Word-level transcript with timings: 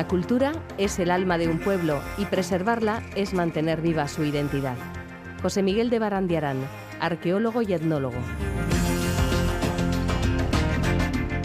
La 0.00 0.08
cultura 0.08 0.52
es 0.78 0.98
el 0.98 1.10
alma 1.10 1.36
de 1.36 1.46
un 1.46 1.58
pueblo 1.58 2.00
y 2.16 2.24
preservarla 2.24 3.02
es 3.16 3.34
mantener 3.34 3.82
viva 3.82 4.08
su 4.08 4.24
identidad. 4.24 4.78
José 5.42 5.62
Miguel 5.62 5.90
de 5.90 5.98
Barandiarán, 5.98 6.56
arqueólogo 7.00 7.60
y 7.60 7.74
etnólogo. 7.74 8.16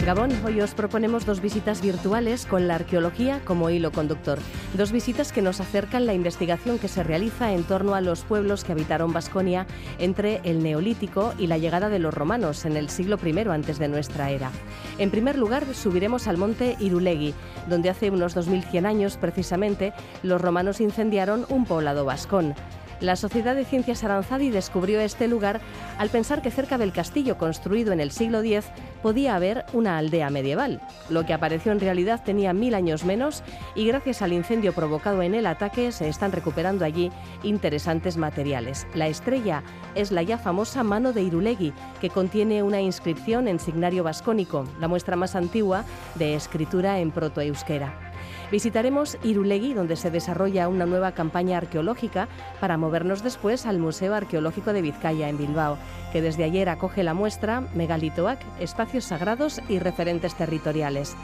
Gabón, 0.06 0.30
hoy 0.44 0.60
os 0.60 0.72
proponemos 0.72 1.26
dos 1.26 1.40
visitas 1.40 1.82
virtuales 1.82 2.46
con 2.46 2.68
la 2.68 2.76
arqueología 2.76 3.40
como 3.44 3.70
hilo 3.70 3.90
conductor. 3.90 4.38
Dos 4.74 4.92
visitas 4.92 5.32
que 5.32 5.42
nos 5.42 5.60
acercan 5.60 6.06
la 6.06 6.14
investigación 6.14 6.78
que 6.78 6.86
se 6.86 7.02
realiza 7.02 7.52
en 7.52 7.64
torno 7.64 7.96
a 7.96 8.00
los 8.00 8.22
pueblos 8.22 8.62
que 8.62 8.70
habitaron 8.70 9.12
Vasconia 9.12 9.66
entre 9.98 10.40
el 10.44 10.62
Neolítico 10.62 11.34
y 11.40 11.48
la 11.48 11.58
llegada 11.58 11.88
de 11.88 11.98
los 11.98 12.14
romanos 12.14 12.64
en 12.66 12.76
el 12.76 12.88
siglo 12.88 13.18
I 13.20 13.36
antes 13.50 13.80
de 13.80 13.88
nuestra 13.88 14.30
era. 14.30 14.52
En 14.98 15.10
primer 15.10 15.36
lugar, 15.36 15.66
subiremos 15.74 16.28
al 16.28 16.36
monte 16.36 16.76
Irulegui, 16.78 17.34
donde 17.68 17.90
hace 17.90 18.10
unos 18.10 18.32
2100 18.32 18.86
años 18.86 19.16
precisamente 19.16 19.92
los 20.22 20.40
romanos 20.40 20.80
incendiaron 20.80 21.46
un 21.48 21.64
poblado 21.64 22.04
vascón. 22.04 22.54
La 23.00 23.14
Sociedad 23.16 23.54
de 23.54 23.66
Ciencias 23.66 24.04
Aranzadi 24.04 24.50
descubrió 24.50 25.00
este 25.00 25.28
lugar 25.28 25.60
al 25.98 26.08
pensar 26.08 26.40
que 26.40 26.50
cerca 26.50 26.78
del 26.78 26.92
castillo 26.92 27.36
construido 27.36 27.92
en 27.92 28.00
el 28.00 28.10
siglo 28.10 28.40
X 28.40 28.66
podía 29.02 29.36
haber 29.36 29.66
una 29.74 29.98
aldea 29.98 30.30
medieval. 30.30 30.80
Lo 31.10 31.26
que 31.26 31.34
apareció 31.34 31.72
en 31.72 31.80
realidad 31.80 32.22
tenía 32.24 32.54
mil 32.54 32.74
años 32.74 33.04
menos 33.04 33.42
y 33.74 33.86
gracias 33.86 34.22
al 34.22 34.32
incendio 34.32 34.72
provocado 34.72 35.20
en 35.20 35.34
el 35.34 35.46
ataque 35.46 35.92
se 35.92 36.08
están 36.08 36.32
recuperando 36.32 36.84
allí 36.84 37.12
interesantes 37.42 38.16
materiales. 38.16 38.86
La 38.94 39.08
estrella 39.08 39.62
es 39.94 40.10
la 40.10 40.22
ya 40.22 40.38
famosa 40.38 40.82
mano 40.82 41.12
de 41.12 41.22
Irulegui, 41.22 41.74
que 42.00 42.08
contiene 42.08 42.62
una 42.62 42.80
inscripción 42.80 43.46
en 43.46 43.60
signario 43.60 44.04
vascónico, 44.04 44.64
la 44.80 44.88
muestra 44.88 45.16
más 45.16 45.36
antigua 45.36 45.84
de 46.14 46.34
escritura 46.34 46.98
en 46.98 47.10
protoeuskera. 47.10 48.05
Visitaremos 48.50 49.18
Irulegui, 49.24 49.74
donde 49.74 49.96
se 49.96 50.12
desarrolla 50.12 50.68
una 50.68 50.86
nueva 50.86 51.12
campaña 51.12 51.58
arqueológica, 51.58 52.28
para 52.60 52.76
movernos 52.76 53.24
después 53.24 53.66
al 53.66 53.78
Museo 53.78 54.14
Arqueológico 54.14 54.72
de 54.72 54.82
Vizcaya 54.82 55.28
en 55.28 55.36
Bilbao, 55.36 55.78
que 56.12 56.22
desde 56.22 56.44
ayer 56.44 56.68
acoge 56.68 57.02
la 57.02 57.12
muestra 57.12 57.62
Megalitoac, 57.74 58.38
espacios 58.60 59.04
sagrados 59.04 59.60
y 59.68 59.80
referentes 59.80 60.36
territoriales. 60.36 61.16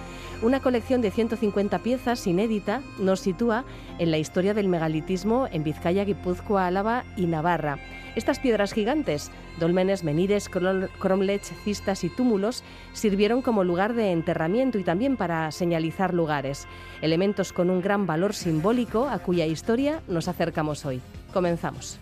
Una 0.42 0.59
colección 0.59 1.01
de 1.01 1.12
150 1.12 1.79
piezas 1.79 2.27
inédita 2.27 2.83
nos 2.98 3.20
sitúa 3.20 3.64
en 4.01 4.11
la 4.11 4.19
historia 4.19 4.55
del 4.55 4.67
megalitismo 4.67 5.47
en 5.53 5.62
Vizcaya, 5.62 6.05
Guipúzcoa, 6.05 6.67
Álava 6.67 7.05
y 7.17 7.27
Navarra. 7.27 7.79
Estas 8.17 8.41
piedras 8.41 8.75
gigantes, 8.75 9.31
dolmenes, 9.59 10.05
menires, 10.05 10.51
cromlechs, 10.51 11.53
cistas 11.64 12.05
y 12.05 12.11
túmulos, 12.11 12.62
sirvieron 12.92 13.41
como 13.41 13.64
lugar 13.64 13.95
de 13.95 14.11
enterramiento 14.11 14.79
y 14.79 14.84
también 14.84 15.17
para 15.17 15.51
señalizar 15.51 16.12
lugares, 16.12 16.67
elementos 17.12 17.52
con 17.52 17.68
un 17.68 17.82
gran 17.82 18.06
valor 18.06 18.32
simbólico 18.32 19.06
a 19.06 19.18
cuya 19.18 19.44
historia 19.44 20.00
nos 20.08 20.28
acercamos 20.28 20.86
hoy. 20.86 21.02
Comenzamos. 21.30 21.98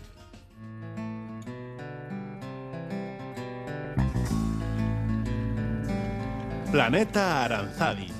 Planeta 6.71 7.45
Aranzadi 7.45 8.20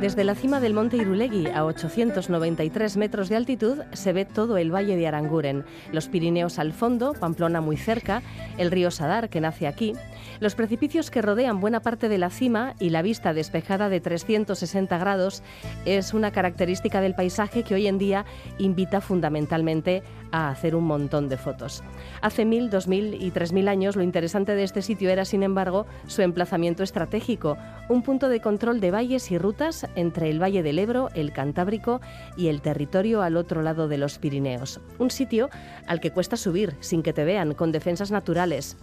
Desde 0.00 0.22
la 0.22 0.36
cima 0.36 0.60
del 0.60 0.74
monte 0.74 0.96
Irulegui, 0.96 1.48
a 1.48 1.64
893 1.64 2.96
metros 2.96 3.28
de 3.28 3.34
altitud, 3.34 3.78
se 3.92 4.12
ve 4.12 4.24
todo 4.24 4.56
el 4.56 4.72
valle 4.72 4.96
de 4.96 5.08
Aranguren, 5.08 5.64
los 5.90 6.06
Pirineos 6.06 6.60
al 6.60 6.72
fondo, 6.72 7.14
Pamplona 7.14 7.60
muy 7.60 7.76
cerca, 7.76 8.22
el 8.58 8.70
río 8.70 8.92
Sadar, 8.92 9.28
que 9.28 9.40
nace 9.40 9.66
aquí, 9.66 9.94
los 10.38 10.54
precipicios 10.54 11.10
que 11.10 11.20
rodean 11.20 11.58
buena 11.58 11.80
parte 11.80 12.08
de 12.08 12.18
la 12.18 12.30
cima 12.30 12.74
y 12.78 12.90
la 12.90 13.02
vista 13.02 13.34
despejada 13.34 13.88
de 13.88 14.00
360 14.00 14.96
grados 14.98 15.42
es 15.84 16.14
una 16.14 16.30
característica 16.30 17.00
del 17.00 17.16
paisaje 17.16 17.64
que 17.64 17.74
hoy 17.74 17.88
en 17.88 17.98
día 17.98 18.24
invita 18.58 19.00
fundamentalmente 19.00 20.04
a 20.32 20.50
hacer 20.50 20.74
un 20.74 20.84
montón 20.84 21.28
de 21.28 21.36
fotos. 21.36 21.82
Hace 22.20 22.44
mil, 22.44 22.70
dos 22.70 22.88
mil 22.88 23.14
y 23.20 23.30
tres 23.30 23.52
mil 23.52 23.68
años 23.68 23.96
lo 23.96 24.02
interesante 24.02 24.54
de 24.54 24.64
este 24.64 24.82
sitio 24.82 25.10
era, 25.10 25.24
sin 25.24 25.42
embargo, 25.42 25.86
su 26.06 26.22
emplazamiento 26.22 26.82
estratégico, 26.82 27.56
un 27.88 28.02
punto 28.02 28.28
de 28.28 28.40
control 28.40 28.80
de 28.80 28.90
valles 28.90 29.30
y 29.30 29.38
rutas 29.38 29.86
entre 29.94 30.30
el 30.30 30.42
Valle 30.42 30.62
del 30.62 30.78
Ebro, 30.78 31.08
el 31.14 31.32
Cantábrico 31.32 32.00
y 32.36 32.48
el 32.48 32.60
territorio 32.60 33.22
al 33.22 33.36
otro 33.36 33.62
lado 33.62 33.88
de 33.88 33.98
los 33.98 34.18
Pirineos. 34.18 34.80
Un 34.98 35.10
sitio 35.10 35.48
al 35.86 36.00
que 36.00 36.10
cuesta 36.10 36.36
subir 36.36 36.76
sin 36.80 37.02
que 37.02 37.12
te 37.12 37.24
vean, 37.24 37.54
con 37.54 37.72
defensas 37.72 38.10
naturales. 38.10 38.76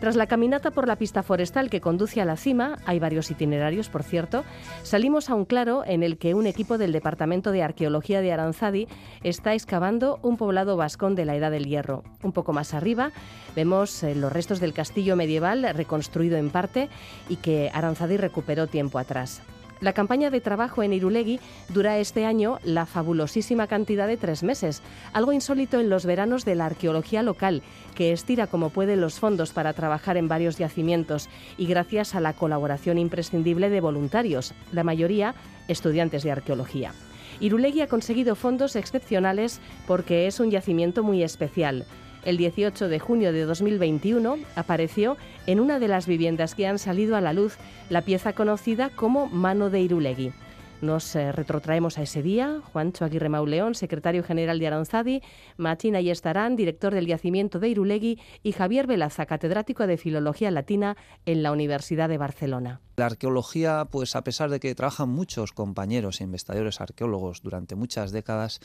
Tras 0.00 0.16
la 0.16 0.26
caminata 0.26 0.70
por 0.70 0.88
la 0.88 0.96
pista 0.96 1.22
forestal 1.22 1.68
que 1.68 1.82
conduce 1.82 2.22
a 2.22 2.24
la 2.24 2.38
cima, 2.38 2.78
hay 2.86 2.98
varios 2.98 3.30
itinerarios, 3.30 3.90
por 3.90 4.02
cierto, 4.02 4.44
salimos 4.82 5.28
a 5.28 5.34
un 5.34 5.44
claro 5.44 5.84
en 5.84 6.02
el 6.02 6.16
que 6.16 6.32
un 6.32 6.46
equipo 6.46 6.78
del 6.78 6.92
Departamento 6.92 7.52
de 7.52 7.62
Arqueología 7.62 8.22
de 8.22 8.32
Aranzadi 8.32 8.88
está 9.22 9.52
excavando 9.52 10.18
un 10.22 10.38
poblado 10.38 10.78
vascón 10.78 11.14
de 11.14 11.26
la 11.26 11.36
Edad 11.36 11.50
del 11.50 11.66
Hierro. 11.66 12.02
Un 12.22 12.32
poco 12.32 12.54
más 12.54 12.72
arriba 12.72 13.12
vemos 13.54 14.02
eh, 14.02 14.14
los 14.14 14.32
restos 14.32 14.58
del 14.58 14.72
castillo 14.72 15.16
medieval 15.16 15.68
reconstruido 15.74 16.38
en 16.38 16.48
parte 16.48 16.88
y 17.28 17.36
que 17.36 17.70
Aranzadi 17.74 18.16
recuperó 18.16 18.68
tiempo 18.68 18.98
atrás. 18.98 19.42
La 19.80 19.94
campaña 19.94 20.28
de 20.28 20.42
trabajo 20.42 20.82
en 20.82 20.92
Irulegui 20.92 21.40
dura 21.70 21.98
este 21.98 22.26
año 22.26 22.58
la 22.64 22.84
fabulosísima 22.84 23.66
cantidad 23.66 24.06
de 24.06 24.18
tres 24.18 24.42
meses, 24.42 24.82
algo 25.14 25.32
insólito 25.32 25.80
en 25.80 25.88
los 25.88 26.04
veranos 26.04 26.44
de 26.44 26.54
la 26.54 26.66
arqueología 26.66 27.22
local, 27.22 27.62
que 27.94 28.12
estira 28.12 28.46
como 28.46 28.68
puede 28.68 28.96
los 28.96 29.18
fondos 29.18 29.52
para 29.52 29.72
trabajar 29.72 30.18
en 30.18 30.28
varios 30.28 30.58
yacimientos 30.58 31.30
y 31.56 31.66
gracias 31.66 32.14
a 32.14 32.20
la 32.20 32.34
colaboración 32.34 32.98
imprescindible 32.98 33.70
de 33.70 33.80
voluntarios, 33.80 34.52
la 34.70 34.84
mayoría 34.84 35.34
estudiantes 35.66 36.24
de 36.24 36.32
arqueología. 36.32 36.92
Irulegui 37.40 37.80
ha 37.80 37.86
conseguido 37.86 38.34
fondos 38.34 38.76
excepcionales 38.76 39.60
porque 39.86 40.26
es 40.26 40.40
un 40.40 40.50
yacimiento 40.50 41.02
muy 41.02 41.22
especial 41.22 41.86
el 42.24 42.36
18 42.36 42.88
de 42.88 42.98
junio 42.98 43.32
de 43.32 43.44
2021 43.44 44.38
apareció 44.56 45.16
en 45.46 45.60
una 45.60 45.78
de 45.78 45.88
las 45.88 46.06
viviendas 46.06 46.54
que 46.54 46.66
han 46.66 46.78
salido 46.78 47.16
a 47.16 47.20
la 47.20 47.32
luz 47.32 47.56
la 47.88 48.02
pieza 48.02 48.32
conocida 48.32 48.90
como 48.90 49.26
Mano 49.28 49.70
de 49.70 49.80
Irulegui. 49.80 50.32
Nos 50.80 51.14
eh, 51.14 51.30
retrotraemos 51.32 51.98
a 51.98 52.02
ese 52.02 52.22
día. 52.22 52.60
Juancho 52.72 53.04
Aguirre 53.04 53.28
Mauleón, 53.28 53.74
secretario 53.74 54.22
general 54.22 54.58
de 54.58 54.66
Aranzadi, 54.66 55.22
Martín 55.58 55.94
Ayestarán, 55.94 56.56
director 56.56 56.94
del 56.94 57.06
yacimiento 57.06 57.58
de 57.58 57.68
Irulegui, 57.68 58.18
y 58.42 58.52
Javier 58.52 58.86
Velaza, 58.86 59.26
catedrático 59.26 59.86
de 59.86 59.98
Filología 59.98 60.50
Latina 60.50 60.96
en 61.26 61.42
la 61.42 61.52
Universidad 61.52 62.08
de 62.08 62.16
Barcelona. 62.16 62.80
La 62.96 63.06
arqueología, 63.06 63.88
pues 63.90 64.16
a 64.16 64.24
pesar 64.24 64.48
de 64.48 64.58
que 64.58 64.74
trabajan 64.74 65.10
muchos 65.10 65.52
compañeros 65.52 66.20
e 66.20 66.24
investigadores 66.24 66.80
arqueólogos 66.80 67.42
durante 67.42 67.74
muchas 67.74 68.10
décadas, 68.10 68.60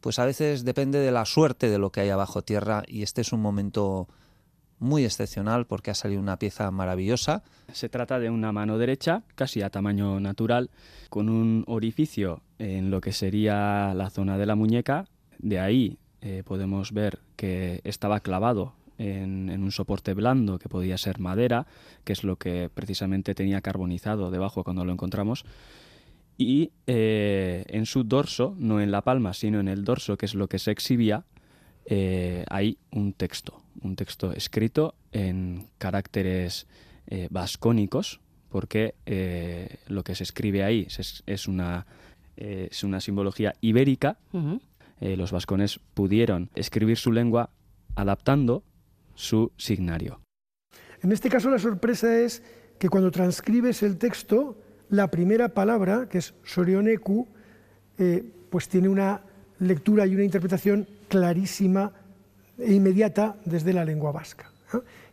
pues 0.00 0.18
a 0.18 0.24
veces 0.24 0.64
depende 0.64 0.98
de 0.98 1.12
la 1.12 1.24
suerte 1.24 1.68
de 1.68 1.78
lo 1.78 1.90
que 1.90 2.00
hay 2.00 2.10
abajo 2.10 2.42
tierra 2.42 2.82
y 2.86 3.02
este 3.02 3.20
es 3.20 3.32
un 3.32 3.40
momento 3.40 4.08
muy 4.78 5.04
excepcional 5.04 5.66
porque 5.66 5.90
ha 5.90 5.94
salido 5.94 6.20
una 6.20 6.38
pieza 6.38 6.70
maravillosa. 6.70 7.42
Se 7.72 7.88
trata 7.88 8.18
de 8.18 8.30
una 8.30 8.52
mano 8.52 8.78
derecha, 8.78 9.22
casi 9.34 9.62
a 9.62 9.70
tamaño 9.70 10.20
natural, 10.20 10.70
con 11.08 11.28
un 11.28 11.64
orificio 11.66 12.42
en 12.58 12.90
lo 12.90 13.00
que 13.00 13.12
sería 13.12 13.94
la 13.94 14.10
zona 14.10 14.38
de 14.38 14.46
la 14.46 14.54
muñeca. 14.54 15.06
De 15.38 15.60
ahí 15.60 15.98
eh, 16.20 16.42
podemos 16.44 16.92
ver 16.92 17.20
que 17.36 17.80
estaba 17.84 18.20
clavado 18.20 18.74
en, 18.98 19.62
un 19.62 19.72
soporte 19.72 20.14
blando 20.14 20.58
que 20.58 20.68
podía 20.68 20.98
ser 20.98 21.18
madera, 21.18 21.66
que 22.04 22.12
es 22.12 22.24
lo 22.24 22.36
que 22.36 22.70
precisamente 22.72 23.34
tenía 23.34 23.60
carbonizado 23.60 24.30
debajo 24.30 24.64
cuando 24.64 24.84
lo 24.84 24.92
encontramos 24.92 25.44
y 26.38 26.72
eh, 26.86 27.64
en 27.68 27.86
su 27.86 28.04
dorso, 28.04 28.54
no 28.58 28.80
en 28.80 28.90
la 28.90 29.02
palma, 29.02 29.34
sino 29.34 29.60
en 29.60 29.68
el 29.68 29.84
dorso, 29.84 30.16
que 30.16 30.26
es 30.26 30.34
lo 30.34 30.48
que 30.48 30.58
se 30.58 30.70
exhibía, 30.70 31.24
eh, 31.86 32.44
hay 32.50 32.78
un 32.90 33.12
texto, 33.12 33.62
un 33.80 33.96
texto 33.96 34.32
escrito 34.32 34.94
en 35.12 35.68
caracteres 35.78 36.66
eh, 37.06 37.28
vascónicos, 37.30 38.20
porque 38.48 38.94
lo 39.88 40.02
que 40.02 40.14
se 40.14 40.22
escribe 40.22 40.62
ahí 40.62 40.86
es, 41.26 41.48
una 41.48 41.86
eh, 42.36 42.68
es 42.70 42.84
una 42.84 43.00
simbología 43.00 43.54
ibérica. 43.60 44.18
Eh, 45.00 45.16
los 45.16 45.32
vascones 45.32 45.80
pudieron 45.94 46.50
escribir 46.54 46.96
su 46.96 47.12
lengua 47.12 47.50
adaptando 47.94 48.62
su 49.14 49.52
signario. 49.56 50.20
En 51.02 51.12
este 51.12 51.28
caso 51.28 51.50
la 51.50 51.58
sorpresa 51.58 52.18
es 52.18 52.42
que 52.78 52.88
cuando 52.88 53.10
transcribes 53.10 53.82
el 53.82 53.98
texto, 53.98 54.58
la 54.88 55.10
primera 55.10 55.48
palabra, 55.48 56.08
que 56.08 56.18
es 56.18 56.34
sorioneku, 56.44 57.26
eh, 57.98 58.24
pues 58.50 58.68
tiene 58.68 58.88
una 58.88 59.20
lectura 59.58 60.06
y 60.06 60.14
una 60.14 60.24
interpretación 60.24 60.86
clarísima 61.08 61.92
e 62.58 62.72
inmediata 62.72 63.36
desde 63.44 63.72
la 63.72 63.84
lengua 63.84 64.12
vasca. 64.12 64.50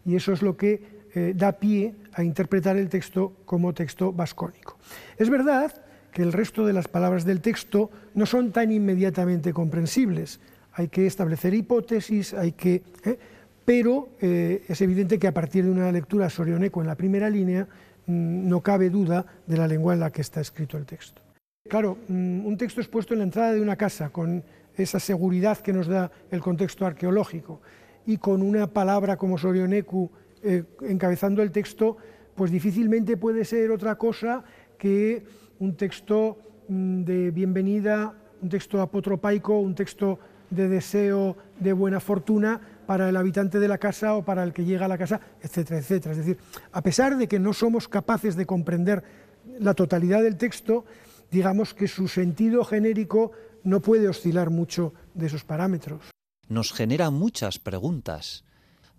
Y 0.05 0.15
eso 0.15 0.33
es 0.33 0.41
lo 0.41 0.57
que 0.57 1.07
eh, 1.15 1.33
da 1.35 1.53
pie 1.53 1.95
a 2.13 2.23
interpretar 2.23 2.77
el 2.77 2.89
texto 2.89 3.33
como 3.45 3.73
texto 3.73 4.11
vascónico. 4.11 4.77
Es 5.17 5.29
verdad 5.29 5.73
que 6.11 6.21
el 6.21 6.33
resto 6.33 6.65
de 6.65 6.73
las 6.73 6.87
palabras 6.87 7.25
del 7.25 7.41
texto 7.41 7.89
no 8.13 8.25
son 8.25 8.51
tan 8.51 8.71
inmediatamente 8.71 9.53
comprensibles. 9.53 10.39
Hay 10.73 10.89
que 10.89 11.07
establecer 11.07 11.53
hipótesis, 11.53 12.33
hay 12.33 12.51
que, 12.51 12.83
¿eh? 13.05 13.17
pero 13.65 14.09
es 14.19 14.81
evidente 14.81 15.17
que 15.17 15.27
a 15.27 15.33
partir 15.33 15.63
de 15.63 15.71
una 15.71 15.91
lectura 15.91 16.29
sorioneco 16.29 16.81
en 16.81 16.87
la 16.87 16.95
primera 16.95 17.29
línea 17.29 17.67
no 18.07 18.61
cabe 18.61 18.89
duda 18.89 19.25
de 19.47 19.57
la 19.57 19.67
lengua 19.67 19.93
en 19.93 19.99
la 19.99 20.11
que 20.11 20.21
está 20.21 20.41
escrito 20.41 20.77
el 20.77 20.85
texto. 20.85 21.21
Claro, 21.69 21.97
mm, 22.07 22.45
un 22.45 22.57
texto 22.57 22.81
expuesto 22.81 23.13
en 23.13 23.19
la 23.19 23.25
entrada 23.25 23.53
de 23.53 23.61
una 23.61 23.75
casa 23.75 24.09
con 24.09 24.43
esa 24.75 24.99
seguridad 24.99 25.59
que 25.59 25.73
nos 25.73 25.87
da 25.87 26.11
el 26.31 26.41
contexto 26.41 26.85
arqueológico 26.85 27.61
y 28.05 28.17
con 28.17 28.41
una 28.41 28.67
palabra 28.67 29.17
como 29.17 29.37
sorioneku 29.37 30.09
eh, 30.41 30.63
encabezando 30.81 31.41
el 31.41 31.51
texto, 31.51 31.97
pues 32.35 32.51
difícilmente 32.51 33.15
puede 33.15 33.45
ser 33.45 33.71
otra 33.71 33.95
cosa 33.95 34.43
que 34.77 35.23
un 35.59 35.75
texto 35.75 36.37
mm, 36.67 37.03
de 37.03 37.31
bienvenida, 37.31 38.13
un 38.41 38.49
texto 38.49 38.81
apotropaico, 38.81 39.57
un 39.59 39.75
texto 39.75 40.19
de 40.49 40.67
deseo 40.67 41.37
de 41.59 41.71
buena 41.71 41.99
fortuna 41.99 42.59
para 42.85 43.09
el 43.09 43.17
habitante 43.17 43.59
de 43.59 43.67
la 43.67 43.77
casa 43.77 44.15
o 44.15 44.23
para 44.23 44.43
el 44.43 44.53
que 44.53 44.65
llega 44.65 44.85
a 44.85 44.89
la 44.89 44.97
casa, 44.97 45.19
etcétera, 45.41 45.79
etcétera. 45.79 46.11
Es 46.11 46.17
decir, 46.17 46.37
a 46.71 46.81
pesar 46.81 47.17
de 47.17 47.27
que 47.27 47.39
no 47.39 47.53
somos 47.53 47.87
capaces 47.87 48.35
de 48.35 48.45
comprender 48.45 49.03
la 49.59 49.73
totalidad 49.73 50.21
del 50.21 50.37
texto, 50.37 50.85
digamos 51.31 51.73
que 51.73 51.87
su 51.87 52.07
sentido 52.07 52.63
genérico 52.63 53.31
no 53.63 53.81
puede 53.81 54.07
oscilar 54.07 54.49
mucho 54.49 54.93
de 55.13 55.27
esos 55.27 55.43
parámetros. 55.43 56.11
Nos 56.47 56.73
genera 56.73 57.09
muchas 57.09 57.59
preguntas 57.59 58.43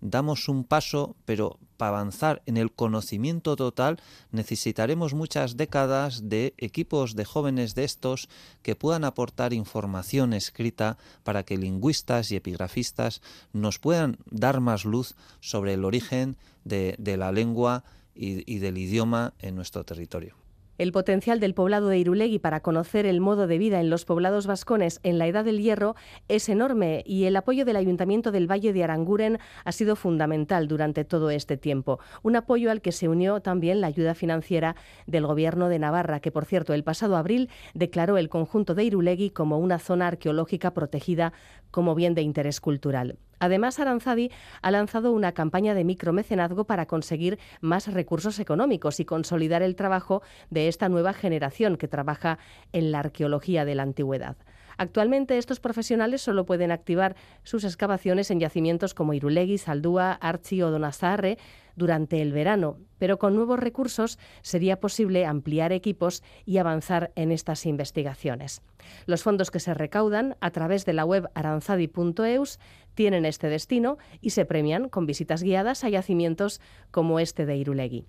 damos 0.09 0.49
un 0.49 0.63
paso, 0.63 1.15
pero 1.25 1.59
para 1.77 1.97
avanzar 1.97 2.41
en 2.45 2.57
el 2.57 2.71
conocimiento 2.71 3.55
total 3.55 3.99
necesitaremos 4.31 5.13
muchas 5.13 5.57
décadas 5.57 6.29
de 6.29 6.53
equipos 6.57 7.15
de 7.15 7.25
jóvenes 7.25 7.75
de 7.75 7.83
estos 7.83 8.29
que 8.61 8.75
puedan 8.75 9.03
aportar 9.03 9.53
información 9.53 10.33
escrita 10.33 10.97
para 11.23 11.43
que 11.43 11.57
lingüistas 11.57 12.31
y 12.31 12.35
epigrafistas 12.35 13.21
nos 13.51 13.79
puedan 13.79 14.17
dar 14.29 14.61
más 14.61 14.85
luz 14.85 15.15
sobre 15.41 15.73
el 15.73 15.83
origen 15.85 16.37
de, 16.63 16.95
la 17.17 17.31
lengua 17.31 17.83
y 18.13 18.59
del 18.59 18.77
idioma 18.77 19.33
en 19.39 19.55
nuestro 19.55 19.83
territorio. 19.83 20.44
El 20.77 20.91
potencial 20.91 21.39
del 21.39 21.53
poblado 21.53 21.87
de 21.87 21.99
Irulegui 21.99 22.37
para 22.37 22.59
conocer 22.59 23.05
el 23.05 23.21
modo 23.21 23.47
de 23.47 23.57
vida 23.57 23.79
en 23.79 23.89
los 23.89 24.03
poblados 24.03 24.45
vascones 24.45 24.99
en 25.03 25.17
la 25.17 25.25
Edad 25.25 25.45
del 25.45 25.61
Hierro 25.61 25.95
es 26.27 26.49
enorme 26.49 27.01
y 27.05 27.23
el 27.23 27.37
apoyo 27.37 27.63
del 27.63 27.77
Ayuntamiento 27.77 28.29
del 28.33 28.51
Valle 28.51 28.73
de 28.73 28.83
Aranguren 28.83 29.39
ha 29.63 29.71
sido 29.71 29.95
fundamental 29.95 30.67
durante 30.67 31.05
todo 31.05 31.29
este 31.29 31.55
tiempo. 31.55 31.99
Un 32.23 32.35
apoyo 32.35 32.71
al 32.71 32.81
que 32.81 32.91
se 32.91 33.07
unió 33.07 33.39
también 33.39 33.79
la 33.79 33.87
ayuda 33.87 34.15
financiera 34.15 34.75
del 35.07 35.25
Gobierno 35.25 35.69
de 35.69 35.79
Navarra, 35.79 36.19
que 36.19 36.31
por 36.31 36.43
cierto 36.43 36.73
el 36.73 36.83
pasado 36.83 37.15
abril 37.15 37.49
declaró 37.73 38.17
el 38.17 38.27
conjunto 38.27 38.75
de 38.75 38.83
Irulegui 38.83 39.29
como 39.29 39.57
una 39.59 39.79
zona 39.79 40.07
arqueológica 40.07 40.73
protegida 40.73 41.31
como 41.71 41.95
bien 41.95 42.15
de 42.15 42.21
interés 42.21 42.59
cultural. 42.59 43.17
Además, 43.39 43.79
Aranzadi 43.79 44.31
ha 44.61 44.71
lanzado 44.71 45.11
una 45.11 45.33
campaña 45.33 45.73
de 45.73 45.83
micromecenazgo 45.83 46.65
para 46.65 46.85
conseguir 46.85 47.39
más 47.61 47.91
recursos 47.91 48.39
económicos 48.39 48.99
y 48.99 49.05
consolidar 49.05 49.61
el 49.61 49.75
trabajo 49.75 50.21
de 50.49 50.67
esta 50.67 50.89
nueva 50.89 51.13
generación 51.13 51.77
que 51.77 51.87
trabaja 51.87 52.39
en 52.73 52.91
la 52.91 52.99
arqueología 52.99 53.65
de 53.65 53.75
la 53.75 53.83
antigüedad. 53.83 54.37
Actualmente 54.77 55.37
estos 55.37 55.59
profesionales 55.59 56.21
solo 56.21 56.45
pueden 56.45 56.71
activar 56.71 57.15
sus 57.43 57.63
excavaciones 57.63 58.29
en 58.31 58.39
yacimientos 58.39 58.93
como 58.93 59.13
Irulegui, 59.13 59.57
Saldúa, 59.57 60.11
Archi 60.11 60.61
o 60.61 60.71
Donazarre 60.71 61.37
durante 61.75 62.21
el 62.21 62.31
verano, 62.31 62.77
pero 62.97 63.19
con 63.19 63.35
nuevos 63.35 63.59
recursos 63.59 64.17
sería 64.41 64.79
posible 64.79 65.25
ampliar 65.25 65.71
equipos 65.71 66.23
y 66.45 66.57
avanzar 66.57 67.11
en 67.15 67.31
estas 67.31 67.65
investigaciones. 67.65 68.61
Los 69.05 69.23
fondos 69.23 69.51
que 69.51 69.59
se 69.59 69.73
recaudan 69.73 70.37
a 70.41 70.51
través 70.51 70.85
de 70.85 70.93
la 70.93 71.05
web 71.05 71.29
aranzadi.eus 71.35 72.59
tienen 72.95 73.25
este 73.25 73.49
destino 73.49 73.97
y 74.21 74.31
se 74.31 74.45
premian 74.45 74.89
con 74.89 75.05
visitas 75.05 75.43
guiadas 75.43 75.83
a 75.83 75.89
yacimientos 75.89 76.61
como 76.91 77.19
este 77.19 77.45
de 77.45 77.57
Irulegui. 77.57 78.05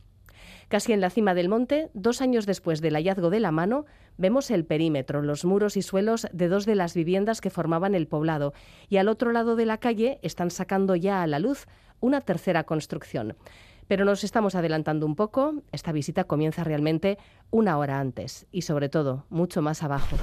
Casi 0.68 0.92
en 0.92 1.00
la 1.00 1.10
cima 1.10 1.34
del 1.34 1.48
monte, 1.48 1.90
dos 1.94 2.20
años 2.20 2.46
después 2.46 2.80
del 2.80 2.94
hallazgo 2.94 3.30
de 3.30 3.40
la 3.40 3.52
mano, 3.52 3.84
vemos 4.16 4.50
el 4.50 4.64
perímetro, 4.64 5.22
los 5.22 5.44
muros 5.44 5.76
y 5.76 5.82
suelos 5.82 6.26
de 6.32 6.48
dos 6.48 6.66
de 6.66 6.74
las 6.74 6.94
viviendas 6.94 7.40
que 7.40 7.50
formaban 7.50 7.94
el 7.94 8.08
poblado, 8.08 8.52
y 8.88 8.96
al 8.96 9.08
otro 9.08 9.32
lado 9.32 9.54
de 9.54 9.66
la 9.66 9.78
calle 9.78 10.18
están 10.22 10.50
sacando 10.50 10.96
ya 10.96 11.22
a 11.22 11.26
la 11.26 11.38
luz 11.38 11.66
una 12.00 12.20
tercera 12.20 12.64
construcción. 12.64 13.36
Pero 13.86 14.04
nos 14.04 14.24
estamos 14.24 14.56
adelantando 14.56 15.06
un 15.06 15.14
poco, 15.14 15.62
esta 15.70 15.92
visita 15.92 16.24
comienza 16.24 16.64
realmente 16.64 17.18
una 17.50 17.78
hora 17.78 18.00
antes 18.00 18.46
y 18.50 18.62
sobre 18.62 18.88
todo 18.88 19.24
mucho 19.30 19.62
más 19.62 19.84
abajo. 19.84 20.16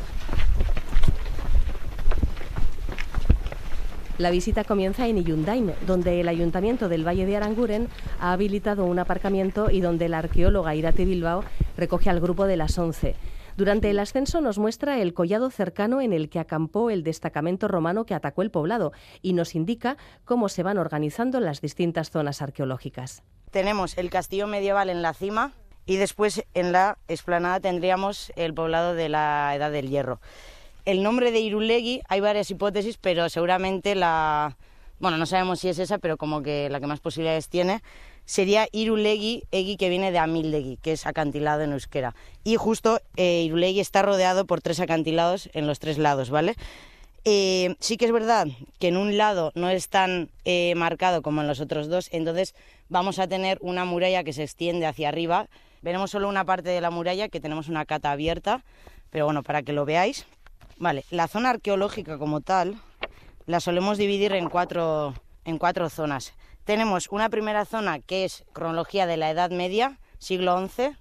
La 4.23 4.31
visita 4.31 4.63
comienza 4.63 5.05
en 5.05 5.17
Iyundain, 5.17 5.73
donde 5.85 6.21
el 6.21 6.29
Ayuntamiento 6.29 6.87
del 6.87 7.05
Valle 7.05 7.25
de 7.25 7.35
Aranguren 7.35 7.89
ha 8.21 8.31
habilitado 8.31 8.85
un 8.85 8.97
aparcamiento 8.97 9.69
y 9.69 9.81
donde 9.81 10.07
la 10.07 10.19
arqueóloga 10.19 10.75
Irate 10.75 11.03
Bilbao 11.03 11.43
recoge 11.75 12.09
al 12.09 12.21
grupo 12.21 12.45
de 12.45 12.55
las 12.55 12.77
11. 12.77 13.17
Durante 13.57 13.89
el 13.89 13.99
ascenso 13.99 14.39
nos 14.39 14.59
muestra 14.59 15.01
el 15.01 15.13
collado 15.13 15.49
cercano 15.49 15.99
en 15.99 16.13
el 16.13 16.29
que 16.29 16.39
acampó 16.39 16.89
el 16.89 17.03
destacamento 17.03 17.67
romano 17.67 18.05
que 18.05 18.13
atacó 18.13 18.43
el 18.43 18.49
poblado 18.49 18.93
y 19.21 19.33
nos 19.33 19.55
indica 19.55 19.97
cómo 20.23 20.47
se 20.47 20.63
van 20.63 20.77
organizando 20.77 21.41
las 21.41 21.59
distintas 21.59 22.09
zonas 22.09 22.41
arqueológicas. 22.41 23.23
Tenemos 23.51 23.97
el 23.97 24.09
castillo 24.09 24.47
medieval 24.47 24.89
en 24.89 25.01
la 25.01 25.13
cima 25.13 25.51
y 25.85 25.97
después 25.97 26.45
en 26.53 26.71
la 26.71 26.97
explanada 27.09 27.59
tendríamos 27.59 28.31
el 28.37 28.53
poblado 28.53 28.93
de 28.93 29.09
la 29.09 29.53
Edad 29.53 29.73
del 29.73 29.89
Hierro. 29.89 30.21
El 30.85 31.01
nombre 31.01 31.31
de 31.31 31.39
Irulegui, 31.39 32.01
hay 32.09 32.19
varias 32.19 32.51
hipótesis, 32.51 32.97
pero 32.97 33.29
seguramente 33.29 33.95
la, 33.95 34.57
bueno, 34.99 35.17
no 35.17 35.25
sabemos 35.25 35.61
si 35.61 35.69
es 35.69 35.79
esa, 35.79 35.97
pero 35.97 36.17
como 36.17 36.43
que 36.43 36.69
la 36.69 36.81
que 36.81 36.87
más 36.87 36.99
posibilidades 36.99 37.47
tiene, 37.47 37.81
sería 38.25 38.67
Irulegui, 38.73 39.43
Egi, 39.51 39.77
que 39.77 39.87
viene 39.87 40.11
de 40.11 40.17
Amildegui, 40.17 40.77
que 40.77 40.91
es 40.91 41.05
acantilado 41.05 41.61
en 41.61 41.71
euskera. 41.71 42.15
Y 42.43 42.57
justo 42.57 42.99
eh, 43.15 43.43
Irulegui 43.43 43.79
está 43.79 44.01
rodeado 44.01 44.45
por 44.45 44.61
tres 44.61 44.81
acantilados 44.81 45.49
en 45.53 45.67
los 45.67 45.79
tres 45.79 45.97
lados, 45.97 46.29
¿vale? 46.29 46.55
Eh, 47.23 47.75
sí 47.79 47.95
que 47.95 48.03
es 48.03 48.11
verdad 48.11 48.47
que 48.79 48.89
en 48.89 48.97
un 48.97 49.17
lado 49.17 49.53
no 49.55 49.69
es 49.69 49.87
tan 49.87 50.29
eh, 50.43 50.75
marcado 50.75 51.21
como 51.21 51.39
en 51.39 51.47
los 51.47 51.61
otros 51.61 51.87
dos, 51.87 52.09
entonces 52.11 52.55
vamos 52.89 53.19
a 53.19 53.27
tener 53.27 53.57
una 53.61 53.85
muralla 53.85 54.25
que 54.25 54.33
se 54.33 54.43
extiende 54.43 54.85
hacia 54.85 55.07
arriba. 55.07 55.47
Veremos 55.81 56.11
solo 56.11 56.27
una 56.27 56.43
parte 56.43 56.69
de 56.69 56.81
la 56.81 56.91
muralla, 56.91 57.29
que 57.29 57.39
tenemos 57.39 57.69
una 57.69 57.85
cata 57.85 58.11
abierta, 58.11 58.65
pero 59.09 59.23
bueno, 59.23 59.43
para 59.43 59.63
que 59.63 59.71
lo 59.71 59.85
veáis. 59.85 60.25
Vale, 60.77 61.05
la 61.11 61.27
zona 61.27 61.51
arqueológica 61.51 62.17
como 62.17 62.41
tal 62.41 62.81
la 63.45 63.59
solemos 63.59 63.97
dividir 63.97 64.33
en 64.33 64.49
cuatro, 64.49 65.13
en 65.45 65.57
cuatro 65.57 65.89
zonas. 65.89 66.33
Tenemos 66.65 67.07
una 67.09 67.29
primera 67.29 67.65
zona 67.65 67.99
que 67.99 68.25
es 68.25 68.45
cronología 68.53 69.05
de 69.05 69.17
la 69.17 69.29
Edad 69.29 69.51
Media, 69.51 69.99
siglo 70.17 70.65
XI, 70.67 70.95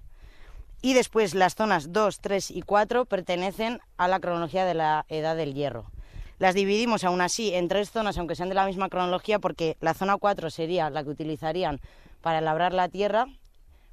y 0.81 0.93
después 0.93 1.33
las 1.33 1.55
zonas 1.55 1.93
2, 1.93 2.19
3 2.19 2.51
y 2.51 2.61
4 2.61 3.05
pertenecen 3.05 3.79
a 3.97 4.09
la 4.09 4.19
cronología 4.19 4.65
de 4.65 4.73
la 4.73 5.05
Edad 5.07 5.37
del 5.37 5.53
Hierro. 5.53 5.85
Las 6.39 6.55
dividimos 6.55 7.05
aún 7.05 7.21
así 7.21 7.53
en 7.53 7.69
tres 7.69 7.89
zonas, 7.89 8.17
aunque 8.17 8.35
sean 8.35 8.49
de 8.49 8.55
la 8.55 8.65
misma 8.65 8.89
cronología, 8.89 9.39
porque 9.39 9.77
la 9.79 9.93
zona 9.93 10.17
4 10.17 10.49
sería 10.49 10.89
la 10.89 11.03
que 11.03 11.09
utilizarían 11.09 11.79
para 12.21 12.41
labrar 12.41 12.73
la 12.73 12.89
tierra, 12.89 13.27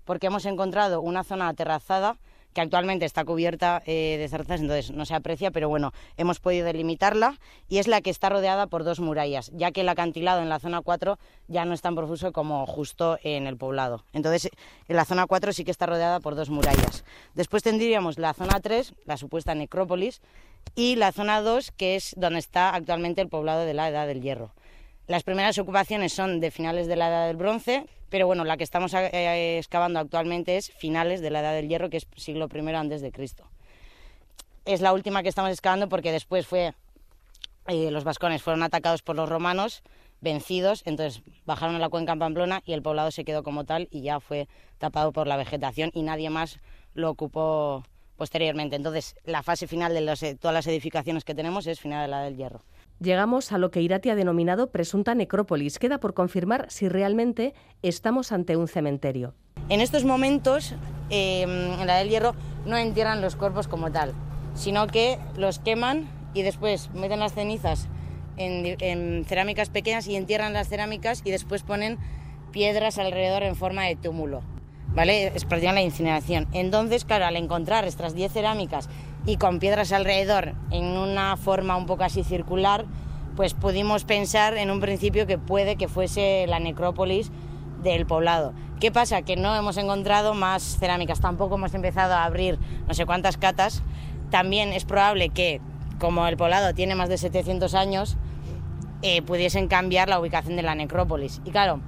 porque 0.05 0.27
hemos 0.27 0.45
encontrado 0.47 1.01
una 1.01 1.23
zona 1.23 1.47
aterrazada 1.47 2.17
que 2.53 2.61
actualmente 2.61 3.05
está 3.05 3.25
cubierta 3.25 3.83
eh, 3.87 4.17
de 4.19 4.29
zarzas, 4.29 4.61
entonces 4.61 4.91
no 4.91 5.05
se 5.05 5.15
aprecia, 5.15 5.51
pero 5.51 5.69
bueno, 5.69 5.93
hemos 6.17 6.41
podido 6.41 6.67
delimitarla 6.67 7.39
y 7.69 7.79
es 7.79 7.89
la 7.89 8.01
que 8.01 8.11
está 8.11 8.29
rodeada 8.29 8.67
por 8.67 8.85
dos 8.85 9.01
murallas, 9.01 9.51
ya 9.55 9.71
que 9.73 9.83
el 9.83 9.89
acantilado 9.89 10.43
en 10.43 10.49
la 10.49 10.59
zona 10.59 10.81
4 10.83 11.19
ya 11.49 11.65
no 11.65 11.75
es 11.75 11.81
tan 11.81 11.95
profuso 11.95 12.33
como 12.33 12.67
justo 12.67 13.19
en 13.23 13.47
el 13.47 13.57
poblado. 13.57 14.05
Entonces, 14.13 14.51
en 14.89 14.97
la 14.97 15.05
zona 15.05 15.27
4 15.27 15.53
sí 15.53 15.65
que 15.65 15.71
está 15.71 15.87
rodeada 15.87 16.21
por 16.21 16.35
dos 16.35 16.51
murallas. 16.51 17.05
Después 17.35 17.63
tendríamos 17.63 18.19
la 18.19 18.35
zona 18.35 18.61
3, 18.61 18.95
la 19.05 19.17
supuesta 19.17 19.55
necrópolis, 19.55 20.21
y 20.75 20.97
la 20.97 21.13
zona 21.13 21.41
2, 21.41 21.73
que 21.73 21.97
es 21.97 22.15
donde 22.17 22.39
está 22.39 22.75
actualmente 22.75 23.21
el 23.21 23.29
poblado 23.29 23.65
de 23.65 23.75
la 23.75 23.89
Edad 23.89 24.07
del 24.07 24.23
Hierro. 24.23 24.53
Las 25.07 25.23
primeras 25.25 25.59
ocupaciones 25.59 26.13
son 26.13 26.41
de 26.41 26.51
finales 26.51 26.87
de 26.87 26.97
la 26.97 27.09
Edad 27.09 27.27
del 27.27 27.37
Bronce, 27.37 27.87
pero 28.11 28.27
bueno, 28.27 28.45
la 28.45 28.57
que 28.57 28.65
estamos 28.65 28.95
eh, 28.95 29.59
excavando 29.59 29.99
actualmente 29.99 30.57
es 30.57 30.71
finales 30.71 31.21
de 31.21 31.31
la 31.31 31.41
Edad 31.41 31.55
del 31.55 31.69
Hierro, 31.69 31.91
que 31.91 31.97
es 31.97 32.07
siglo 32.17 32.49
I 32.53 32.75
antes 32.75 33.03
de 33.03 33.13
Cristo. 33.13 33.49
es 34.65 34.81
la 34.81 34.93
última 34.93 35.23
que 35.23 35.29
estamos 35.29 35.51
excavando 35.51 35.89
porque 35.89 36.13
después 36.13 36.47
fue 36.47 36.75
eh, 37.67 37.91
los 37.91 38.05
vascones 38.05 38.43
fueron 38.43 38.63
atacados 38.63 39.03
por 39.03 39.17
los 39.17 39.29
romanos, 39.29 39.83
vencidos, 40.21 40.83
entonces 40.87 41.23
bajaron 41.47 41.77
a 41.77 41.79
la 41.79 41.89
cuenca 41.89 42.13
en 42.13 42.19
Pamplona 42.19 42.63
y 42.67 42.73
el 42.73 42.83
poblado 42.83 43.11
se 43.11 43.25
quedó 43.25 43.43
como 43.43 43.65
tal 43.65 43.89
y 43.91 44.03
ya 44.03 44.21
fue 44.21 44.49
tapado 44.79 45.13
por 45.13 45.27
la 45.27 45.37
vegetación 45.37 45.91
y 45.95 46.03
nadie 46.03 46.31
más 46.31 46.59
lo 46.95 47.11
ocupó 47.11 47.85
posteriormente. 48.17 48.77
Entonces, 48.77 49.15
la 49.25 49.43
fase 49.43 49.67
final 49.67 49.95
de 49.95 50.35
todas 50.35 50.55
las 50.55 50.67
edificaciones 50.67 51.25
que 51.25 51.35
tenemos 51.35 51.67
es 51.67 51.81
final 51.81 52.03
de 52.03 52.09
la 52.09 52.23
del 52.23 52.37
hierro. 52.37 52.61
Llegamos 53.01 53.51
a 53.53 53.57
lo 53.57 53.71
que 53.71 53.81
Irati 53.81 54.11
ha 54.11 54.15
denominado 54.15 54.71
presunta 54.71 55.15
necrópolis. 55.15 55.79
Queda 55.79 56.01
por 56.01 56.13
confirmar 56.13 56.67
si 56.69 56.87
realmente 56.87 57.55
estamos 57.81 58.31
ante 58.31 58.57
un 58.57 58.69
cementerio. 58.69 59.33
En 59.71 59.81
estos 59.81 60.05
momentos, 60.05 60.75
em, 61.09 61.49
en 61.81 61.87
la 61.87 61.97
del 61.97 62.11
hierro, 62.11 62.35
no 62.67 62.77
entierran 62.77 63.23
los 63.23 63.37
cuerpos 63.37 63.69
como 63.69 63.91
tal, 63.91 64.13
sino 64.55 64.87
que 64.87 65.19
los 65.39 65.61
queman 65.61 66.11
y 66.35 66.43
después 66.43 66.91
meten 66.93 67.21
las 67.21 67.33
cenizas 67.33 67.89
en, 68.37 69.25
cerámicas 69.25 69.71
pequeñas 69.71 70.07
y 70.07 70.17
entierran 70.17 70.53
las 70.53 70.69
cerámicas 70.69 71.23
y 71.25 71.31
después 71.31 71.63
ponen 71.63 71.99
piedras 72.53 72.99
alrededor 72.99 73.45
en 73.45 73.57
forma 73.57 73.85
de 73.85 73.97
túmulo. 73.97 74.43
¿Vale? 74.89 75.29
Es 75.29 75.45
prácticamente 75.45 75.83
la 75.83 75.87
incineración. 75.87 76.49
Entonces, 76.53 77.05
claro, 77.05 77.25
al 77.25 77.37
encontrar 77.37 77.87
estas 77.87 78.13
10 78.15 78.33
cerámicas 78.33 78.91
y 79.27 79.37
con 79.37 79.59
piedras 79.59 79.93
alrededor 79.93 80.55
en 80.71 80.85
una 80.97 81.37
forma 81.37 81.77
un 81.77 81.87
poco 81.87 82.05
así 82.05 82.25
circular, 82.25 82.87
pues 83.37 83.55
pudimos 83.55 84.05
pensar 84.05 84.57
en 84.57 84.71
un 84.71 84.81
principio 84.81 85.27
que 85.27 85.39
puede 85.39 85.77
que 85.77 85.89
fuese 85.89 86.47
la 86.49 86.59
necrópolis 86.59 87.31
del 87.83 88.07
poblado. 88.07 88.53
¿Qué 88.81 88.91
pasa? 88.91 89.23
Que 89.23 89.37
no 89.37 89.55
hemos 89.55 89.77
encontrado 89.77 90.35
más 90.35 90.79
cerámicas, 90.79 91.21
tampoco 91.21 91.57
hemos 91.57 91.75
empezado 91.75 92.15
a 92.15 92.25
abrir 92.25 92.59
no 92.89 92.95
sé 92.95 93.07
cuántas 93.07 93.37
catas. 93.37 93.83
También 94.31 94.73
es 94.73 94.85
probable 94.85 95.29
que, 95.29 95.61
como 95.99 96.27
el 96.27 96.37
poblado 96.37 96.75
tiene 96.75 96.95
más 96.95 97.09
de 97.09 97.19
700 97.19 97.75
años, 97.75 98.17
eh, 99.03 99.23
pudiesen 99.23 99.69
cambiar 99.69 100.09
la 100.09 100.19
ubicación 100.19 100.57
de 100.57 100.63
la 100.63 100.75
necrópolis. 100.75 101.41
Y 101.45 101.51
claro, 101.51 101.81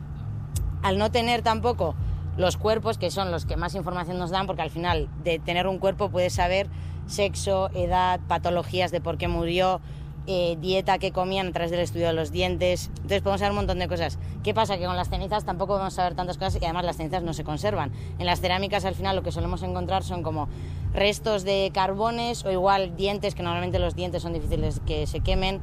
al 0.83 0.99
no 0.99 1.11
tener 1.11 1.43
tampoco 1.43 1.95
los 2.37 2.57
cuerpos, 2.57 2.99
que 2.99 3.11
son 3.11 3.31
los 3.31 3.47
que 3.47 3.57
más 3.57 3.75
información 3.75 4.19
nos 4.19 4.31
dan, 4.31 4.47
porque 4.47 4.63
al 4.63 4.71
final 4.71 5.09
de 5.23 5.39
tener 5.39 5.67
un 5.67 5.79
cuerpo 5.79 6.11
puedes 6.11 6.33
saber 6.35 6.69
sexo, 7.13 7.71
edad, 7.75 8.21
patologías 8.27 8.91
de 8.91 9.01
por 9.01 9.19
qué 9.19 9.29
murió, 9.29 9.81
eh, 10.27 10.57
dieta 10.61 10.99
que 10.99 11.11
comían 11.11 11.49
a 11.49 11.53
través 11.53 11.71
del 11.71 11.81
estudio 11.81 12.07
de 12.07 12.13
los 12.13 12.31
dientes. 12.31 12.91
Entonces 12.97 13.23
podemos 13.23 13.41
saber 13.41 13.53
un 13.53 13.57
montón 13.57 13.79
de 13.79 13.89
cosas. 13.89 14.19
¿Qué 14.43 14.55
pasa? 14.55 14.79
Que 14.79 14.85
con 14.85 14.97
las 14.97 15.09
cenizas 15.09 15.45
tampoco 15.45 15.75
podemos 15.75 15.95
saber 15.95 16.15
tantas 16.15 16.39
cosas 16.39 16.61
y 16.61 16.65
además 16.65 16.85
las 16.85 16.97
cenizas 16.97 17.23
no 17.23 17.33
se 17.33 17.45
conservan. 17.45 17.93
En 18.19 18.27
las 18.27 18.41
cerámicas 18.41 18.85
al 18.85 18.95
final 18.95 19.17
lo 19.17 19.23
que 19.23 19.33
solemos 19.33 19.63
encontrar 19.63 20.05
son 20.05 20.23
como 20.23 20.49
restos 20.95 21.45
de 21.45 21.71
carbones 21.75 22.45
o 22.45 22.51
igual 22.51 22.97
dientes, 22.97 23.35
que 23.35 23.43
normalmente 23.43 23.79
los 23.79 23.95
dientes 23.97 24.23
son 24.23 24.33
difíciles 24.33 24.81
que 24.87 25.07
se 25.07 25.21
quemen 25.21 25.61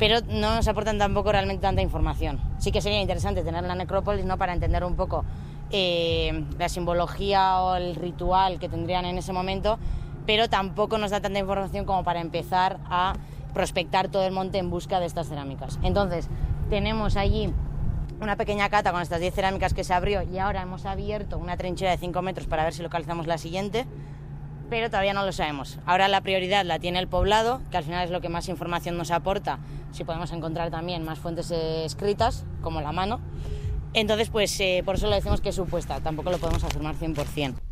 pero 0.00 0.20
no 0.26 0.54
nos 0.56 0.66
aportan 0.66 0.96
tampoco 0.96 1.30
realmente 1.30 1.60
tanta 1.60 1.82
información. 1.82 2.40
Sí 2.56 2.72
que 2.72 2.80
sería 2.80 3.02
interesante 3.02 3.44
tener 3.44 3.64
la 3.64 3.74
necrópolis 3.74 4.24
¿no? 4.24 4.38
para 4.38 4.54
entender 4.54 4.82
un 4.82 4.96
poco 4.96 5.26
eh, 5.70 6.46
la 6.58 6.70
simbología 6.70 7.60
o 7.60 7.76
el 7.76 7.94
ritual 7.94 8.58
que 8.58 8.70
tendrían 8.70 9.04
en 9.04 9.18
ese 9.18 9.34
momento, 9.34 9.78
pero 10.30 10.48
tampoco 10.48 10.96
nos 10.96 11.10
da 11.10 11.20
tanta 11.20 11.40
información 11.40 11.84
como 11.84 12.04
para 12.04 12.20
empezar 12.20 12.78
a 12.88 13.14
prospectar 13.52 14.06
todo 14.10 14.24
el 14.24 14.30
monte 14.30 14.58
en 14.58 14.70
busca 14.70 15.00
de 15.00 15.06
estas 15.06 15.28
cerámicas. 15.28 15.80
Entonces, 15.82 16.28
tenemos 16.68 17.16
allí 17.16 17.52
una 18.20 18.36
pequeña 18.36 18.68
cata 18.68 18.92
con 18.92 19.02
estas 19.02 19.18
10 19.18 19.34
cerámicas 19.34 19.74
que 19.74 19.82
se 19.82 19.92
abrió 19.92 20.22
y 20.22 20.38
ahora 20.38 20.62
hemos 20.62 20.86
abierto 20.86 21.36
una 21.36 21.56
trinchera 21.56 21.90
de 21.90 21.96
5 21.96 22.22
metros 22.22 22.46
para 22.46 22.62
ver 22.62 22.72
si 22.72 22.80
localizamos 22.80 23.26
la 23.26 23.38
siguiente 23.38 23.88
pero 24.68 24.88
todavía 24.88 25.14
no 25.14 25.26
lo 25.26 25.32
sabemos. 25.32 25.80
Ahora 25.84 26.06
la 26.06 26.20
prioridad 26.20 26.64
la 26.64 26.78
tiene 26.78 27.00
el 27.00 27.08
poblado, 27.08 27.60
que 27.72 27.78
al 27.78 27.82
final 27.82 28.04
es 28.04 28.12
lo 28.12 28.20
que 28.20 28.28
más 28.28 28.48
información 28.48 28.96
nos 28.96 29.10
aporta, 29.10 29.58
si 29.90 30.04
podemos 30.04 30.30
encontrar 30.30 30.70
también 30.70 31.02
más 31.02 31.18
fuentes 31.18 31.50
escritas, 31.50 32.44
como 32.62 32.80
la 32.80 32.92
mano. 32.92 33.20
Entonces, 33.94 34.30
pues 34.30 34.60
eh, 34.60 34.82
por 34.84 34.94
eso 34.94 35.08
le 35.08 35.16
decimos 35.16 35.40
que 35.40 35.48
es 35.48 35.56
supuesta, 35.56 35.98
tampoco 35.98 36.30
lo 36.30 36.38
podemos 36.38 36.62
afirmar 36.62 36.94
100%. 36.94 37.69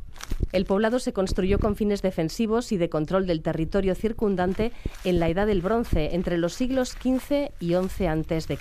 El 0.50 0.64
poblado 0.64 0.98
se 0.98 1.12
construyó 1.12 1.58
con 1.58 1.76
fines 1.76 2.00
defensivos 2.00 2.72
y 2.72 2.78
de 2.78 2.88
control 2.88 3.26
del 3.26 3.42
territorio 3.42 3.94
circundante 3.94 4.72
en 5.04 5.20
la 5.20 5.28
Edad 5.28 5.46
del 5.46 5.60
Bronce, 5.60 6.14
entre 6.14 6.38
los 6.38 6.54
siglos 6.54 6.90
XV 6.92 7.50
y 7.60 7.74
XI 7.74 8.06
a.C. 8.06 8.58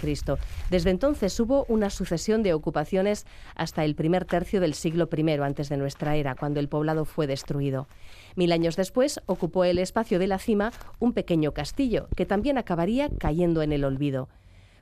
Desde 0.69 0.89
entonces 0.89 1.39
hubo 1.39 1.65
una 1.69 1.89
sucesión 1.89 2.43
de 2.43 2.53
ocupaciones 2.53 3.25
hasta 3.55 3.85
el 3.85 3.95
primer 3.95 4.25
tercio 4.25 4.59
del 4.59 4.73
siglo 4.73 5.07
I 5.15 5.31
antes 5.41 5.69
de 5.69 5.77
nuestra 5.77 6.17
era, 6.17 6.35
cuando 6.35 6.59
el 6.59 6.67
poblado 6.67 7.05
fue 7.05 7.25
destruido. 7.25 7.87
Mil 8.35 8.51
años 8.51 8.75
después 8.75 9.21
ocupó 9.25 9.63
el 9.63 9.79
espacio 9.79 10.19
de 10.19 10.27
la 10.27 10.39
cima 10.39 10.73
un 10.99 11.13
pequeño 11.13 11.53
castillo, 11.53 12.09
que 12.15 12.25
también 12.25 12.57
acabaría 12.57 13.09
cayendo 13.17 13.61
en 13.61 13.71
el 13.71 13.85
olvido. 13.85 14.27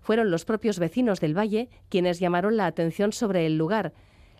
Fueron 0.01 0.31
los 0.31 0.45
propios 0.45 0.79
vecinos 0.79 1.19
del 1.19 1.37
valle 1.37 1.69
quienes 1.89 2.19
llamaron 2.19 2.57
la 2.57 2.65
atención 2.65 3.11
sobre 3.11 3.45
el 3.45 3.57
lugar, 3.57 3.93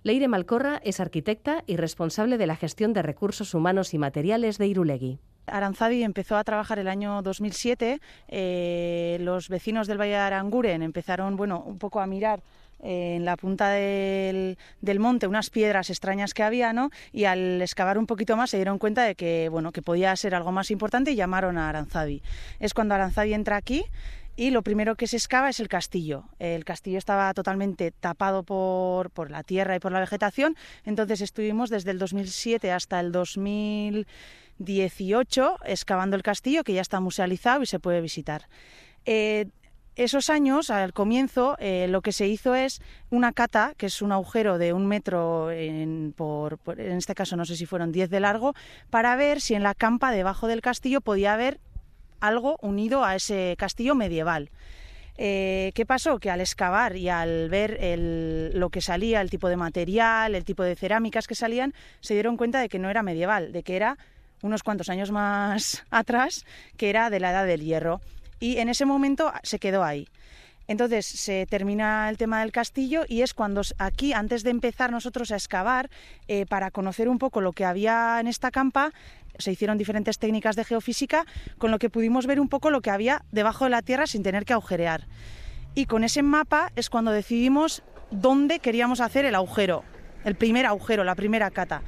Leire 0.06 0.28
Malcorra 0.28 0.80
es 0.84 1.00
arquitecta 1.00 1.64
y 1.66 1.78
responsable 1.78 2.38
de 2.38 2.46
la 2.46 2.56
gestión 2.56 2.94
de 2.94 3.02
recursos 3.02 3.56
humanos 3.56 3.96
y 3.96 3.98
materiales 3.98 4.60
de 4.60 4.68
Irulegui. 4.68 5.18
Aranzadi 5.48 6.04
empezó 6.04 6.38
a 6.38 6.44
trabajar 6.44 6.78
el 6.78 6.88
año 6.88 7.24
2007. 7.24 8.00
Eh, 8.28 9.18
los 9.22 9.50
vecinos 9.50 9.88
del 9.88 10.00
Valle 10.00 10.12
de 10.12 10.18
Aranguren 10.18 10.84
empezaron, 10.84 11.36
bueno, 11.36 11.64
un 11.66 11.80
poco 11.80 12.02
a 12.02 12.06
mirar 12.06 12.44
eh, 12.84 13.16
en 13.16 13.26
la 13.26 13.36
punta 13.36 13.72
del, 13.72 14.58
monte 15.00 15.26
unas 15.26 15.50
piedras 15.50 15.90
extrañas 15.90 16.36
que 16.36 16.44
había, 16.44 16.72
¿no? 16.72 16.92
Y 17.12 17.24
al 17.24 17.60
excavar 17.64 17.98
un 17.98 18.06
poquito 18.06 18.38
más 18.38 18.52
se 18.52 18.58
dieron 18.58 18.78
cuenta 18.78 19.02
de 19.06 19.16
que, 19.16 19.50
bueno, 19.50 19.72
que 19.72 19.82
podía 19.82 20.16
ser 20.16 20.36
algo 20.36 20.52
más 20.52 20.70
importante 20.70 21.14
y 21.14 21.16
llamaron 21.16 21.58
a 21.58 21.68
Aranzadi. 21.68 22.22
Es 22.60 22.76
cuando 22.76 22.94
Aranzadi 22.94 23.34
entra 23.34 23.56
aquí 23.56 23.86
y 24.36 24.52
lo 24.52 24.62
primero 24.62 24.96
que 24.96 25.08
se 25.08 25.18
excava 25.18 25.50
es 25.50 25.60
el 25.60 25.68
castillo. 25.68 26.26
El 26.40 26.64
castillo 26.66 26.98
estaba 26.98 27.34
totalmente 27.34 27.92
tapado 27.92 28.44
por, 28.44 29.12
por, 29.12 29.30
la 29.32 29.44
tierra 29.44 29.76
y 29.76 29.80
por 29.80 29.92
la 29.92 30.00
vegetación, 30.00 30.56
entonces 30.84 31.22
estuvimos 31.22 31.70
desde 31.70 31.92
el 31.92 32.00
2007 32.00 32.72
hasta 32.72 33.00
el 33.00 33.12
2018 33.12 35.58
excavando 35.66 36.16
el 36.16 36.24
castillo, 36.24 36.64
que 36.64 36.74
ya 36.74 36.82
está 36.82 37.00
musealizado 37.00 37.62
y 37.64 37.66
se 37.66 37.80
puede 37.80 38.02
visitar. 38.02 38.48
Eh, 39.06 39.48
esos 39.96 40.30
años, 40.30 40.72
al 40.72 40.92
comienzo, 40.92 41.56
eh, 41.58 41.88
lo 41.88 42.02
que 42.02 42.12
se 42.12 42.28
hizo 42.28 42.54
es 42.54 42.82
una 43.10 43.32
cata, 43.32 43.74
que 43.78 43.86
es 43.86 44.02
un 44.02 44.12
agujero 44.12 44.58
de 44.58 44.74
un 44.74 44.88
metro, 44.88 45.52
en, 45.52 46.14
por, 46.16 46.60
en 46.78 46.98
este 46.98 47.16
caso 47.16 47.38
no 47.38 47.46
sé 47.46 47.56
si 47.56 47.66
fueron 47.66 47.94
10 47.94 48.10
de 48.10 48.20
largo, 48.20 48.56
para 48.90 49.16
ver 49.16 49.40
si 49.40 49.54
en 49.54 49.64
la 49.64 49.74
campa 49.74 50.12
debajo 50.12 50.48
del 50.48 50.60
castillo 50.60 51.00
podía 51.00 51.34
haber 51.34 51.62
algo 52.20 52.58
unido 52.62 53.04
a 53.04 53.16
ese 53.16 53.56
castillo 53.58 53.96
medieval. 53.96 54.50
Eh, 55.18 55.72
¿Qué 55.76 55.86
pasó? 55.86 56.20
Que 56.20 56.30
al 56.30 56.42
excavar 56.42 56.98
y 56.98 57.10
al 57.10 57.50
ver 57.50 57.80
lo 58.54 58.70
que 58.70 58.82
salía, 58.82 59.22
el 59.22 59.30
tipo 59.30 59.48
de 59.48 59.56
material, 59.56 60.36
el 60.36 60.44
tipo 60.44 60.64
de 60.64 60.76
cerámicas 60.76 61.28
que 61.28 61.36
salían, 61.36 61.74
se 62.02 62.14
dieron 62.14 62.36
cuenta 62.36 62.60
de 62.60 62.70
que 62.70 62.80
no 62.80 62.90
era 62.90 63.04
medieval, 63.04 63.52
de 63.52 63.64
que 63.64 63.76
era 63.76 63.98
unos 64.42 64.64
cuantos 64.64 64.90
años 64.90 65.12
más 65.12 65.84
atrás, 65.92 66.46
que 66.78 66.90
era 66.90 67.10
de 67.10 67.20
la 67.20 67.32
edad 67.32 67.46
del 67.46 67.62
hierro. 67.62 68.02
Y 68.40 68.58
en 68.58 68.70
ese 68.70 68.86
momento 68.86 69.32
se 69.44 69.60
quedó 69.60 69.84
ahí. 69.84 70.08
Entonces 70.68 71.06
se 71.06 71.46
termina 71.46 72.10
el 72.10 72.18
tema 72.18 72.40
del 72.42 72.52
castillo 72.52 73.04
y 73.08 73.22
es 73.22 73.34
cuando 73.34 73.62
aquí, 73.78 74.14
antes 74.14 74.44
de 74.44 74.50
empezar 74.50 74.92
nosotros 74.92 75.32
a 75.32 75.36
excavar, 75.36 75.92
eh, 76.28 76.46
para 76.48 76.72
conocer 76.72 77.08
un 77.08 77.20
poco 77.20 77.40
lo 77.40 77.54
que 77.54 77.66
había 77.66 78.20
en 78.20 78.28
esta 78.28 78.50
campa, 78.50 78.92
se 79.40 79.52
hicieron 79.52 79.78
diferentes 79.78 80.18
técnicas 80.18 80.56
de 80.56 80.64
geofísica 80.64 81.26
con 81.58 81.72
lo 81.72 81.80
que 81.80 81.90
pudimos 81.90 82.28
ver 82.28 82.40
un 82.40 82.50
poco 82.50 82.70
lo 82.70 82.82
que 82.82 82.90
había 82.90 83.24
debajo 83.32 83.66
de 83.66 83.72
la 83.72 83.82
tierra 83.82 84.08
sin 84.08 84.24
tener 84.24 84.46
que 84.46 84.54
agujerear. 84.54 85.08
Y 85.74 85.86
con 85.86 86.04
ese 86.04 86.24
mapa 86.24 86.72
es 86.76 86.90
cuando 86.90 87.12
decidimos 87.12 87.84
dónde 88.12 88.60
queríamos 88.60 89.02
hacer 89.02 89.26
el 89.26 89.36
agujero, 89.36 89.84
el 90.24 90.36
primer 90.36 90.66
agujero, 90.66 91.04
la 91.04 91.16
primera 91.16 91.52
cata. 91.52 91.82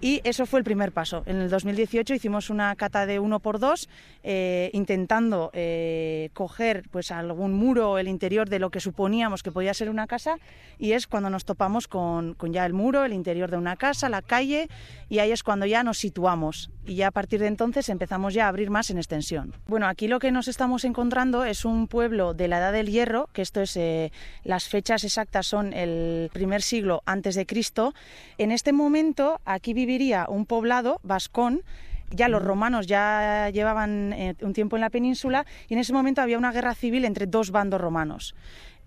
Y 0.00 0.20
eso 0.22 0.46
fue 0.46 0.60
el 0.60 0.64
primer 0.64 0.92
paso. 0.92 1.24
En 1.26 1.38
el 1.38 1.50
2018 1.50 2.14
hicimos 2.14 2.50
una 2.50 2.74
cata 2.76 3.04
de 3.04 3.18
uno 3.18 3.40
por 3.40 3.58
dos, 3.58 3.88
eh, 4.22 4.70
intentando 4.72 5.50
eh, 5.52 6.30
coger 6.34 6.84
pues, 6.90 7.10
algún 7.10 7.52
muro, 7.54 7.98
el 7.98 8.06
interior 8.06 8.48
de 8.48 8.60
lo 8.60 8.70
que 8.70 8.78
suponíamos 8.78 9.42
que 9.42 9.50
podía 9.50 9.74
ser 9.74 9.90
una 9.90 10.06
casa, 10.06 10.36
y 10.78 10.92
es 10.92 11.08
cuando 11.08 11.30
nos 11.30 11.44
topamos 11.44 11.88
con, 11.88 12.34
con, 12.34 12.52
ya 12.52 12.64
el 12.64 12.74
muro, 12.74 13.04
el 13.04 13.12
interior 13.12 13.50
de 13.50 13.56
una 13.56 13.76
casa, 13.76 14.08
la 14.08 14.22
calle, 14.22 14.68
y 15.08 15.18
ahí 15.18 15.32
es 15.32 15.42
cuando 15.42 15.66
ya 15.66 15.82
nos 15.82 15.98
situamos. 15.98 16.70
Y 16.88 16.94
ya 16.94 17.08
a 17.08 17.10
partir 17.10 17.38
de 17.40 17.48
entonces 17.48 17.90
empezamos 17.90 18.32
ya 18.32 18.46
a 18.46 18.48
abrir 18.48 18.70
más 18.70 18.88
en 18.88 18.96
extensión. 18.96 19.52
Bueno, 19.66 19.86
aquí 19.86 20.08
lo 20.08 20.18
que 20.18 20.32
nos 20.32 20.48
estamos 20.48 20.84
encontrando 20.84 21.44
es 21.44 21.66
un 21.66 21.86
pueblo 21.86 22.32
de 22.32 22.48
la 22.48 22.58
Edad 22.58 22.72
del 22.72 22.88
Hierro, 22.88 23.28
que 23.34 23.42
esto 23.42 23.60
es, 23.60 23.76
eh, 23.76 24.10
las 24.42 24.68
fechas 24.68 25.04
exactas 25.04 25.46
son 25.46 25.74
el 25.74 26.30
primer 26.32 26.62
siglo 26.62 27.02
antes 27.04 27.34
de 27.34 27.44
Cristo. 27.44 27.92
En 28.38 28.50
este 28.52 28.72
momento 28.72 29.38
aquí 29.44 29.74
viviría 29.74 30.24
un 30.30 30.46
poblado 30.46 30.98
vascón 31.02 31.62
ya 32.10 32.28
los 32.28 32.42
romanos 32.42 32.86
ya 32.86 33.50
llevaban 33.50 34.14
eh, 34.14 34.34
un 34.40 34.54
tiempo 34.54 34.76
en 34.76 34.80
la 34.80 34.88
península 34.88 35.44
y 35.68 35.74
en 35.74 35.80
ese 35.80 35.92
momento 35.92 36.22
había 36.22 36.38
una 36.38 36.52
guerra 36.52 36.74
civil 36.74 37.04
entre 37.04 37.26
dos 37.26 37.50
bandos 37.50 37.78
romanos, 37.78 38.34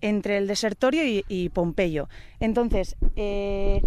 entre 0.00 0.38
el 0.38 0.48
desertorio 0.48 1.02
y, 1.04 1.48
Pompeyo. 1.50 2.08
Entonces, 2.40 2.96
eh, 3.14 3.80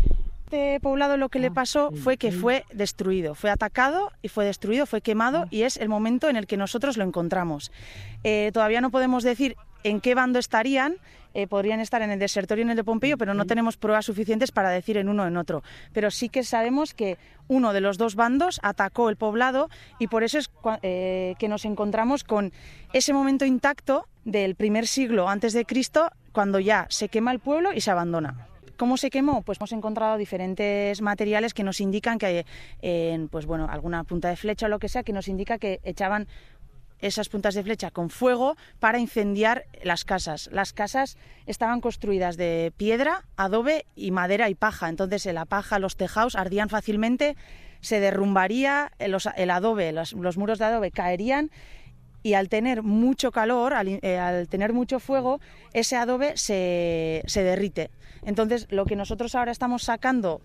Este 0.45 0.79
poblado 0.79 1.17
lo 1.17 1.29
que 1.29 1.39
le 1.39 1.47
Ah, 1.47 1.53
pasó 1.55 1.91
fue 1.91 2.17
que 2.17 2.31
fue 2.31 2.65
destruido, 2.71 3.33
fue 3.33 3.49
atacado 3.49 4.11
y 4.21 4.27
fue 4.27 4.45
destruido, 4.45 4.85
fue 4.85 5.01
quemado 5.01 5.43
Ah. 5.43 5.47
y 5.49 5.63
es 5.63 5.75
el 5.77 5.89
momento 5.89 6.29
en 6.29 6.35
el 6.35 6.45
que 6.45 6.55
nosotros 6.55 6.97
lo 6.97 7.03
encontramos. 7.03 7.71
Eh, 8.23 8.51
todavía 8.53 8.79
no 8.79 8.91
podemos 8.91 9.23
decir 9.23 9.55
en 9.83 10.01
qué 10.01 10.13
bando 10.13 10.37
estarían, 10.37 10.97
eh, 11.33 11.47
podrían 11.47 11.79
estar 11.79 12.03
en 12.03 12.11
el 12.11 12.19
desertorio 12.19 12.61
y 12.61 12.65
en 12.65 12.69
el 12.69 12.75
de 12.75 12.83
Pompeyo, 12.83 13.17
pero 13.17 13.33
no 13.33 13.45
tenemos 13.45 13.75
pruebas 13.75 14.05
suficientes 14.05 14.51
para 14.51 14.69
decir 14.69 14.97
en 14.97 15.09
uno 15.09 15.23
o 15.23 15.25
en 15.25 15.35
otro. 15.35 15.63
Pero 15.93 16.11
sí 16.11 16.29
que 16.29 16.43
sabemos 16.43 16.93
que 16.93 17.17
uno 17.47 17.73
de 17.73 17.81
los 17.81 17.97
dos 17.97 18.13
bandos 18.15 18.59
atacó 18.61 19.09
el 19.09 19.15
poblado 19.15 19.69
y 19.97 20.07
por 20.07 20.23
eso 20.23 20.37
es 20.37 20.51
eh, 20.83 21.33
que 21.39 21.47
nos 21.47 21.65
encontramos 21.65 22.23
con 22.23 22.53
ese 22.93 23.13
momento 23.13 23.45
intacto 23.45 24.07
del 24.25 24.53
primer 24.53 24.85
siglo 24.85 25.27
antes 25.27 25.53
de 25.53 25.65
Cristo, 25.65 26.11
cuando 26.33 26.59
ya 26.59 26.85
se 26.89 27.09
quema 27.09 27.31
el 27.31 27.39
pueblo 27.39 27.73
y 27.73 27.81
se 27.81 27.89
abandona. 27.89 28.47
¿Cómo 28.77 28.97
se 28.97 29.09
quemó? 29.09 29.41
Pues 29.41 29.59
hemos 29.59 29.71
encontrado 29.71 30.17
diferentes 30.17 31.01
materiales 31.01 31.53
que 31.53 31.63
nos 31.63 31.79
indican 31.79 32.17
que, 32.17 32.45
en, 32.81 33.29
pues 33.29 33.45
bueno, 33.45 33.67
alguna 33.69 34.03
punta 34.03 34.29
de 34.29 34.35
flecha 34.35 34.65
o 34.65 34.69
lo 34.69 34.79
que 34.79 34.89
sea, 34.89 35.03
que 35.03 35.13
nos 35.13 35.27
indica 35.27 35.57
que 35.57 35.79
echaban 35.83 36.27
esas 36.99 37.29
puntas 37.29 37.53
de 37.55 37.63
flecha 37.63 37.91
con 37.91 38.09
fuego 38.09 38.55
para 38.79 38.99
incendiar 38.99 39.65
las 39.83 40.05
casas. 40.05 40.49
Las 40.51 40.73
casas 40.73 41.17
estaban 41.45 41.81
construidas 41.81 42.37
de 42.37 42.73
piedra, 42.75 43.25
adobe 43.37 43.85
y 43.95 44.11
madera 44.11 44.49
y 44.49 44.55
paja. 44.55 44.89
Entonces, 44.89 45.25
en 45.25 45.35
la 45.35 45.45
paja, 45.45 45.79
los 45.79 45.97
tejados 45.97 46.35
ardían 46.35 46.69
fácilmente, 46.69 47.35
se 47.81 47.99
derrumbaría, 47.99 48.91
eh, 48.99 49.11
el 49.35 49.51
adobe, 49.51 49.91
los 49.91 50.37
muros 50.37 50.59
de 50.59 50.65
adobe 50.65 50.91
caerían 50.91 51.51
y 52.25 52.33
al 52.33 52.49
tener 52.49 52.81
mucho 52.81 53.31
calor, 53.31 53.75
eh, 53.85 54.17
al 54.17 54.47
tener 54.47 54.73
mucho 54.73 54.99
fuego, 54.99 55.39
ese 55.73 55.95
adobe 55.95 56.35
se, 56.37 57.21
se 57.27 57.43
derrite. 57.43 57.91
Entonces, 58.23 58.65
lo 58.71 58.87
que 58.87 58.95
nosotros 58.95 59.35
ahora 59.35 59.51
estamos 59.51 59.83
sacando 59.83 60.41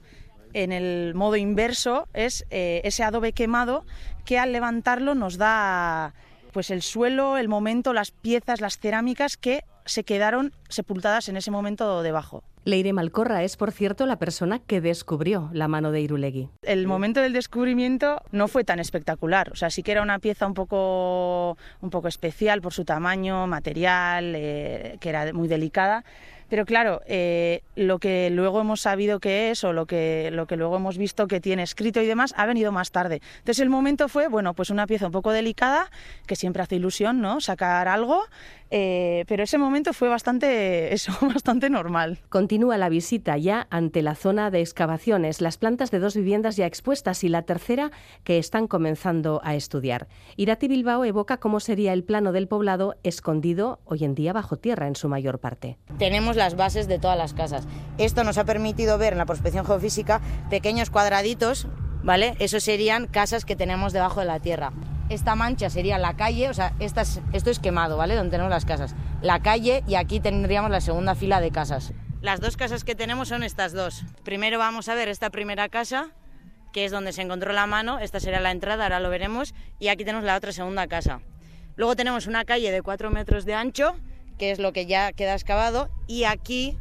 en 0.52 0.72
el 0.72 1.14
modo 1.14 1.36
inverso 1.36 2.06
es 2.12 2.44
eh, 2.50 2.82
ese 2.84 3.02
adobe 3.02 3.32
quemado 3.32 3.86
que 4.26 4.38
al 4.38 4.52
levantarlo 4.52 5.14
nos 5.14 5.38
da 5.38 6.12
pues 6.52 6.70
el 6.70 6.82
suelo, 6.82 7.38
el 7.38 7.48
momento, 7.48 7.94
las 7.94 8.10
piezas, 8.10 8.60
las 8.60 8.78
cerámicas 8.78 9.38
que 9.38 9.64
se 9.90 10.04
quedaron 10.04 10.52
sepultadas 10.68 11.28
en 11.28 11.36
ese 11.36 11.50
momento 11.50 12.02
debajo. 12.02 12.44
Leire 12.64 12.92
Malcorra 12.92 13.42
es, 13.42 13.56
por 13.56 13.72
cierto, 13.72 14.06
la 14.06 14.16
persona 14.16 14.60
que 14.60 14.80
descubrió 14.80 15.50
la 15.52 15.66
mano 15.66 15.90
de 15.90 16.00
Irulegui. 16.00 16.48
El 16.62 16.86
momento 16.86 17.20
del 17.20 17.32
descubrimiento 17.32 18.22
no 18.30 18.48
fue 18.48 18.64
tan 18.64 18.78
espectacular, 18.78 19.50
o 19.50 19.56
sea, 19.56 19.70
sí 19.70 19.82
que 19.82 19.92
era 19.92 20.02
una 20.02 20.18
pieza 20.18 20.46
un 20.46 20.54
poco, 20.54 21.56
un 21.80 21.90
poco 21.90 22.06
especial 22.06 22.60
por 22.60 22.72
su 22.72 22.84
tamaño, 22.84 23.46
material, 23.46 24.34
eh, 24.36 24.96
que 25.00 25.08
era 25.08 25.32
muy 25.32 25.48
delicada, 25.48 26.04
pero 26.50 26.66
claro, 26.66 27.00
eh, 27.06 27.62
lo 27.76 28.00
que 28.00 28.28
luego 28.28 28.60
hemos 28.60 28.80
sabido 28.80 29.20
que 29.20 29.52
es 29.52 29.62
o 29.62 29.72
lo 29.72 29.86
que, 29.86 30.30
lo 30.32 30.46
que 30.46 30.56
luego 30.56 30.76
hemos 30.76 30.98
visto 30.98 31.28
que 31.28 31.40
tiene 31.40 31.62
escrito 31.62 32.02
y 32.02 32.06
demás 32.06 32.34
ha 32.36 32.44
venido 32.44 32.72
más 32.72 32.90
tarde. 32.90 33.22
Entonces 33.38 33.60
el 33.60 33.70
momento 33.70 34.08
fue, 34.08 34.26
bueno, 34.26 34.52
pues 34.52 34.68
una 34.68 34.88
pieza 34.88 35.06
un 35.06 35.12
poco 35.12 35.30
delicada, 35.30 35.90
que 36.26 36.34
siempre 36.34 36.60
hace 36.60 36.74
ilusión, 36.74 37.20
¿no? 37.20 37.40
Sacar 37.40 37.86
algo, 37.86 38.24
eh, 38.70 39.24
pero 39.28 39.42
ese 39.42 39.58
momento 39.58 39.92
fue 39.92 40.08
bastante, 40.08 40.92
eso, 40.94 41.12
bastante 41.22 41.70
normal. 41.70 42.18
Continúa 42.28 42.78
la 42.78 42.88
visita 42.88 43.36
ya 43.36 43.66
ante 43.70 44.02
la 44.02 44.14
zona 44.14 44.50
de 44.50 44.60
excavaciones, 44.60 45.40
las 45.40 45.56
plantas 45.56 45.90
de 45.90 45.98
dos 45.98 46.16
viviendas 46.16 46.56
ya 46.56 46.66
expuestas 46.66 47.24
y 47.24 47.28
la 47.28 47.42
tercera 47.42 47.90
que 48.24 48.38
están 48.38 48.66
comenzando 48.66 49.40
a 49.44 49.54
estudiar. 49.54 50.08
Irati 50.36 50.68
Bilbao 50.68 51.04
evoca 51.04 51.38
cómo 51.38 51.60
sería 51.60 51.92
el 51.92 52.04
plano 52.04 52.32
del 52.32 52.48
poblado 52.48 52.96
escondido 53.02 53.80
hoy 53.84 54.04
en 54.04 54.14
día 54.14 54.32
bajo 54.32 54.56
tierra 54.56 54.86
en 54.86 54.96
su 54.96 55.08
mayor 55.08 55.38
parte. 55.38 55.78
tenemos 55.98 56.36
las 56.36 56.56
bases 56.56 56.88
de 56.88 56.98
todas 56.98 57.16
las 57.16 57.34
casas. 57.34 57.66
Esto 57.98 58.24
nos 58.24 58.38
ha 58.38 58.44
permitido 58.44 58.98
ver 58.98 59.12
en 59.12 59.18
la 59.18 59.26
prospección 59.26 59.64
geofísica 59.64 60.20
pequeños 60.48 60.90
cuadraditos, 60.90 61.66
¿vale? 62.02 62.34
Eso 62.38 62.60
serían 62.60 63.06
casas 63.06 63.44
que 63.44 63.56
tenemos 63.56 63.92
debajo 63.92 64.20
de 64.20 64.26
la 64.26 64.40
tierra. 64.40 64.72
Esta 65.10 65.34
mancha 65.34 65.68
sería 65.68 65.98
la 65.98 66.14
calle, 66.16 66.48
o 66.48 66.54
sea, 66.54 66.72
esta 66.78 67.02
es- 67.02 67.20
esto 67.32 67.50
es 67.50 67.58
quemado, 67.58 67.96
¿vale? 67.96 68.14
Donde 68.14 68.30
tenemos 68.30 68.48
las 68.50 68.64
casas. 68.64 68.94
La 69.20 69.40
calle 69.42 69.82
y 69.86 69.96
aquí 69.96 70.20
tendríamos 70.20 70.70
la 70.70 70.80
segunda 70.80 71.14
fila 71.14 71.40
de 71.40 71.50
casas. 71.50 71.92
Las 72.22 72.40
dos 72.40 72.56
casas 72.56 72.84
que 72.84 72.94
tenemos 72.94 73.28
son 73.28 73.42
estas 73.42 73.72
dos. 73.72 74.04
Primero 74.24 74.58
vamos 74.58 74.88
a 74.88 74.94
ver 74.94 75.08
esta 75.08 75.30
primera 75.30 75.68
casa, 75.68 76.10
que 76.72 76.84
es 76.84 76.92
donde 76.92 77.12
se 77.12 77.22
encontró 77.22 77.52
la 77.52 77.66
mano. 77.66 77.98
Esta 77.98 78.20
será 78.20 78.40
la 78.40 78.52
entrada, 78.52 78.84
ahora 78.84 79.00
lo 79.00 79.10
veremos. 79.10 79.52
Y 79.80 79.88
aquí 79.88 80.04
tenemos 80.04 80.24
la 80.24 80.36
otra 80.36 80.52
segunda 80.52 80.86
casa. 80.86 81.20
Luego 81.76 81.96
tenemos 81.96 82.26
una 82.28 82.44
calle 82.44 82.70
de 82.70 82.82
4 82.82 83.10
metros 83.10 83.44
de 83.44 83.54
ancho, 83.54 83.96
que 84.38 84.52
es 84.52 84.58
lo 84.60 84.72
que 84.72 84.86
ya 84.86 85.12
queda 85.12 85.34
excavado, 85.34 85.88
y 86.06 86.24
aquí 86.24 86.78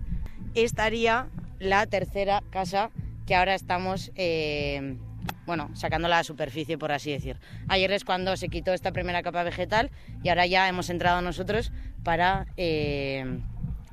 estaría 0.53 1.27
la 1.57 1.87
tercera 1.87 2.43
casa 2.51 2.89
que 3.25 3.35
ahora 3.35 3.55
estamos, 3.55 4.11
eh, 4.15 4.97
bueno, 5.45 5.69
sacando 5.73 6.07
la 6.07 6.23
superficie, 6.23 6.77
por 6.77 6.91
así 6.91 7.11
decir. 7.11 7.37
Ayer 7.67 7.91
es 7.91 8.05
cuando 8.05 8.37
se 8.37 8.49
quitó 8.49 8.73
esta 8.73 8.91
primera 8.91 9.23
capa 9.23 9.43
vegetal 9.43 9.91
y 10.23 10.29
ahora 10.29 10.45
ya 10.45 10.67
hemos 10.67 10.89
entrado 10.89 11.21
nosotros 11.21 11.71
para, 12.03 12.47
eh, 12.57 13.39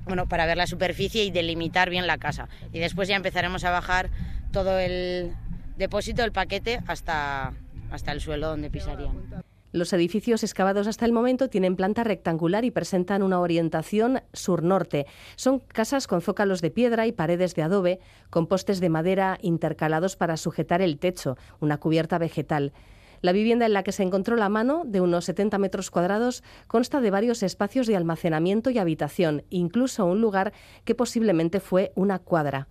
bueno, 0.04 0.28
para 0.28 0.46
ver 0.46 0.56
la 0.56 0.66
superficie 0.66 1.24
y 1.24 1.30
delimitar 1.30 1.90
bien 1.90 2.06
la 2.06 2.18
casa. 2.18 2.48
Y 2.72 2.78
después 2.78 3.08
ya 3.08 3.16
empezaremos 3.16 3.64
a 3.64 3.70
bajar 3.70 4.10
todo 4.52 4.78
el 4.78 5.34
depósito, 5.76 6.24
el 6.24 6.32
paquete, 6.32 6.80
hasta, 6.86 7.52
hasta 7.90 8.12
el 8.12 8.20
suelo 8.20 8.48
donde 8.48 8.70
pisarían. 8.70 9.44
Los 9.76 9.92
edificios 9.92 10.42
excavados 10.42 10.86
hasta 10.86 11.04
el 11.04 11.12
momento 11.12 11.50
tienen 11.50 11.76
planta 11.76 12.02
rectangular 12.02 12.64
y 12.64 12.70
presentan 12.70 13.22
una 13.22 13.40
orientación 13.40 14.22
sur-norte. 14.32 15.04
Son 15.36 15.58
casas 15.58 16.06
con 16.06 16.22
zócalos 16.22 16.62
de 16.62 16.70
piedra 16.70 17.06
y 17.06 17.12
paredes 17.12 17.54
de 17.54 17.62
adobe, 17.62 18.00
con 18.30 18.46
postes 18.46 18.80
de 18.80 18.88
madera 18.88 19.36
intercalados 19.42 20.16
para 20.16 20.38
sujetar 20.38 20.80
el 20.80 20.98
techo, 20.98 21.36
una 21.60 21.76
cubierta 21.76 22.16
vegetal. 22.16 22.72
La 23.20 23.32
vivienda 23.32 23.66
en 23.66 23.74
la 23.74 23.82
que 23.82 23.92
se 23.92 24.02
encontró 24.02 24.36
la 24.36 24.48
mano, 24.48 24.84
de 24.86 25.02
unos 25.02 25.26
70 25.26 25.58
metros 25.58 25.90
cuadrados, 25.90 26.42
consta 26.68 27.02
de 27.02 27.10
varios 27.10 27.42
espacios 27.42 27.86
de 27.86 27.96
almacenamiento 27.96 28.70
y 28.70 28.78
habitación, 28.78 29.42
incluso 29.50 30.06
un 30.06 30.22
lugar 30.22 30.54
que 30.86 30.94
posiblemente 30.94 31.60
fue 31.60 31.92
una 31.96 32.18
cuadra. 32.18 32.66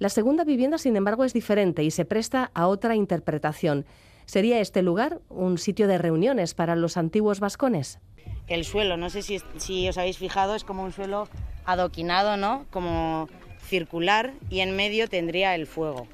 La 0.00 0.08
segunda 0.08 0.42
vivienda, 0.42 0.78
sin 0.78 0.96
embargo, 0.96 1.24
es 1.24 1.32
diferente 1.32 1.84
y 1.84 1.92
se 1.92 2.04
presta 2.04 2.50
a 2.52 2.66
otra 2.66 2.96
interpretación. 2.96 3.86
¿Sería 4.28 4.60
este 4.60 4.82
lugar 4.82 5.22
un 5.30 5.56
sitio 5.56 5.88
de 5.88 5.96
reuniones 5.96 6.52
para 6.52 6.76
los 6.76 6.98
antiguos 6.98 7.40
vascones? 7.40 7.98
el 8.46 8.66
suelo, 8.66 8.98
no 8.98 9.08
sé 9.08 9.22
si, 9.22 9.88
os 9.88 9.96
habéis 9.96 10.18
fijado, 10.18 10.54
es 10.54 10.64
como 10.64 10.82
un 10.82 10.92
suelo 10.92 11.28
adoquinado, 11.64 12.36
¿no? 12.36 12.66
Como 12.70 13.28
circular 13.62 14.34
y 14.50 14.60
en 14.60 14.76
medio 14.76 15.08
tendría 15.08 15.54
el 15.54 15.66
fuego. 15.66 16.06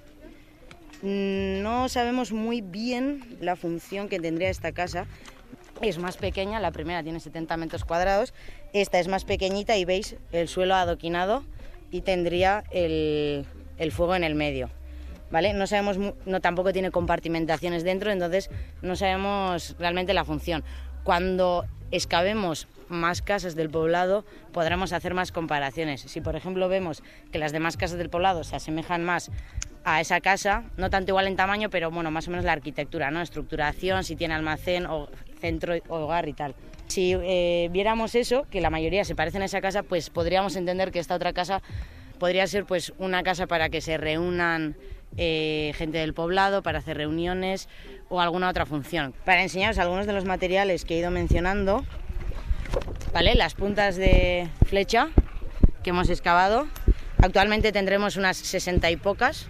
Mm, 1.03 1.63
No 1.63 1.89
sabemos 1.89 2.31
muy 2.31 2.61
bien 2.61 3.37
la 3.41 3.57
función 3.57 4.09
que 4.09 4.21
tendría 4.21 4.49
esta 4.49 4.71
casa. 4.71 5.07
Es 5.81 5.99
más 5.99 6.17
pequeña, 6.17 6.61
la 6.61 6.71
primera 6.71 7.03
tiene 7.03 7.19
70 7.19 7.57
metros 7.57 7.85
cuadrados, 7.85 8.33
esta 8.73 9.01
es 9.01 9.09
más 9.09 9.25
pequeñita 9.25 9.77
y 9.77 9.85
veis 9.85 10.15
el 10.31 10.47
suelo 10.47 10.77
adoquinado 10.77 11.43
y 11.91 12.03
tendría 12.03 12.63
el 12.71 13.45
fuego 13.91 14.15
en 14.15 14.23
el 14.23 14.37
medio. 14.37 14.71
¿Vale? 15.31 15.53
No 15.53 15.67
sabemos, 15.67 15.99
no 16.27 16.41
tampoco 16.41 16.73
tiene 16.73 16.91
compartimentaciones 16.91 17.83
dentro, 17.83 18.13
entonces 18.13 18.51
no 18.83 18.95
sabemos 18.95 19.75
realmente 19.79 20.15
la 20.15 20.25
función. 20.25 20.65
Cuando 21.03 21.65
excavemos 21.91 22.69
más 22.89 23.23
casas 23.23 23.55
del 23.55 23.71
poblado, 23.71 24.25
podremos 24.53 24.93
hacer 24.93 25.15
más 25.15 25.33
comparaciones. 25.33 26.03
Si, 26.03 26.21
por 26.21 26.37
ejemplo, 26.37 26.69
vemos 26.69 27.03
que 27.33 27.39
las 27.39 27.53
demás 27.53 27.77
casas 27.77 27.99
del 27.99 28.11
poblado 28.11 28.45
se 28.45 28.57
asemejan 28.57 29.05
más 29.05 29.31
a 29.85 30.01
esa 30.01 30.21
casa, 30.21 30.65
no 30.77 30.89
tanto 30.89 31.11
igual 31.11 31.27
en 31.27 31.37
tamaño, 31.37 31.69
pero 31.69 31.91
bueno, 31.91 32.11
más 32.11 32.27
o 32.29 32.31
menos 32.31 32.45
la 32.45 32.53
arquitectura, 32.53 33.11
¿no? 33.11 33.21
Estructuración, 33.21 34.03
si 34.03 34.17
tiene 34.17 34.35
almacén 34.35 34.87
o 34.87 35.09
centro 35.41 35.75
hogar 35.89 36.29
y 36.29 36.33
tal. 36.33 36.55
Si 36.87 37.13
eh, 37.13 37.69
viéramos 37.71 38.15
eso, 38.15 38.47
que 38.51 38.61
la 38.61 38.71
mayoría 38.71 39.05
se 39.05 39.15
parecen 39.15 39.43
a 39.43 39.47
esa 39.47 39.61
casa, 39.61 39.83
pues 39.83 40.11
podríamos 40.11 40.57
entender 40.57 40.91
que 40.91 41.01
esta 41.01 41.15
otra 41.15 41.33
casa 41.33 41.63
podría 42.19 42.47
ser 42.47 42.65
pues 42.65 42.93
una 42.99 43.23
casa 43.23 43.47
para 43.47 43.69
que 43.69 43.81
se 43.81 43.99
reúnan 43.99 44.77
eh, 45.17 45.73
gente 45.77 45.99
del 45.99 46.15
poblado, 46.15 46.63
para 46.63 46.79
hacer 46.79 46.97
reuniones 46.97 47.69
o 48.09 48.21
alguna 48.21 48.49
otra 48.49 48.67
función. 48.67 49.15
Para 49.25 49.43
enseñaros 49.43 49.79
algunos 49.79 50.07
de 50.07 50.13
los 50.13 50.25
materiales 50.25 50.85
que 50.85 50.95
he 50.95 50.99
ido 50.99 51.11
mencionando, 51.11 51.85
¿vale? 53.13 53.35
Las 53.35 53.55
puntas 53.55 53.97
de 53.97 54.49
flecha 54.67 55.09
que 55.83 55.91
hemos 55.91 56.11
excavado. 56.11 56.67
Actualmente 57.19 57.73
tendremos 57.73 58.17
unas 58.17 58.37
60 58.37 58.91
y 58.91 58.97
pocas. 58.97 59.49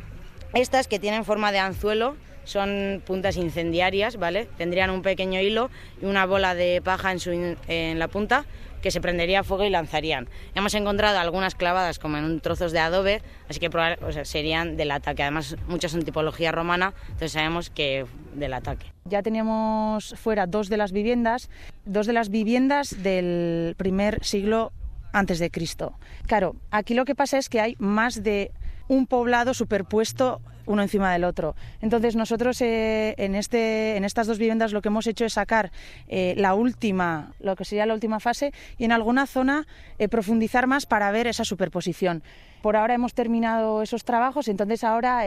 Estas 0.52 0.86
que 0.86 0.98
tienen 0.98 1.24
forma 1.24 1.50
de 1.50 1.58
anzuelo 1.58 2.16
son 2.44 3.02
puntas 3.04 3.36
incendiarias, 3.36 4.16
¿vale? 4.16 4.46
Tendrían 4.58 4.90
un 4.90 5.02
pequeño 5.02 5.40
hilo 5.40 5.70
y 6.00 6.04
una 6.04 6.26
bola 6.26 6.54
de 6.54 6.82
paja 6.82 7.10
en, 7.10 7.20
su 7.20 7.30
en 7.32 7.98
la 7.98 8.08
punta 8.08 8.44
que 8.84 8.90
se 8.90 9.00
prendería 9.00 9.42
fuego 9.42 9.64
y 9.64 9.70
lanzarían. 9.70 10.28
Hemos 10.54 10.74
encontrado 10.74 11.18
algunas 11.18 11.54
clavadas 11.54 11.98
como 11.98 12.18
en 12.18 12.38
trozos 12.40 12.70
de 12.70 12.80
adobe, 12.80 13.22
así 13.48 13.58
que 13.58 13.68
o 13.68 14.24
serían 14.26 14.76
del 14.76 14.90
ataque. 14.90 15.22
Además, 15.22 15.56
muchas 15.68 15.92
son 15.92 16.02
tipología 16.02 16.52
romana, 16.52 16.92
entonces 17.06 17.32
sabemos 17.32 17.70
que 17.70 18.04
del 18.34 18.52
ataque. 18.52 18.92
Ya 19.06 19.22
teníamos 19.22 20.14
fuera 20.18 20.46
dos 20.46 20.68
de 20.68 20.76
las 20.76 20.92
viviendas, 20.92 21.48
dos 21.86 22.06
de 22.06 22.12
las 22.12 22.28
viviendas 22.28 23.02
del 23.02 23.74
primer 23.78 24.22
siglo 24.22 24.70
antes 25.14 25.38
de 25.38 25.50
Cristo. 25.50 25.94
Claro, 26.26 26.54
aquí 26.70 26.92
lo 26.92 27.06
que 27.06 27.14
pasa 27.14 27.38
es 27.38 27.48
que 27.48 27.62
hay 27.62 27.76
más 27.78 28.22
de 28.22 28.50
un 28.86 29.06
poblado 29.06 29.54
superpuesto 29.54 30.42
uno 30.66 30.82
encima 30.82 31.12
del 31.12 31.24
otro. 31.24 31.54
Entonces 31.80 32.16
nosotros 32.16 32.60
eh, 32.60 33.14
en, 33.18 33.34
este, 33.34 33.96
en 33.96 34.04
estas 34.04 34.26
dos 34.26 34.38
viviendas 34.38 34.72
lo 34.72 34.82
que 34.82 34.88
hemos 34.88 35.06
hecho 35.06 35.24
es 35.24 35.34
sacar 35.34 35.72
eh, 36.08 36.34
la 36.36 36.54
última, 36.54 37.32
lo 37.40 37.56
que 37.56 37.64
sería 37.64 37.86
la 37.86 37.94
última 37.94 38.20
fase, 38.20 38.52
y 38.78 38.84
en 38.84 38.92
alguna 38.92 39.26
zona 39.26 39.66
eh, 39.98 40.08
profundizar 40.08 40.66
más 40.66 40.86
para 40.86 41.10
ver 41.10 41.26
esa 41.26 41.44
superposición. 41.44 42.22
Por 42.62 42.76
ahora 42.76 42.94
hemos 42.94 43.14
terminado 43.14 43.82
esos 43.82 44.04
trabajos, 44.04 44.48
entonces 44.48 44.84
ahora 44.84 45.24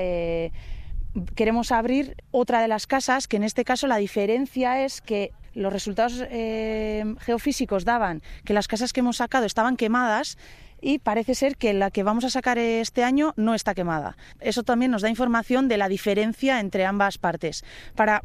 queremos 1.35 1.71
abrir 1.71 2.15
otra 2.31 2.61
de 2.61 2.67
las 2.67 2.87
casas, 2.87 3.27
que 3.27 3.37
en 3.37 3.43
este 3.43 3.63
caso 3.63 3.85
la 3.85 3.97
diferencia 3.97 4.83
es 4.83 5.01
que 5.01 5.33
los 5.53 5.71
resultados 5.71 6.23
geofísicos 7.19 7.85
daban 7.85 8.23
que 8.43 8.53
las 8.53 8.67
casas 8.67 8.91
que 8.91 9.01
hemos 9.01 9.17
sacado 9.17 9.45
estaban 9.45 9.77
quemadas 9.77 10.37
y 10.81 10.99
parece 10.99 11.35
ser 11.35 11.57
que 11.57 11.73
la 11.73 11.91
que 11.91 12.03
vamos 12.03 12.23
a 12.25 12.29
sacar 12.29 12.57
este 12.57 13.03
año 13.03 13.33
no 13.35 13.53
está 13.53 13.73
quemada. 13.73 14.17
Eso 14.39 14.63
también 14.63 14.91
nos 14.91 15.01
da 15.01 15.09
información 15.09 15.67
de 15.67 15.77
la 15.77 15.89
diferencia 15.89 16.59
entre 16.59 16.85
ambas 16.85 17.17
partes 17.17 17.63
para 17.95 18.23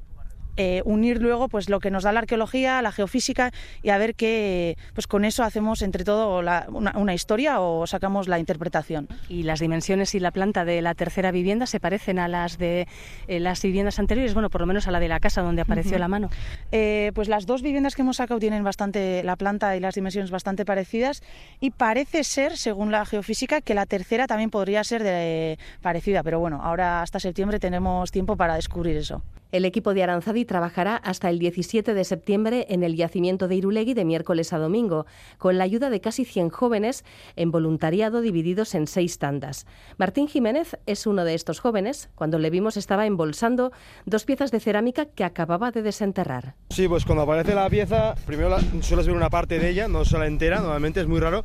eh, 0.56 0.82
unir 0.84 1.22
luego 1.22 1.48
pues 1.48 1.68
lo 1.68 1.80
que 1.80 1.90
nos 1.90 2.04
da 2.04 2.12
la 2.12 2.20
arqueología, 2.20 2.82
la 2.82 2.92
geofísica 2.92 3.52
y 3.82 3.88
a 3.88 3.98
ver 3.98 4.14
qué 4.14 4.76
pues 4.94 5.06
con 5.06 5.24
eso 5.24 5.42
hacemos 5.42 5.82
entre 5.82 6.04
todo 6.04 6.38
una, 6.38 7.14
historia 7.14 7.60
o 7.60 7.86
sacamos 7.86 8.28
la 8.28 8.38
interpretación. 8.38 9.08
¿Y 9.28 9.42
las 9.44 9.60
dimensiones 9.60 10.14
y 10.14 10.20
la 10.20 10.30
planta 10.30 10.64
de 10.64 10.82
la 10.82 10.94
tercera 10.94 11.30
vivienda 11.30 11.66
se 11.66 11.80
parecen 11.80 12.18
a 12.18 12.28
las 12.28 12.58
de 12.58 12.86
eh, 13.28 13.40
las 13.40 13.62
viviendas 13.62 13.98
anteriores? 13.98 14.34
Bueno, 14.34 14.50
por 14.50 14.60
lo 14.60 14.66
menos 14.66 14.86
a 14.88 14.90
la 14.90 15.00
de 15.00 15.08
la 15.08 15.20
casa 15.20 15.42
donde 15.42 15.62
apareció 15.62 15.98
la 15.98 16.08
mano. 16.08 16.30
Eh, 16.70 17.12
pues 17.14 17.28
las 17.28 17.46
dos 17.46 17.62
viviendas 17.62 17.94
que 17.94 18.02
hemos 18.02 18.16
sacado 18.16 18.40
tienen 18.40 18.64
bastante 18.64 19.22
la 19.22 19.36
planta 19.36 19.76
y 19.76 19.80
las 19.80 19.94
dimensiones 19.94 20.30
bastante 20.30 20.64
parecidas 20.64 21.22
y 21.60 21.70
parece 21.70 22.24
ser, 22.24 22.56
según 22.56 22.92
la 22.92 23.04
geofísica, 23.04 23.60
que 23.60 23.74
la 23.74 23.86
tercera 23.86 24.26
también 24.26 24.50
podría 24.50 24.84
ser 24.84 25.02
de, 25.02 25.58
parecida, 25.80 26.22
pero 26.22 26.40
bueno, 26.40 26.60
ahora 26.62 27.02
hasta 27.02 27.20
septiembre 27.20 27.58
tenemos 27.58 28.10
tiempo 28.10 28.36
para 28.36 28.54
descubrir 28.54 28.96
eso. 28.96 29.22
El 29.52 29.66
equipo 29.66 29.92
de 29.92 30.02
Aranzadi 30.02 30.46
trabajará 30.46 30.96
hasta 30.96 31.28
el 31.28 31.38
17 31.38 31.92
de 31.92 32.04
septiembre 32.04 32.64
en 32.70 32.82
el 32.82 32.96
yacimiento 32.96 33.48
de 33.48 33.56
Irulegui 33.56 33.92
de 33.92 34.06
miércoles 34.06 34.54
a 34.54 34.58
domingo, 34.58 35.04
con 35.36 35.58
la 35.58 35.64
ayuda 35.64 35.90
de 35.90 36.00
casi 36.00 36.24
100 36.24 36.48
jóvenes 36.48 37.04
en 37.36 37.50
voluntariado 37.50 38.22
divididos 38.22 38.74
en 38.74 38.86
seis 38.86 39.18
tandas. 39.18 39.66
Martín 39.98 40.26
Jiménez 40.26 40.78
es 40.86 41.06
uno 41.06 41.26
de 41.26 41.34
estos 41.34 41.60
jóvenes. 41.60 42.08
Cuando 42.14 42.38
le 42.38 42.48
vimos 42.48 42.78
estaba 42.78 43.04
embolsando 43.04 43.72
dos 44.06 44.24
piezas 44.24 44.52
de 44.52 44.60
cerámica 44.60 45.04
que 45.04 45.22
acababa 45.22 45.70
de 45.70 45.82
desenterrar. 45.82 46.54
Sí, 46.70 46.88
pues 46.88 47.04
cuando 47.04 47.24
aparece 47.24 47.54
la 47.54 47.68
pieza, 47.68 48.14
primero 48.24 48.48
la, 48.48 48.58
sueles 48.80 49.06
ver 49.06 49.14
una 49.14 49.28
parte 49.28 49.58
de 49.58 49.68
ella, 49.68 49.86
no 49.86 50.06
solo 50.06 50.24
entera, 50.24 50.60
normalmente 50.60 51.02
es 51.02 51.06
muy 51.06 51.20
raro. 51.20 51.44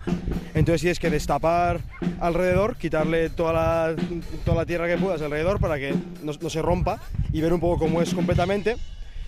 Entonces 0.54 0.80
tienes 0.80 1.00
que 1.00 1.10
destapar 1.10 1.82
alrededor, 2.22 2.78
quitarle 2.78 3.30
toda 3.32 3.52
la, 3.52 3.96
toda 4.46 4.56
la 4.56 4.65
tierra 4.65 4.88
que 4.88 4.98
puedas 4.98 5.22
alrededor 5.22 5.60
para 5.60 5.78
que 5.78 5.93
no, 6.24 6.32
no 6.39 6.50
se 6.50 6.62
rompa 6.62 7.02
y 7.34 7.41
ver 7.41 7.52
un 7.52 7.60
poco 7.60 7.80
cómo 7.80 7.96
es 8.01 8.13
completamente. 8.13 8.77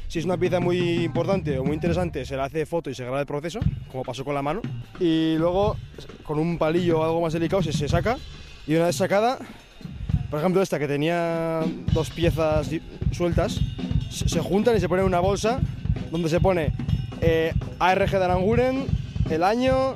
Si 0.07 0.19
es 0.19 0.25
una 0.25 0.37
pieza 0.37 0.59
muy 0.59 1.03
importante 1.03 1.59
o 1.59 1.63
muy 1.63 1.75
interesante, 1.75 2.25
se 2.25 2.35
le 2.35 2.41
hace 2.41 2.65
foto 2.65 2.89
y 2.89 2.95
se 2.95 3.03
graba 3.03 3.19
el 3.19 3.27
proceso, 3.27 3.59
como 3.91 4.03
pasó 4.03 4.25
con 4.25 4.33
la 4.33 4.41
mano. 4.41 4.61
Y 4.99 5.35
luego, 5.37 5.77
con 6.23 6.39
un 6.39 6.57
palillo 6.57 6.99
o 6.99 7.03
algo 7.03 7.21
más 7.21 7.33
delicado, 7.33 7.61
se, 7.61 7.73
se 7.73 7.87
saca. 7.87 8.17
Y 8.65 8.75
una 8.75 8.87
vez 8.87 8.95
sacada, 8.95 9.37
por 10.29 10.39
ejemplo, 10.39 10.61
esta 10.61 10.77
que 10.77 10.87
tenía 10.87 11.61
dos 11.91 12.09
piezas 12.11 12.69
sueltas, 13.11 13.59
se, 14.09 14.39
juntan 14.39 14.77
y 14.77 14.79
se 14.79 14.87
ponen 14.87 15.05
en 15.05 15.07
una 15.07 15.19
bolsa 15.19 15.59
donde 16.11 16.29
se 16.29 16.39
pone 16.39 16.71
eh, 17.21 17.53
ARG 17.79 18.11
de 18.11 18.23
Aranguren, 18.23 18.85
el 19.29 19.43
año, 19.43 19.93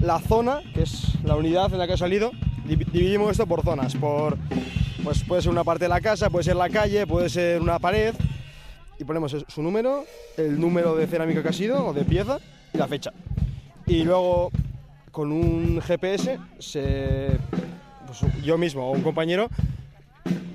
la 0.00 0.18
zona, 0.18 0.60
que 0.74 0.82
es 0.82 1.18
la 1.24 1.36
unidad 1.36 1.72
en 1.72 1.78
la 1.78 1.86
que 1.86 1.94
ha 1.94 1.96
salido. 1.96 2.32
Dividimos 2.64 3.30
esto 3.32 3.46
por 3.46 3.62
zonas, 3.62 3.94
por 3.94 4.38
pues 5.02 5.24
puede 5.24 5.42
ser 5.42 5.50
una 5.50 5.64
parte 5.64 5.84
de 5.84 5.88
la 5.88 6.00
casa, 6.00 6.30
puede 6.30 6.44
ser 6.44 6.56
la 6.56 6.68
calle, 6.68 7.06
puede 7.06 7.28
ser 7.28 7.60
una 7.60 7.78
pared. 7.78 8.14
Y 8.98 9.04
ponemos 9.04 9.34
su 9.48 9.62
número, 9.62 10.04
el 10.36 10.60
número 10.60 10.94
de 10.94 11.06
cerámica 11.06 11.42
que 11.42 11.48
ha 11.48 11.52
sido 11.52 11.86
o 11.86 11.92
de 11.94 12.04
pieza 12.04 12.38
y 12.74 12.78
la 12.78 12.86
fecha. 12.86 13.12
Y 13.86 14.04
luego 14.04 14.50
con 15.10 15.32
un 15.32 15.80
GPS, 15.80 16.38
pues 16.56 18.20
yo 18.44 18.58
mismo 18.58 18.88
o 18.88 18.92
un 18.92 19.02
compañero, 19.02 19.48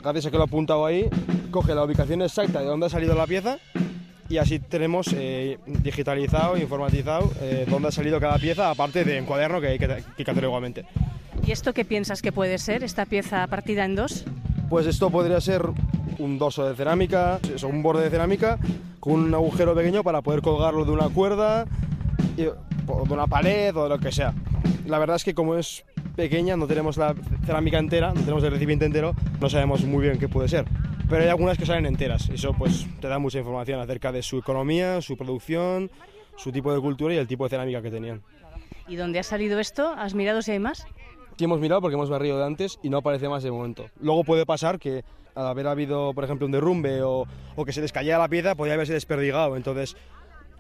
gracias 0.02 0.28
a 0.28 0.32
que 0.32 0.38
lo 0.38 0.44
he 0.44 0.48
apuntado 0.48 0.86
ahí, 0.86 1.10
coge 1.50 1.74
la 1.74 1.84
ubicación 1.84 2.22
exacta 2.22 2.60
de 2.60 2.66
dónde 2.66 2.86
ha 2.86 2.90
salido 2.90 3.16
la 3.16 3.26
pieza 3.26 3.58
y 4.30 4.38
así 4.38 4.60
tenemos 4.60 5.08
eh, 5.14 5.60
digitalizado, 5.66 6.58
informatizado 6.58 7.32
eh, 7.42 7.66
dónde 7.70 7.90
ha 7.90 7.92
salido 7.92 8.20
cada 8.20 8.38
pieza, 8.38 8.70
aparte 8.70 9.04
de 9.04 9.18
en 9.18 9.26
cuaderno 9.26 9.62
que 9.62 9.68
hay 9.68 9.80
que, 9.80 10.04
que 10.16 10.32
hacer 10.32 10.44
igualmente. 10.44 10.86
¿Y 11.46 11.52
esto 11.52 11.74
qué 11.74 11.86
piensas 11.86 12.24
que 12.24 12.32
puede 12.32 12.58
ser, 12.58 12.84
esta 12.84 13.06
pieza 13.06 13.46
partida 13.46 13.86
en 13.86 13.96
dos? 13.96 14.26
Pues 14.68 14.88
esto 14.88 15.12
podría 15.12 15.40
ser 15.40 15.62
un 16.18 16.40
doso 16.40 16.68
de 16.68 16.76
cerámica, 16.76 17.40
un 17.64 17.84
borde 17.84 18.06
de 18.06 18.10
cerámica 18.10 18.58
con 19.00 19.14
un 19.14 19.34
agujero 19.34 19.76
pequeño 19.76 20.02
para 20.02 20.24
poder 20.24 20.42
colgarlo 20.42 20.86
de 20.86 20.92
una 20.92 21.08
cuerda, 21.10 21.68
o 22.88 23.06
de 23.06 23.14
una 23.14 23.28
pared 23.28 23.76
o 23.76 23.84
de 23.84 23.90
lo 23.90 24.00
que 24.00 24.12
sea. 24.12 24.34
La 24.88 24.98
verdad 24.98 25.18
es 25.18 25.24
que 25.24 25.36
como 25.36 25.56
es 25.56 25.86
pequeña, 26.16 26.58
no 26.58 26.66
tenemos 26.66 26.98
la 26.98 27.14
cerámica 27.46 27.78
entera, 27.78 28.12
no 28.12 28.22
tenemos 28.22 28.44
el 28.44 28.52
recipiente 28.52 28.86
entero, 28.86 29.14
no 29.40 29.48
sabemos 29.48 29.84
muy 29.84 30.02
bien 30.02 30.18
qué 30.18 30.28
puede 30.28 30.48
ser. 30.48 30.66
Pero 31.08 31.22
hay 31.22 31.30
algunas 31.30 31.60
que 31.60 31.68
salen 31.68 31.86
enteras, 31.86 32.28
eso 32.30 32.54
pues 32.54 32.88
te 33.00 33.08
da 33.08 33.20
mucha 33.20 33.38
información 33.38 33.80
acerca 33.80 34.12
de 34.12 34.24
su 34.24 34.40
economía, 34.40 35.00
su 35.02 35.16
producción, 35.16 35.92
su 36.38 36.52
tipo 36.52 36.74
de 36.74 36.82
cultura 36.82 37.14
y 37.14 37.18
el 37.18 37.28
tipo 37.28 37.44
de 37.44 37.52
cerámica 37.52 37.84
que 37.84 37.92
tenían. 37.92 38.24
¿Y 38.88 38.96
dónde 38.96 39.20
ha 39.20 39.24
salido 39.24 39.60
esto? 39.60 39.94
¿Has 39.96 40.16
mirado 40.16 40.42
si 40.42 40.52
hay 40.52 40.60
más? 40.60 40.86
Que 41.38 41.46
hemos 41.46 41.60
mirado 41.60 41.82
porque 41.82 41.96
hemos 41.96 42.10
barrido 42.10 42.38
de 42.38 42.46
antes 42.46 42.80
y 42.84 42.90
no 42.90 42.98
aparece 42.98 43.30
más 43.30 43.44
de 43.44 43.52
momento. 43.52 43.90
Luego 44.00 44.24
puede 44.24 44.46
pasar 44.46 44.80
que 44.80 45.04
al 45.36 45.48
haber 45.48 45.68
habido, 45.68 46.14
por 46.14 46.24
ejemplo, 46.24 46.46
un 46.46 46.52
derrumbe 46.52 47.02
o, 47.04 47.28
que 47.66 47.74
se 47.74 47.82
les 47.82 47.94
la 47.94 48.28
pieza, 48.30 48.56
podría 48.56 48.76
haberse 48.76 48.94
desperdigado. 48.94 49.56
Entonces 49.56 49.96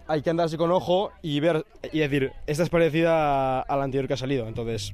hay 0.07 0.21
que 0.21 0.29
andarse 0.29 0.57
con 0.57 0.71
ojo 0.71 1.11
y 1.21 1.39
ver 1.39 1.65
y 1.91 1.99
decir, 1.99 2.31
esta 2.45 2.63
es 2.63 2.69
parecida 2.69 3.61
a 3.61 3.77
la 3.77 3.83
anterior 3.83 4.07
que 4.07 4.13
ha 4.13 4.17
salido. 4.17 4.47
Entonces, 4.47 4.93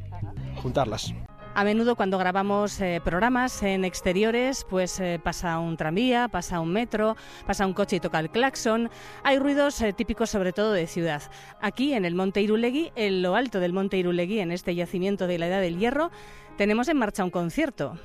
juntarlas. 0.62 1.14
A 1.54 1.66
menudo 1.66 1.98
cuando 1.98 2.18
grabamos 2.18 2.80
eh, 2.80 3.02
programas 3.04 3.62
en 3.62 3.84
exteriores, 3.84 4.66
pues 4.70 4.98
eh, 5.02 5.20
pasa 5.22 5.60
un 5.60 5.76
tranvía, 5.76 6.30
pasa 6.30 6.62
un 6.62 6.72
metro, 6.72 7.18
pasa 7.46 7.68
un 7.68 7.74
coche 7.74 7.98
y 7.98 8.00
toca 8.00 8.20
el 8.20 8.30
claxon. 8.30 8.90
Hay 9.24 9.38
ruidos 9.38 9.82
eh, 9.82 9.92
típicos 9.92 10.30
sobre 10.30 10.54
todo 10.54 10.72
de 10.72 10.88
ciudad. 10.88 11.22
Aquí 11.60 11.94
en 11.94 12.06
el 12.06 12.16
Monte 12.16 12.42
Irulegui, 12.42 12.94
en 12.96 13.22
lo 13.22 13.36
alto 13.36 13.60
del 13.60 13.74
Monte 13.74 13.98
Irulegui, 13.98 14.40
en 14.40 14.52
este 14.52 14.76
yacimiento 14.76 15.28
de 15.28 15.40
la 15.40 15.48
Edad 15.48 15.60
del 15.60 15.78
Hierro, 15.78 16.10
tenemos 16.58 16.88
en 16.88 16.98
marcha 16.98 17.26
un 17.26 17.32
concierto. 17.32 18.00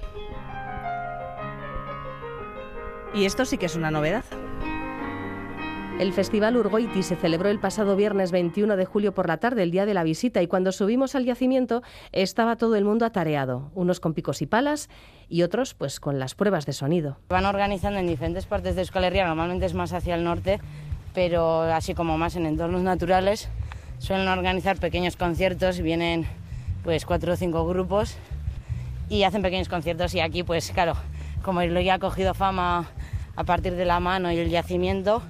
Y 3.14 3.26
esto 3.26 3.44
sí 3.44 3.59
que 3.59 3.66
es 3.66 3.76
una 3.76 3.92
novedad. 3.92 4.24
El 5.98 6.12
Festival 6.12 6.59
Urgoiti 6.59 7.02
se 7.02 7.16
celebró 7.16 7.48
el 7.48 7.59
pasado 7.59 7.96
viernes 7.96 8.30
21 8.30 8.76
de 8.76 8.85
julio 8.85 9.14
por 9.14 9.28
la 9.28 9.38
tarde, 9.38 9.62
el 9.62 9.70
día 9.70 9.87
de 9.87 9.94
la 9.94 10.04
visita, 10.04 10.42
y 10.42 10.46
cuando 10.46 10.70
subimos 10.70 11.14
al 11.14 11.24
yacimiento 11.24 11.82
estaba 12.12 12.56
todo 12.56 12.76
el 12.76 12.85
mundo 12.85 13.06
atareado, 13.06 13.70
unos 13.74 13.98
con 13.98 14.12
picos 14.12 14.42
y 14.42 14.46
palas 14.46 14.90
y 15.30 15.42
otros 15.42 15.72
pues 15.72 15.98
con 15.98 16.18
las 16.18 16.35
pruebas 16.35 16.66
de 16.66 16.74
sonido. 16.74 17.16
Van 17.30 17.46
organizando 17.46 17.98
en 17.98 18.06
diferentes 18.06 18.44
partes 18.44 18.74
de 18.74 18.82
Euskal 18.82 19.04
Herria, 19.04 19.26
normalmente 19.26 19.64
es 19.64 19.72
más 19.72 19.94
hacia 19.94 20.16
el 20.16 20.22
norte, 20.22 20.61
pero 21.14 21.62
así 21.62 21.94
como 21.94 22.18
más 22.18 22.37
en 22.37 22.44
entornos 22.44 22.82
naturales, 22.82 23.48
suelen 23.98 24.28
organizar 24.28 24.76
pequeños 24.76 25.16
conciertos, 25.16 25.80
vienen 25.80 26.26
pues 26.85 27.06
cuatro 27.06 27.32
o 27.32 27.37
cinco 27.37 27.66
grupos 27.66 28.18
y 29.09 29.22
hacen 29.22 29.40
pequeños 29.40 29.70
conciertos 29.70 30.14
y 30.14 30.20
aquí 30.20 30.42
pues 30.42 30.72
claro, 30.72 30.92
como 31.42 31.62
lo 31.62 31.80
ya 31.80 31.94
ha 31.94 31.98
cogido 31.98 32.35
fama 32.35 32.90
a 33.35 33.44
partir 33.44 33.76
de 33.76 33.87
la 33.87 33.98
mano 33.98 34.30
y 34.30 34.37
el 34.37 34.50
yacimiento, 34.50 35.22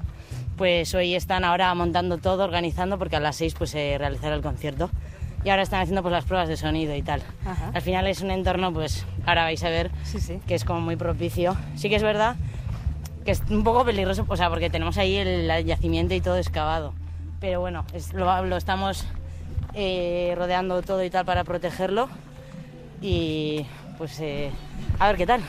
pues 0.56 0.94
hoy 0.94 1.14
están 1.14 1.44
ahora 1.44 1.74
montando 1.74 2.18
todo, 2.18 2.44
organizando, 2.44 2.98
porque 2.98 3.16
a 3.16 3.20
las 3.20 3.36
seis 3.36 3.54
pues 3.54 3.70
se 3.70 3.96
realizará 3.98 4.34
el 4.34 4.42
concierto. 4.42 4.90
Y 5.44 5.50
ahora 5.50 5.62
están 5.62 5.80
haciendo 5.80 6.02
pues 6.02 6.12
las 6.12 6.24
pruebas 6.24 6.48
de 6.48 6.56
sonido 6.56 6.94
y 6.96 7.02
tal. 7.02 7.22
Al 7.72 7.82
final 7.82 8.06
es 8.08 8.20
un 8.20 8.30
entorno, 8.30 8.72
pues 8.72 9.06
ahora 9.26 9.44
vais 9.44 9.62
a 9.62 9.68
ver, 9.68 9.90
que 10.46 10.54
es 10.54 10.64
como 10.64 10.80
muy 10.80 10.96
propicio. 10.96 11.56
Sí 11.76 11.88
que 11.88 11.96
es 11.96 12.02
verdad 12.02 12.36
que 13.26 13.32
es 13.32 13.42
un 13.50 13.64
poco 13.64 13.84
peligroso, 13.84 14.24
o 14.28 14.36
sea, 14.36 14.48
porque 14.48 14.70
tenemos 14.70 14.96
ahí 14.98 15.16
el, 15.16 15.66
yacimiento 15.66 16.14
y 16.14 16.20
todo 16.20 16.38
excavado. 16.38 16.94
Pero 17.40 17.60
bueno, 17.60 17.84
lo, 18.14 18.56
estamos 18.56 19.04
eh, 19.74 20.32
rodeando 20.36 20.80
todo 20.82 21.04
y 21.04 21.10
tal 21.10 21.26
para 21.26 21.44
protegerlo. 21.44 22.08
Y 23.02 23.66
pues 23.98 24.18
eh, 24.20 24.50
a 24.98 25.08
ver 25.08 25.16
qué 25.16 25.26
tal. 25.26 25.42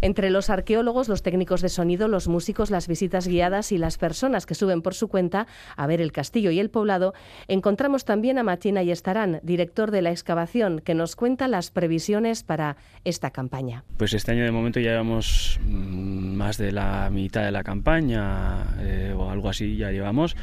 Entre 0.00 0.30
los 0.30 0.50
arqueólogos, 0.50 1.08
los 1.08 1.22
técnicos 1.22 1.60
de 1.60 1.68
sonido, 1.68 2.08
los 2.08 2.28
músicos, 2.28 2.70
las 2.70 2.88
visitas 2.88 3.26
guiadas 3.26 3.72
y 3.72 3.78
las 3.78 3.98
personas 3.98 4.46
que 4.46 4.54
suben 4.54 4.82
por 4.82 4.94
su 4.94 5.08
cuenta 5.08 5.46
a 5.76 5.86
ver 5.86 6.00
el 6.00 6.12
castillo 6.12 6.50
y 6.50 6.60
el 6.60 6.70
poblado, 6.70 7.14
encontramos 7.48 8.04
también 8.04 8.38
a 8.38 8.42
Matina 8.42 8.82
Estarán, 8.82 9.40
director 9.42 9.90
de 9.90 10.02
la 10.02 10.10
excavación, 10.10 10.80
que 10.80 10.94
nos 10.94 11.16
cuenta 11.16 11.48
las 11.48 11.70
previsiones 11.70 12.42
para 12.42 12.76
esta 13.04 13.30
campaña. 13.30 13.84
Pues 13.96 14.14
este 14.14 14.32
año 14.32 14.44
de 14.44 14.50
momento 14.50 14.80
ya 14.80 14.90
llevamos 14.90 15.60
mm, 15.64 16.34
más 16.36 16.58
de 16.58 16.72
la 16.72 17.10
mitad 17.10 17.44
de 17.44 17.52
la 17.52 17.64
campaña 17.64 18.76
eh, 18.80 19.14
o 19.16 19.30
algo 19.30 19.48
así 19.48 19.76
ya 19.76 19.90
llevamos. 19.90 20.36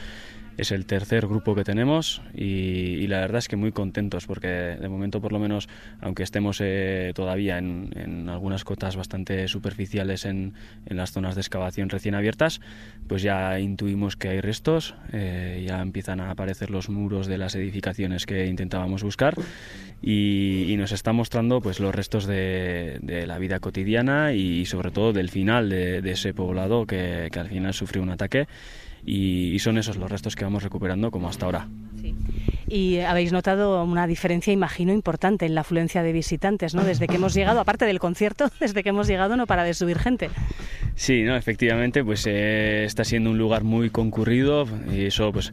Es 0.57 0.71
el 0.71 0.85
tercer 0.85 1.27
grupo 1.27 1.53
que 1.53 1.63
tenemos 1.63 2.21
y, 2.33 3.05
la 3.07 3.19
verdad 3.19 3.39
es 3.39 3.47
que 3.47 3.55
muy 3.55 3.71
contentos 3.71 4.25
porque 4.25 4.47
de 4.47 4.89
momento 4.89 5.21
por 5.21 5.31
lo 5.33 5.39
menos, 5.39 5.67
aunque 6.01 6.23
estemos 6.23 6.59
eh, 6.61 7.11
todavía 7.13 7.57
en, 7.57 8.29
algunas 8.29 8.63
cotas 8.63 8.95
bastante 8.95 9.47
superficiales 9.47 10.25
en, 10.25 10.53
las 10.85 11.11
zonas 11.11 11.35
de 11.35 11.41
excavación 11.41 11.89
recién 11.89 12.15
abiertas, 12.15 12.61
pues 13.07 13.21
ya 13.21 13.59
intuimos 13.59 14.15
que 14.15 14.29
hay 14.29 14.41
restos, 14.41 14.95
eh, 15.11 15.63
ya 15.67 15.81
empiezan 15.81 16.21
a 16.21 16.31
aparecer 16.31 16.71
los 16.71 16.89
muros 16.89 17.27
de 17.27 17.37
las 17.37 17.55
edificaciones 17.55 18.25
que 18.25 18.47
intentábamos 18.47 19.03
buscar 19.03 19.35
y, 20.01 20.73
nos 20.77 20.91
está 20.91 21.13
mostrando 21.13 21.61
pues 21.61 21.79
los 21.79 21.95
restos 21.95 22.25
de, 22.25 23.23
la 23.25 23.39
vida 23.39 23.59
cotidiana 23.59 24.33
y 24.33 24.65
sobre 24.65 24.91
todo 24.91 25.13
del 25.13 25.29
final 25.29 25.69
de, 25.69 26.11
ese 26.11 26.33
poblado 26.33 26.85
que, 26.85 27.29
que 27.31 27.39
al 27.39 27.47
final 27.47 27.73
sufrió 27.73 28.03
un 28.03 28.09
ataque 28.09 28.47
y, 29.05 29.57
son 29.59 29.77
esos 29.77 29.97
los 29.97 30.09
restos 30.09 30.35
que 30.35 30.43
vamos 30.43 30.63
recuperando 30.63 31.11
como 31.11 31.29
hasta 31.29 31.45
ahora. 31.45 31.67
Y 32.67 32.99
habéis 32.99 33.31
notado 33.31 33.83
una 33.83 34.07
diferencia, 34.07 34.51
imagino, 34.51 34.91
importante 34.91 35.45
en 35.45 35.53
la 35.53 35.61
afluencia 35.61 36.01
de 36.01 36.11
visitantes, 36.11 36.73
¿no? 36.73 36.83
Desde 36.83 37.07
que 37.07 37.15
hemos 37.15 37.33
llegado, 37.35 37.59
aparte 37.59 37.85
del 37.85 37.99
concierto, 37.99 38.49
desde 38.59 38.81
que 38.81 38.89
hemos 38.89 39.07
llegado 39.07 39.37
no 39.37 39.45
para 39.45 39.63
de 39.63 39.73
subir 39.73 39.99
gente. 39.99 40.29
Sí, 40.95 41.23
no, 41.23 41.35
efectivamente, 41.35 42.05
pues 42.05 42.25
eh, 42.25 42.85
está 42.85 43.03
siendo 43.03 43.29
un 43.29 43.37
lugar 43.37 43.65
muy 43.65 43.89
concurrido 43.89 44.65
y 44.89 45.05
eso, 45.05 45.33
pues, 45.33 45.51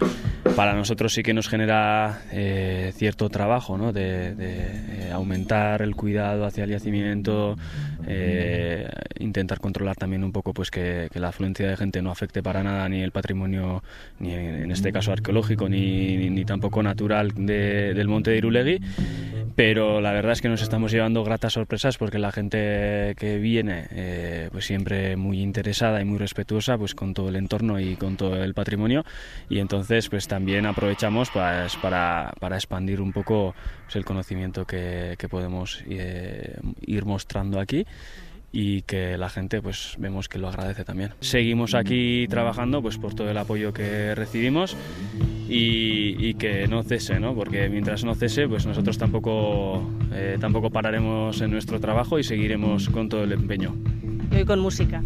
para 0.55 0.73
nosotros 0.73 1.13
sí 1.13 1.25
que 1.25 1.35
nos 1.35 1.49
genera 1.49 2.23
eh, 2.31 2.93
cierto 2.95 3.29
trabajo, 3.29 3.77
¿no? 3.77 3.93
De, 3.93 4.35
eh, 4.39 5.11
aumentar 5.13 5.83
el 5.83 5.97
cuidado 5.97 6.47
hacia 6.47 6.63
el 6.63 6.71
yacimiento, 6.71 7.57
intentar 9.19 9.59
controlar 9.59 9.97
también 9.97 10.23
un 10.23 10.31
poco, 10.31 10.55
pues, 10.55 10.71
que, 10.71 11.09
la 11.15 11.29
afluencia 11.29 11.69
de 11.69 11.77
gente 11.77 12.03
no 12.03 12.13
afecte 12.13 12.43
para 12.43 12.63
nada 12.63 12.89
ni 12.89 13.03
el 13.03 13.11
patrimonio, 13.11 13.83
ni 14.21 14.33
en 14.33 14.71
este 14.71 14.93
caso 14.93 15.13
arqueológico, 15.13 15.69
ni, 15.69 16.31
ni 16.31 16.45
tampoco 16.45 16.83
natural 16.85 17.33
del 17.35 18.09
monte 18.09 18.31
de 18.31 18.39
Irulegui, 18.39 18.81
pero 19.55 20.01
la 20.01 20.13
verdad 20.13 20.33
es 20.33 20.41
que 20.41 20.49
nos 20.49 20.63
estamos 20.63 20.93
llevando 20.93 21.25
gratas 21.25 21.55
sorpresas 21.55 21.99
porque 21.99 22.19
la 22.19 22.33
gente 22.33 23.15
que 23.17 23.39
viene 23.39 23.87
eh, 23.91 24.49
pues 24.53 24.67
siempre 24.67 25.17
muy 25.17 25.41
interesada 25.41 26.01
y 26.01 26.05
muy 26.05 26.19
respetuosa 26.19 26.79
pues 26.79 26.95
con 26.95 27.15
todo 27.15 27.29
el 27.29 27.37
entorno 27.37 27.81
y 27.81 27.97
con 27.97 28.17
todo 28.17 28.43
el 28.43 28.55
patrimonio. 28.55 29.05
Y 29.49 29.59
entonces 29.59 30.09
pues 30.09 30.29
también 30.29 30.67
aprovechamos 30.67 31.31
pues, 31.31 31.77
para, 31.77 32.33
para 32.41 32.57
expandir 32.57 33.01
un 33.01 33.13
poco 33.13 33.55
pues, 33.85 33.97
el 33.97 34.05
conocimiento 34.05 34.65
que, 34.65 35.17
podemos 35.31 35.83
eh, 35.89 36.59
ir 36.83 37.05
mostrando 37.07 37.59
aquí 37.59 37.87
y 38.53 38.83
que 38.83 39.17
la 39.17 39.31
gente 39.31 39.63
pues 39.63 39.97
vemos 39.99 40.29
que 40.29 40.39
lo 40.39 40.49
agradece 40.49 40.85
también. 40.85 41.15
Seguimos 41.21 41.75
aquí 41.75 42.27
trabajando 42.29 42.83
pues 42.83 42.99
por 42.99 43.15
todo 43.15 43.31
el 43.31 43.39
apoyo 43.39 43.73
que 43.73 44.15
recibimos 44.15 44.77
y, 45.49 46.35
que 46.35 46.67
no 46.69 46.83
cese, 46.83 47.21
¿no? 47.21 47.35
porque 47.35 47.69
mientras 47.69 48.05
no 48.05 48.15
cese 48.15 48.49
pues 48.49 48.67
nosotros 48.67 48.99
tampoco, 48.99 49.91
eh, 50.13 50.37
tampoco 50.41 50.71
pararemos 50.71 51.41
en 51.41 51.51
nuestro 51.51 51.81
trabajo 51.81 52.19
y 52.19 52.25
seguiremos 52.25 52.89
con 52.91 53.09
todo 53.09 53.25
el 53.25 53.33
empeño. 53.33 53.75
Y 54.31 54.37
hoy 54.37 54.45
con 54.45 54.61
música. 54.61 55.03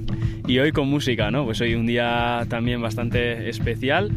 Y 0.47 0.59
hoy 0.59 0.71
con 0.71 0.89
música, 0.89 1.33
¿no? 1.33 1.45
Pues 1.45 1.61
hoy 1.61 1.75
un 1.75 1.87
día 1.87 2.47
también 2.49 2.81
bastante 2.81 3.49
especial 3.49 4.13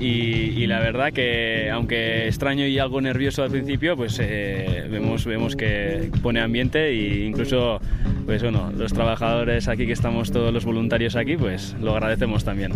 y, 0.00 0.66
la 0.66 0.78
verdad 0.78 1.12
que 1.12 1.70
aunque 1.70 2.26
extraño 2.26 2.66
y 2.66 2.78
algo 2.78 3.00
nervioso 3.00 3.42
al 3.42 3.50
principio, 3.50 3.96
pues 3.96 4.18
eh, 4.22 4.86
vemos, 4.90 5.24
vemos 5.24 5.56
que 5.56 6.10
pone 6.22 6.40
ambiente 6.40 6.88
e 6.88 7.26
incluso 7.26 7.80
pues 8.28 8.42
bueno, 8.42 8.70
los 8.76 8.92
trabajadores 8.92 9.68
aquí 9.68 9.86
que 9.86 9.94
estamos 9.94 10.30
todos 10.30 10.52
los 10.52 10.66
voluntarios 10.66 11.16
aquí, 11.16 11.34
pues 11.38 11.74
lo 11.80 11.92
agradecemos 11.92 12.44
también. 12.44 12.72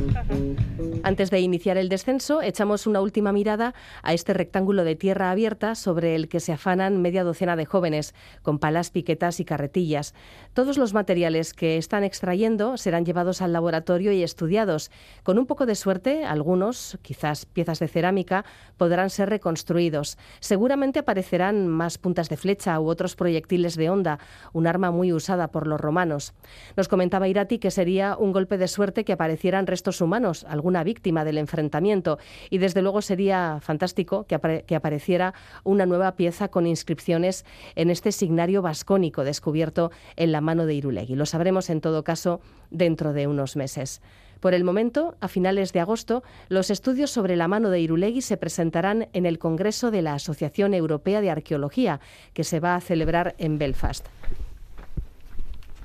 Antes 1.02 1.30
de 1.30 1.40
iniciar 1.40 1.76
el 1.76 1.90
descenso, 1.90 2.40
echamos 2.40 2.86
una 2.86 3.02
última 3.02 3.32
mirada 3.32 3.74
a 4.02 4.14
este 4.14 4.32
rectángulo 4.32 4.82
de 4.82 4.96
tierra 4.96 5.30
abierta 5.30 5.74
sobre 5.74 6.14
el 6.14 6.28
que 6.28 6.40
se 6.40 6.52
afanan 6.52 7.02
media 7.02 7.22
docena 7.22 7.54
de 7.54 7.66
jóvenes, 7.66 8.14
con 8.40 8.58
palas, 8.58 8.88
piquetas 8.88 9.40
y 9.40 9.44
carretillas. 9.44 10.14
Todos 10.54 10.78
los 10.78 10.94
materiales 10.94 11.52
que 11.52 11.76
están 11.76 12.02
extrayendo 12.02 12.78
serán 12.78 13.04
llevados 13.04 13.42
al 13.42 13.52
laboratorio 13.52 14.12
y 14.12 14.22
estudiados. 14.22 14.90
Con 15.22 15.38
un 15.38 15.44
poco 15.44 15.66
de 15.66 15.74
suerte, 15.74 16.24
algunos, 16.24 16.98
quizás 17.02 17.44
piezas 17.44 17.78
de 17.78 17.88
cerámica, 17.88 18.46
podrán 18.78 19.10
ser 19.10 19.28
reconstruidos. 19.28 20.16
Seguramente 20.40 21.00
aparecerán 21.00 21.68
más 21.68 21.98
puntas 21.98 22.30
de 22.30 22.38
flecha 22.38 22.80
u 22.80 22.88
otros 22.88 23.16
proyectiles 23.16 23.76
de 23.76 23.90
onda, 23.90 24.18
un 24.54 24.66
arma 24.66 24.90
muy 24.90 25.12
usada 25.12 25.41
por 25.48 25.66
los 25.66 25.80
romanos. 25.80 26.34
Nos 26.76 26.88
comentaba 26.88 27.28
Irati 27.28 27.58
que 27.58 27.70
sería 27.70 28.16
un 28.16 28.32
golpe 28.32 28.58
de 28.58 28.68
suerte 28.68 29.04
que 29.04 29.12
aparecieran 29.12 29.66
restos 29.66 30.00
humanos, 30.00 30.44
alguna 30.48 30.84
víctima 30.84 31.24
del 31.24 31.38
enfrentamiento, 31.38 32.18
y 32.50 32.58
desde 32.58 32.82
luego 32.82 33.02
sería 33.02 33.58
fantástico 33.60 34.26
que, 34.26 34.34
apareciera 34.74 35.34
una 35.64 35.86
nueva 35.86 36.16
pieza 36.16 36.48
con 36.48 36.66
inscripciones 36.66 37.44
en 37.74 37.90
este 37.90 38.12
signario 38.12 38.62
vascónico 38.62 39.24
descubierto 39.24 39.90
en 40.16 40.32
la 40.32 40.40
mano 40.40 40.66
de 40.66 40.74
Irulegui. 40.74 41.14
Lo 41.14 41.26
sabremos 41.26 41.70
en 41.70 41.80
todo 41.80 42.04
caso 42.04 42.40
dentro 42.70 43.12
de 43.12 43.26
unos 43.26 43.56
meses. 43.56 44.00
Por 44.42 44.54
el 44.54 44.64
momento, 44.64 45.14
a 45.20 45.28
finales 45.28 45.72
de 45.72 45.78
agosto, 45.78 46.24
los 46.48 46.70
estudios 46.70 47.12
sobre 47.12 47.36
la 47.36 47.46
mano 47.46 47.70
de 47.70 47.78
Irulegui 47.78 48.22
se 48.22 48.36
presentarán 48.36 49.08
en 49.12 49.24
el 49.24 49.38
Congreso 49.38 49.92
de 49.92 50.02
la 50.02 50.14
Asociación 50.14 50.74
Europea 50.74 51.20
de 51.20 51.30
Arqueología, 51.30 52.00
que 52.32 52.42
se 52.42 52.58
va 52.58 52.74
a 52.74 52.80
celebrar 52.80 53.36
en 53.38 53.58
Belfast. 53.58 54.04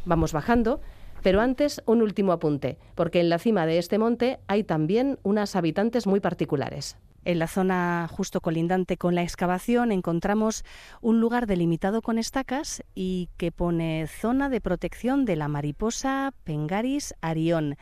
Vamos 0.07 0.31
bajando, 0.31 0.79
pero 1.21 1.41
antes 1.41 1.81
un 1.85 2.01
último 2.01 2.31
apunte, 2.31 2.77
porque 2.95 3.19
en 3.19 3.27
la 3.27 3.39
cima 3.39 3.65
de 3.65 3.77
este 3.77 3.97
monte 3.97 4.39
hay 4.47 4.63
también 4.63 5.19
unas 5.21 5.57
habitantes 5.57 6.07
muy 6.07 6.21
particulares. 6.21 6.95
En 7.25 7.39
la 7.39 7.47
zona 7.47 8.07
justo 8.09 8.39
colindante 8.39 8.95
con 8.95 9.15
la 9.15 9.23
excavación 9.23 9.91
encontramos 9.91 10.63
un 11.01 11.19
lugar 11.19 11.45
delimitado 11.45 12.01
con 12.01 12.19
estacas 12.19 12.85
y 12.95 13.27
que 13.35 13.51
pone 13.51 14.07
zona 14.07 14.47
de 14.47 14.61
protección 14.61 15.25
de 15.25 15.35
la 15.35 15.49
mariposa 15.49 16.33
Pengaris 16.45 17.13
arión. 17.19 17.75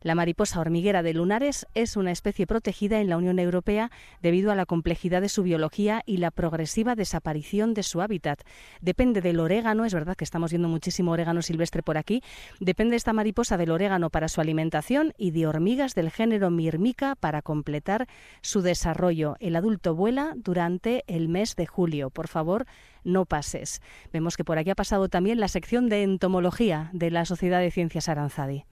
La 0.00 0.14
mariposa 0.14 0.60
hormiguera 0.60 1.02
de 1.02 1.12
lunares 1.12 1.66
es 1.74 1.96
una 1.96 2.12
especie 2.12 2.46
protegida 2.46 3.00
en 3.00 3.08
la 3.08 3.16
Unión 3.16 3.38
Europea 3.40 3.90
debido 4.22 4.52
a 4.52 4.54
la 4.54 4.64
complejidad 4.64 5.20
de 5.20 5.28
su 5.28 5.42
biología 5.42 6.02
y 6.06 6.18
la 6.18 6.30
progresiva 6.30 6.94
desaparición 6.94 7.74
de 7.74 7.82
su 7.82 8.00
hábitat. 8.00 8.42
Depende 8.80 9.20
del 9.20 9.40
orégano, 9.40 9.84
es 9.84 9.94
verdad 9.94 10.16
que 10.16 10.24
estamos 10.24 10.52
viendo 10.52 10.68
muchísimo 10.68 11.12
orégano 11.12 11.42
silvestre 11.42 11.82
por 11.82 11.98
aquí, 11.98 12.22
depende 12.60 12.94
esta 12.94 13.12
mariposa 13.12 13.56
del 13.56 13.72
orégano 13.72 14.08
para 14.08 14.28
su 14.28 14.40
alimentación 14.40 15.14
y 15.18 15.32
de 15.32 15.48
hormigas 15.48 15.94
del 15.94 16.10
género 16.10 16.50
Mirmica 16.50 17.16
para 17.16 17.42
completar 17.42 18.06
su 18.40 18.62
desarrollo. 18.62 19.36
El 19.40 19.56
adulto 19.56 19.96
vuela 19.96 20.34
durante 20.36 21.02
el 21.08 21.28
mes 21.28 21.56
de 21.56 21.66
julio. 21.66 22.10
Por 22.10 22.28
favor, 22.28 22.66
no 23.02 23.24
pases. 23.24 23.80
Vemos 24.12 24.36
que 24.36 24.44
por 24.44 24.58
aquí 24.58 24.70
ha 24.70 24.74
pasado 24.76 25.08
también 25.08 25.40
la 25.40 25.48
sección 25.48 25.88
de 25.88 26.04
entomología 26.04 26.90
de 26.92 27.10
la 27.10 27.24
Sociedad 27.24 27.60
de 27.60 27.70
Ciencias 27.70 28.08
Aranzadi. 28.08 28.64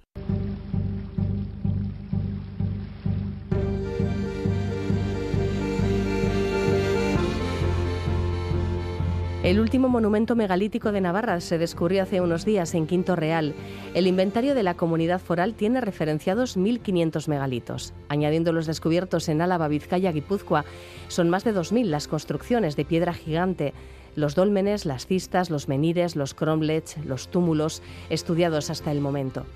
El 9.46 9.60
último 9.60 9.88
monumento 9.88 10.34
megalítico 10.34 10.90
de 10.90 11.00
Navarra 11.00 11.40
se 11.40 11.56
descubrió 11.56 12.02
hace 12.02 12.20
unos 12.20 12.44
días 12.44 12.74
en 12.74 12.88
Quinto 12.88 13.14
Real. 13.14 13.54
El 13.94 14.08
inventario 14.08 14.56
de 14.56 14.64
la 14.64 14.74
comunidad 14.74 15.20
foral 15.20 15.54
tiene 15.54 15.80
referenciados 15.80 16.56
1.500 16.56 17.28
megalitos. 17.28 17.94
Añadiendo 18.08 18.52
los 18.52 18.66
descubiertos 18.66 19.28
en 19.28 19.40
Álava, 19.40 19.68
Vizcaya, 19.68 20.10
Guipúzcoa, 20.10 20.64
son 21.06 21.30
más 21.30 21.44
de 21.44 21.54
2.000 21.54 21.84
las 21.84 22.08
construcciones 22.08 22.74
de 22.74 22.86
piedra 22.86 23.14
gigante 23.14 23.72
los 24.16 24.34
dólmenes, 24.34 24.84
las 24.84 25.06
cistas, 25.06 25.50
los 25.50 25.68
menires, 25.68 26.16
los 26.16 26.34
cromlechs, 26.34 26.96
los 27.04 27.28
túmulos 27.28 27.82
estudiados 28.10 28.70
hasta 28.70 28.90
el 28.90 29.00
momento. 29.00 29.46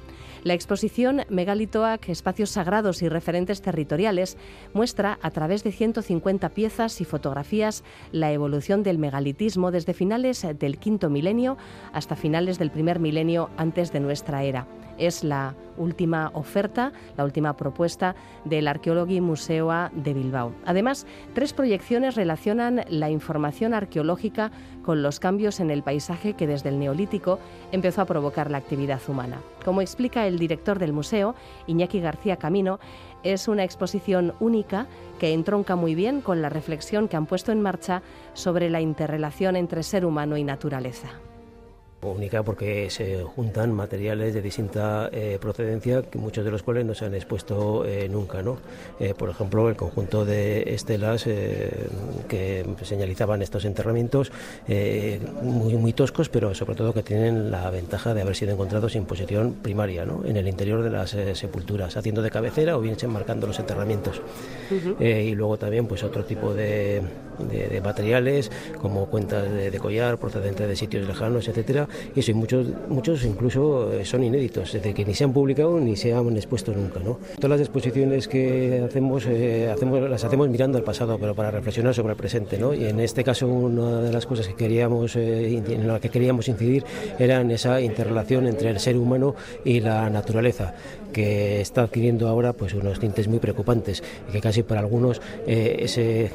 La 0.43 0.55
exposición 0.55 1.23
Megalitoac, 1.29 2.09
Espacios 2.09 2.51
Sagrados 2.51 3.03
y 3.03 3.09
Referentes 3.11 3.61
Territoriales 3.61 4.39
muestra 4.73 5.19
a 5.21 5.31
través 5.31 5.65
de 5.65 5.73
150 5.73 6.49
piezas 6.51 7.01
y 7.03 7.05
fotografías 7.05 7.85
la 8.11 8.33
evolución 8.33 8.83
del 8.83 8.97
megalitismo 8.97 9.71
desde 9.71 9.93
finales 9.93 10.47
del 10.59 10.79
quinto 10.79 11.11
milenio 11.11 11.59
hasta 11.93 12.17
finales 12.17 12.59
del 12.59 12.71
primer 12.71 13.01
milenio 13.01 13.51
antes 13.59 13.93
de 13.93 14.01
nuestra 14.01 14.43
era. 14.43 14.67
Es 14.97 15.25
la 15.25 15.55
última 15.77 16.31
oferta, 16.35 16.93
la 17.17 17.25
última 17.25 17.57
propuesta 17.57 18.15
del 18.45 18.69
Arqueologi 18.69 19.21
Museoa 19.21 19.91
de 19.95 20.15
Bilbao. 20.15 20.55
Además, 20.67 21.07
tres 21.35 21.53
proyecciones 21.53 22.17
relacionan 22.17 22.83
la 22.89 23.11
información 23.11 23.73
arqueológica 23.73 24.50
con 24.83 25.03
los 25.03 25.21
cambios 25.21 25.61
en 25.61 25.71
el 25.71 25.83
paisaje 25.83 26.35
que 26.35 26.47
desde 26.47 26.71
el 26.71 26.79
Neolítico 26.79 27.39
empezó 27.73 28.03
a 28.03 28.07
provocar 28.07 28.51
la 28.51 28.59
actividad 28.59 29.01
humana. 29.09 29.41
Como 29.65 29.81
explica 29.81 30.27
el 30.27 30.39
director 30.39 30.79
del 30.79 30.93
museo, 30.93 31.35
Iñaki 31.67 32.01
García 32.01 32.37
Camino, 32.37 32.81
es 33.23 33.49
una 33.49 33.65
exposición 33.65 34.35
única 34.41 34.87
que 35.19 35.33
entronca 35.33 35.77
muy 35.77 35.95
bien 35.95 36.21
con 36.21 36.43
la 36.43 36.49
reflexión 36.49 37.09
que 37.09 37.17
han 37.17 37.27
puesto 37.27 37.53
en 37.53 37.61
marcha 37.61 38.03
sobre 38.33 38.71
la 38.71 38.81
interrelación 38.81 39.57
entre 39.57 39.83
ser 39.83 40.05
humano 40.05 40.37
y 40.37 40.45
naturaleza. 40.45 41.11
Única 42.03 42.43
porque 42.43 42.89
se 42.89 43.23
juntan 43.25 43.75
materiales 43.75 44.33
de 44.33 44.41
distinta 44.41 45.11
eh, 45.13 45.37
procedencia, 45.39 46.01
que 46.01 46.17
muchos 46.17 46.47
de 46.47 46.51
los 46.51 46.63
cuales 46.63 46.87
no 46.87 46.95
se 46.95 47.05
han 47.05 47.15
expuesto 47.15 47.85
eh, 47.85 48.09
nunca. 48.09 48.43
¿no? 48.43 48.57
Eh, 48.99 49.13
por 49.13 49.29
ejemplo, 49.29 49.69
el 49.69 49.77
conjunto 49.77 50.25
de 50.25 50.63
estelas 50.75 51.25
que 51.25 52.65
señalizaban 52.83 53.43
estos 53.43 53.67
enterramientos, 53.67 54.33
muy, 55.43 55.75
muy 55.75 55.93
toscos, 55.93 56.31
pero 56.31 56.55
sobre 56.55 56.75
todo 56.75 56.95
que 56.95 57.03
tienen 57.03 57.51
la 57.51 57.69
ventaja 57.71 58.15
de 58.15 58.23
haber 58.23 58.35
sido 58.35 58.53
encontrados 58.53 58.97
en 58.97 59.05
posición 59.05 59.55
primaria, 59.63 60.07
¿no? 60.07 60.25
en 60.25 60.37
el 60.37 60.49
interior 60.49 60.83
de 60.83 60.91
las 60.91 61.11
sepulturas, 61.35 61.97
haciendo 61.99 62.23
de 62.23 62.31
cabecera 62.31 62.79
o 62.79 62.81
bien 62.81 62.97
enmarcando 63.03 63.47
los 63.47 63.59
enterramientos. 63.59 64.23
y 64.99 65.35
luego 65.35 65.59
también 65.59 65.87
pues 65.87 66.03
otro 66.03 66.25
tipo 66.25 66.55
de, 66.55 67.03
de, 67.49 67.81
materiales, 67.81 68.51
como 68.81 69.07
cuentas 69.07 69.51
de, 69.51 69.79
collar 69.79 70.19
procedentes 70.19 70.69
de 70.69 70.77
sitios 70.77 71.07
lejanos, 71.07 71.49
etcétera, 71.49 71.89
y 72.15 72.21
eso, 72.21 72.35
muchos, 72.35 72.67
muchos 72.89 73.25
incluso 73.25 73.93
eh, 73.93 74.05
son 74.05 74.25
inéditos, 74.25 74.73
desde 74.73 74.93
que 74.93 75.05
ni 75.05 75.15
se 75.15 75.25
han 75.25 75.33
publicado 75.33 75.81
ni 75.81 75.97
se 75.97 76.13
han 76.13 76.37
expuesto 76.37 76.73
nunca. 76.73 77.01
¿no? 77.01 77.19
Todas 77.37 77.51
las 77.51 77.61
exposiciones 77.61 78.29
que 78.29 78.83
hacemos, 78.85 79.27
eh, 79.27 79.71
hacemos 79.73 80.09
las 80.09 80.25
hacemos 80.25 80.49
mirando 80.49 80.79
al 80.79 80.85
pasado, 80.85 81.19
pero 81.19 81.35
para 81.35 81.51
reflexionar 81.51 81.95
sobre 81.95 82.13
el 82.13 82.17
presente. 82.17 82.59
¿no? 82.59 82.75
Y 82.75 82.85
en 82.85 83.01
este 83.01 83.25
caso 83.25 83.49
una 83.49 84.01
de 84.03 84.13
las 84.13 84.27
cosas 84.27 84.47
que 84.49 84.55
queríamos, 84.55 85.17
eh, 85.17 85.57
en 85.57 85.87
la 85.87 86.01
que 86.01 86.09
queríamos 86.09 86.49
incidir 86.49 86.85
era 87.19 87.41
en 87.41 87.51
esa 87.51 87.81
interrelación 87.81 88.47
entre 88.47 88.71
el 88.71 88.81
ser 88.81 88.97
humano 88.97 89.35
y 89.65 89.81
la 89.81 90.09
naturaleza 90.11 90.75
que 91.11 91.61
está 91.61 91.83
adquiriendo 91.83 92.29
ahora 92.29 92.53
pues 92.53 92.75
unos 92.75 92.99
tintes 92.99 93.29
muy 93.29 93.39
preocupantes 93.39 94.03
y 94.29 94.33
que 94.33 94.41
casi 94.41 94.63
para 94.63 94.81
algunos 94.81 95.21
ese 95.47 96.33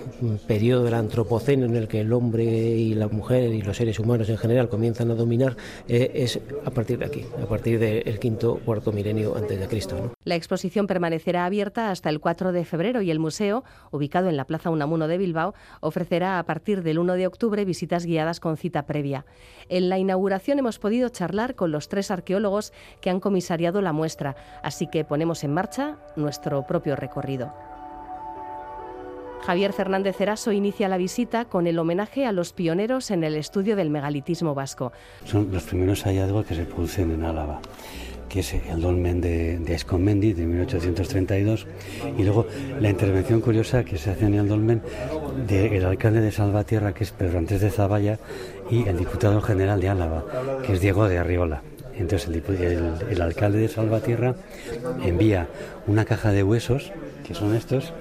periodo 0.48 0.84
del 0.84 0.94
antropoceno 0.94 1.66
en 1.66 1.76
el 1.76 1.88
que 1.88 2.02
el 2.02 2.14
hombre 2.14 2.44
y 2.44 2.94
la 2.94 3.08
mujer 3.08 3.54
y 3.54 3.62
los 3.62 3.78
seres 3.78 4.00
humanos 4.00 4.30
en 4.30 4.38
general 4.38 4.70
comienzan 4.70 5.12
a 5.12 5.16
dominar 5.16 5.58
eh, 5.88 6.12
es 6.16 6.40
a 6.66 6.72
partir 6.72 7.00
de 7.00 7.06
aquí, 7.06 7.26
a 7.42 7.46
partir 7.46 7.80
del 7.80 8.20
quinto 8.20 8.60
cuarto 8.66 8.92
milenio 8.92 9.36
antes 9.36 9.60
de 9.60 9.68
Cristo. 9.68 10.14
La 10.24 10.36
exposición 10.36 10.88
permanecerá 10.88 11.46
abierta 11.46 11.92
hasta 11.92 12.10
el 12.10 12.20
4 12.20 12.52
de 12.52 12.66
febrero 12.66 13.02
y 13.02 13.12
el 13.12 13.20
museo, 13.20 13.64
ubicado 13.92 14.30
en 14.30 14.38
la 14.38 14.46
Plaza 14.46 14.70
Unamuno 14.70 15.08
de 15.08 15.18
Bilbao, 15.18 15.54
ofrecerá 15.82 16.40
a 16.40 16.44
partir 16.44 16.84
del 16.84 17.00
1 17.00 17.14
de 17.14 17.28
octubre 17.28 17.66
visitas 17.66 18.06
guiadas 18.06 18.40
con 18.40 18.58
cita 18.58 18.86
previa. 18.86 19.26
En 19.70 19.90
la 19.90 19.98
inauguración 19.98 20.60
hemos 20.60 20.80
podido 20.80 21.10
charlar 21.10 21.56
con 21.56 21.72
los 21.72 21.90
tres 21.90 22.12
arqueólogos 22.12 22.74
que 23.02 23.10
han 23.10 23.20
comisariado 23.20 23.82
la 23.82 23.94
muestra, 23.94 24.36
así 24.66 24.88
que 24.88 25.06
ponemos 25.06 25.44
en 25.44 25.54
marcha 25.54 25.96
nuestro 26.16 26.64
propio 26.64 26.96
recorrido. 26.96 27.54
Javier 29.44 29.74
Fernández 29.74 30.20
Eraso 30.20 30.52
inicia 30.52 30.90
la 30.90 30.98
visita 30.98 31.46
con 31.46 31.68
el 31.68 31.78
homenaje 31.78 32.26
a 32.26 32.32
los 32.32 32.52
pioneros 32.52 33.12
en 33.12 33.24
el 33.24 33.36
estudio 33.36 33.76
del 33.76 33.92
megalitismo 33.92 34.56
vasco. 34.56 34.92
Son 35.24 35.52
los 35.52 35.64
primeros 35.64 36.04
hallazgos 36.04 36.48
que 36.48 36.56
se 36.56 36.66
producen 36.66 37.12
en 37.12 37.24
Álava 37.24 37.62
que 38.28 38.40
es 38.40 38.54
el 38.54 38.82
dolmen 38.82 39.22
de, 39.22 39.60
de 39.60 39.76
Esconmendi 39.76 40.34
de 40.34 40.46
1832 40.46 41.68
y 42.18 42.24
luego 42.24 42.48
la 42.82 42.90
intervención 42.90 43.40
curiosa 43.40 43.86
que 43.86 43.98
se 43.98 44.10
hace 44.10 44.26
en 44.26 44.34
el 44.34 44.48
dolmen 44.48 44.82
del 45.48 45.86
alcalde 45.86 46.22
de 46.22 46.32
Salvatierra 46.32 46.94
que 46.94 47.04
es 47.04 47.12
Pedro 47.12 47.38
Antes 47.38 47.62
de 47.62 47.70
Zavalla 47.70 48.18
y 48.70 48.88
el 48.90 48.98
diputado 48.98 49.42
general 49.42 49.80
de 49.80 49.90
Álava 49.90 50.26
que 50.66 50.74
es 50.74 50.82
Diego 50.82 51.08
de 51.08 51.20
Arriola 51.20 51.62
entonces 51.98 52.30
el, 52.30 53.22
alcalde 53.22 53.60
de 53.60 53.68
Salvatierra 53.68 54.36
envía 55.04 55.48
una 55.88 56.06
caja 56.06 56.32
de 56.32 56.44
huesos 56.44 56.92
que 57.26 57.34
son 57.34 57.56
estos 57.56 57.94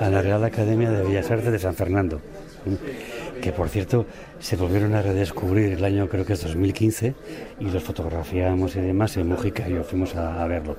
a 0.00 0.08
la 0.08 0.22
Real 0.22 0.44
Academia 0.44 0.90
de 0.90 1.04
Bellas 1.04 1.30
Artes 1.30 1.52
de 1.52 1.58
San 1.58 1.74
Fernando, 1.74 2.20
que 3.40 3.52
por 3.52 3.68
cierto 3.68 4.06
se 4.40 4.56
volvieron 4.56 4.94
a 4.94 5.02
redescubrir 5.02 5.72
el 5.72 5.84
año 5.84 6.08
creo 6.08 6.24
que 6.24 6.32
es 6.32 6.42
2015 6.42 7.14
y 7.60 7.64
los 7.64 7.82
fotografiamos 7.82 8.76
y 8.76 8.80
demás 8.80 9.16
en 9.16 9.28
Mujica 9.28 9.68
y 9.68 9.74
yo 9.74 9.84
fuimos 9.84 10.14
a, 10.16 10.46
verlo. 10.46 10.76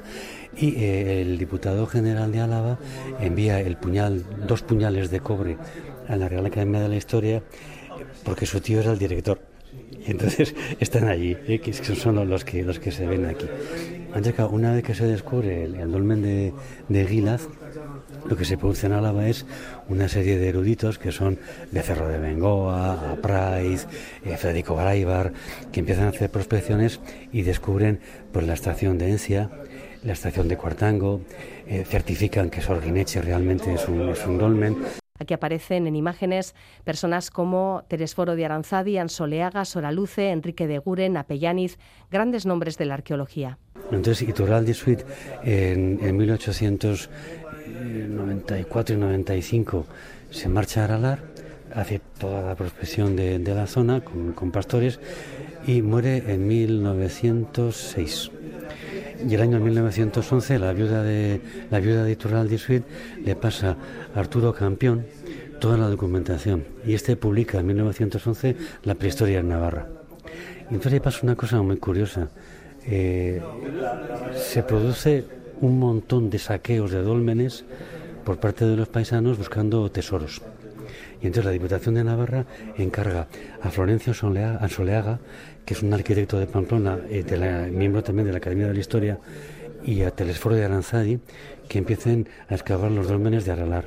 Y 0.58 0.76
eh, 0.84 1.22
el 1.22 1.38
diputado 1.38 1.86
general 1.86 2.32
de 2.32 2.42
Álava 2.42 2.80
envía 3.20 3.64
dos 4.48 4.64
puñales 4.64 5.10
de 5.12 5.20
cobre 5.20 5.58
a 6.08 6.16
la 6.16 6.28
Real 6.28 6.46
Academia 6.46 6.82
de 6.82 6.90
la 6.90 6.96
Historia 6.96 7.44
porque 8.24 8.46
su 8.46 8.60
tío 8.60 8.80
era 8.82 8.92
el 8.92 9.00
director. 9.00 9.49
Entonces 10.10 10.56
están 10.80 11.08
allí, 11.08 11.38
eh, 11.48 11.60
que 11.60 11.74
son 11.74 12.28
los 12.28 12.43
que, 12.43 12.63
los 12.63 12.80
que 12.80 12.91
se 12.91 13.06
ven 13.06 13.26
aquí. 13.26 13.45
Una 14.52 14.74
vez 14.74 14.84
que 14.84 14.95
se 14.95 15.06
descubre 15.06 15.63
el, 15.65 15.91
dolmen 15.91 16.22
de, 16.22 16.54
de 16.88 17.06
Gilaz, 17.06 17.48
lo 18.28 18.36
que 18.36 18.43
se 18.43 18.58
produce 18.58 18.88
en 18.88 18.93
Álava 18.93 19.28
es 19.28 19.45
una 19.88 20.10
serie 20.10 20.38
de 20.38 20.50
eruditos 20.50 20.98
que 20.98 21.12
son 21.12 21.38
Becerro 21.72 22.08
de 22.08 22.17
Bengoa, 22.17 23.17
Price, 23.22 23.88
eh, 24.26 24.36
Federico 24.36 24.76
Garaybar, 24.76 25.32
que 25.72 25.82
empiezan 25.82 26.06
a 26.06 26.10
hacer 26.10 26.32
prospecciones 26.32 27.00
y 27.32 27.43
descubren 27.43 28.00
pues, 28.32 28.48
la 28.48 28.54
estación 28.54 28.98
de 28.98 29.12
Encia, 29.12 29.52
la 30.04 30.13
estación 30.13 30.48
de 30.48 30.58
Cuartango, 30.58 31.22
eh, 31.67 31.86
certifican 31.88 32.50
que 32.50 32.62
Sorguineche 32.62 33.22
realmente 33.22 33.74
es 33.74 33.88
un, 33.88 34.10
es 34.10 34.26
un 34.26 34.38
dolmen. 34.39 34.78
Aquí 35.20 35.34
aparecen 35.34 35.86
en 35.86 35.96
imágenes 35.96 36.56
personas 36.84 37.30
como 37.30 37.84
Teresforo 37.88 38.36
de 38.36 38.46
Aranzadi, 38.46 38.98
Ansoleaga, 38.98 39.66
Soraluce, 39.66 40.32
Enrique 40.32 40.66
de 40.68 40.80
Guren, 40.80 41.18
Apellaniz, 41.18 41.78
grandes 42.10 42.46
nombres 42.46 42.78
de 42.78 42.86
la 42.86 42.96
arqueología. 42.96 43.58
Entonces, 43.92 44.28
Iturralde 44.28 44.74
Suite 44.74 45.06
en, 45.44 46.00
en 46.02 46.18
1800 46.18 47.10
94 47.70 48.96
y 48.96 49.00
95 49.00 49.86
se 50.32 50.50
marcha 50.50 50.82
a 50.82 50.84
Aralar, 50.86 51.20
hace 51.74 52.02
toda 52.20 52.42
la 52.42 52.56
prospección 52.56 53.16
de, 53.16 53.40
la 53.40 53.68
zona 53.68 54.02
con, 54.02 54.52
pastores 54.52 55.00
y 55.66 55.82
muere 55.82 56.24
en 56.28 56.48
1906. 56.48 58.32
Y 59.28 59.36
el 59.36 59.42
año 59.42 59.60
1911 59.60 60.60
la 60.60 60.74
viuda 60.74 61.04
de 61.04 61.42
la 61.70 61.80
viuda 61.80 62.04
de 62.04 62.12
Iturralde 62.12 62.84
le 63.24 63.36
pasa 63.36 63.76
a 64.16 64.20
Arturo 64.20 64.54
Campión 64.54 65.06
toda 65.60 65.78
la 65.78 65.90
documentación 65.90 66.64
y 66.86 66.94
este 66.94 67.16
publica 67.16 67.60
en 67.60 67.68
1911 67.68 68.56
la 68.84 68.96
prehistoria 68.96 69.40
en 69.40 69.50
Navarra. 69.50 69.88
Y 70.72 70.76
entonces 70.76 71.02
pasa 71.02 71.20
una 71.24 71.36
cosa 71.36 71.62
muy 71.62 71.78
curiosa. 71.78 72.30
Eh, 72.86 73.42
se 74.36 74.64
produce 74.64 75.26
un 75.62 75.80
montón 75.80 76.30
de 76.30 76.40
saqueos 76.40 76.92
de 76.92 77.02
dólmenes 77.02 77.66
por 78.24 78.40
parte 78.40 78.66
de 78.66 78.78
los 78.78 78.88
paisanos 78.88 79.38
buscando 79.38 79.90
tesoros. 79.92 80.42
Y 81.22 81.28
entonces 81.28 81.46
la 81.46 81.52
Diputación 81.52 81.96
de 81.96 82.04
Navarra 82.04 82.46
encarga 82.78 83.28
a 83.62 83.70
Florencio 83.70 84.14
Ansoleaga, 84.14 85.20
que 85.66 85.74
es 85.74 85.84
un 85.84 85.94
arquitecto 85.94 86.40
de 86.40 86.48
Pamplona, 86.48 87.00
eh, 87.10 87.70
miembro 87.72 88.04
también 88.04 88.26
de 88.26 88.32
la 88.32 88.38
Academia 88.38 88.68
de 88.68 88.74
la 88.74 88.80
Historia, 88.80 89.20
y 89.84 90.02
a 90.04 90.12
Telesforo 90.12 90.56
de 90.56 90.66
Aranzadi, 90.66 91.20
que 91.68 91.78
empiecen 91.78 92.28
a 92.48 92.56
excavar 92.56 92.92
los 92.92 93.08
dólmenes 93.08 93.46
de 93.46 93.52
Aralar. 93.52 93.86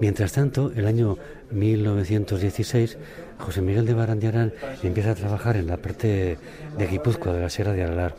Mientras 0.00 0.32
tanto, 0.32 0.72
el 0.74 0.86
año 0.86 1.18
1916, 1.50 2.98
José 3.38 3.60
Miguel 3.60 3.86
de 3.86 3.94
Barandiarán 3.94 4.52
empieza 4.82 5.10
a 5.10 5.14
trabajar 5.14 5.56
en 5.56 5.66
la 5.66 5.76
parte 5.76 6.38
de 6.78 6.86
Guipúzcoa, 6.86 7.34
de 7.34 7.40
la 7.42 7.50
Sierra 7.50 7.72
de 7.72 7.82
Aralar. 7.82 8.16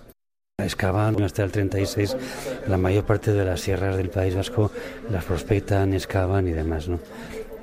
Excavan 0.59 1.21
hasta 1.23 1.43
el 1.43 1.51
36 1.51 2.15
la 2.67 2.77
mayor 2.77 3.05
parte 3.05 3.33
de 3.33 3.43
las 3.43 3.61
sierras 3.61 3.97
del 3.97 4.09
País 4.09 4.35
Vasco, 4.35 4.71
las 5.09 5.25
prospectan, 5.25 5.93
excavan 5.93 6.47
y 6.47 6.51
demás, 6.51 6.87
¿no? 6.87 6.99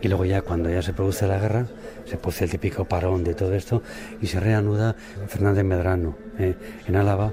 Y 0.00 0.08
luego 0.08 0.24
ya 0.24 0.42
cuando 0.42 0.70
ya 0.70 0.82
se 0.82 0.92
produce 0.92 1.26
la 1.26 1.38
guerra, 1.38 1.66
se 2.04 2.16
produce 2.16 2.44
el 2.44 2.50
típico 2.50 2.84
parón 2.84 3.24
de 3.24 3.34
todo 3.34 3.54
esto 3.54 3.82
y 4.20 4.26
se 4.26 4.40
reanuda 4.40 4.94
Fernández 5.26 5.64
Medrano 5.64 6.16
eh, 6.38 6.54
en 6.86 6.96
Álava 6.96 7.32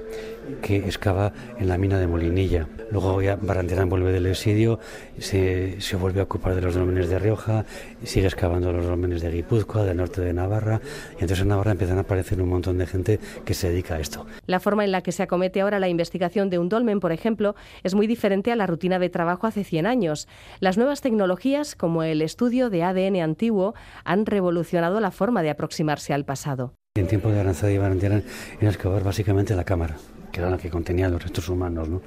que 0.62 0.76
excava 0.76 1.32
en 1.58 1.68
la 1.68 1.78
mina 1.78 1.98
de 1.98 2.06
Molinilla. 2.06 2.66
Luego 2.90 3.20
ya 3.22 3.36
vuelve 3.36 4.12
del 4.12 4.26
exilio, 4.26 4.78
se, 5.18 5.80
se 5.80 5.96
vuelve 5.96 6.20
a 6.20 6.24
ocupar 6.24 6.54
de 6.54 6.60
los 6.60 6.74
dólmenes 6.74 7.08
de 7.08 7.18
Rioja, 7.18 7.64
sigue 8.04 8.26
excavando 8.26 8.72
los 8.72 8.86
dólmenes 8.86 9.22
de 9.22 9.30
Guipúzcoa, 9.30 9.84
del 9.84 9.96
norte 9.96 10.20
de 10.20 10.32
Navarra, 10.32 10.80
y 11.12 11.22
entonces 11.22 11.40
en 11.40 11.48
Navarra 11.48 11.72
empiezan 11.72 11.98
a 11.98 12.02
aparecer 12.02 12.40
un 12.40 12.48
montón 12.48 12.78
de 12.78 12.86
gente 12.86 13.20
que 13.44 13.54
se 13.54 13.70
dedica 13.70 13.96
a 13.96 14.00
esto. 14.00 14.26
La 14.46 14.60
forma 14.60 14.84
en 14.84 14.92
la 14.92 15.02
que 15.02 15.12
se 15.12 15.22
acomete 15.22 15.60
ahora 15.60 15.80
la 15.80 15.88
investigación 15.88 16.50
de 16.50 16.58
un 16.58 16.68
dolmen, 16.68 17.00
por 17.00 17.12
ejemplo, 17.12 17.54
es 17.82 17.94
muy 17.94 18.06
diferente 18.06 18.52
a 18.52 18.56
la 18.56 18.66
rutina 18.66 18.98
de 18.98 19.08
trabajo 19.08 19.46
hace 19.46 19.64
100 19.64 19.86
años. 19.86 20.28
Las 20.60 20.76
nuevas 20.76 21.00
tecnologías, 21.00 21.74
como 21.74 22.02
el 22.02 22.22
estudio 22.22 22.70
de 22.70 22.82
ADN 22.82 23.16
antiguo, 23.16 23.74
han 24.04 24.26
revolucionado 24.26 25.00
la 25.00 25.10
forma 25.10 25.42
de 25.42 25.50
aproximarse 25.50 26.12
al 26.12 26.24
pasado. 26.24 26.74
En 26.96 27.06
tiempo 27.06 27.30
de 27.30 27.40
Aranzada 27.40 27.72
y 27.72 27.78
Barandiarán 27.78 28.24
era 28.60 28.70
excavar 28.70 29.04
básicamente 29.04 29.54
la 29.54 29.64
cámara 29.64 29.96
que 30.36 30.42
era 30.42 30.50
la 30.50 30.58
que 30.58 30.68
contenía 30.68 31.08
los 31.08 31.22
restos 31.22 31.48
humanos. 31.48 31.88
¿no? 31.88 32.02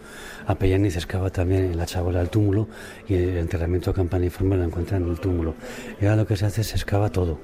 A 0.46 0.54
Pellaniz 0.54 0.96
excava 0.96 1.32
también 1.32 1.66
en 1.72 1.78
la 1.78 1.88
chabola 1.88 2.22
el 2.22 2.30
túmulo 2.30 2.68
y 3.08 3.16
el 3.16 3.38
enterramiento 3.38 3.92
campaniforme 3.92 4.56
lo 4.56 4.66
encuentra 4.66 4.98
en 4.98 5.10
el 5.10 5.20
túmulo. 5.20 5.56
Y 6.00 6.06
ahora 6.06 6.18
lo 6.18 6.28
que 6.28 6.36
se 6.36 6.46
hace 6.46 6.62
es 6.62 6.68
se 6.68 6.76
excava 6.76 7.10
todo. 7.10 7.40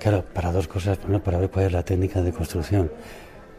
Claro, 0.00 0.24
para 0.34 0.50
dos 0.50 0.66
cosas. 0.66 0.98
Bueno, 1.02 1.22
para 1.22 1.38
ver 1.38 1.50
cuál 1.50 1.66
es 1.66 1.72
la 1.72 1.84
técnica 1.84 2.20
de 2.20 2.32
construcción. 2.32 2.90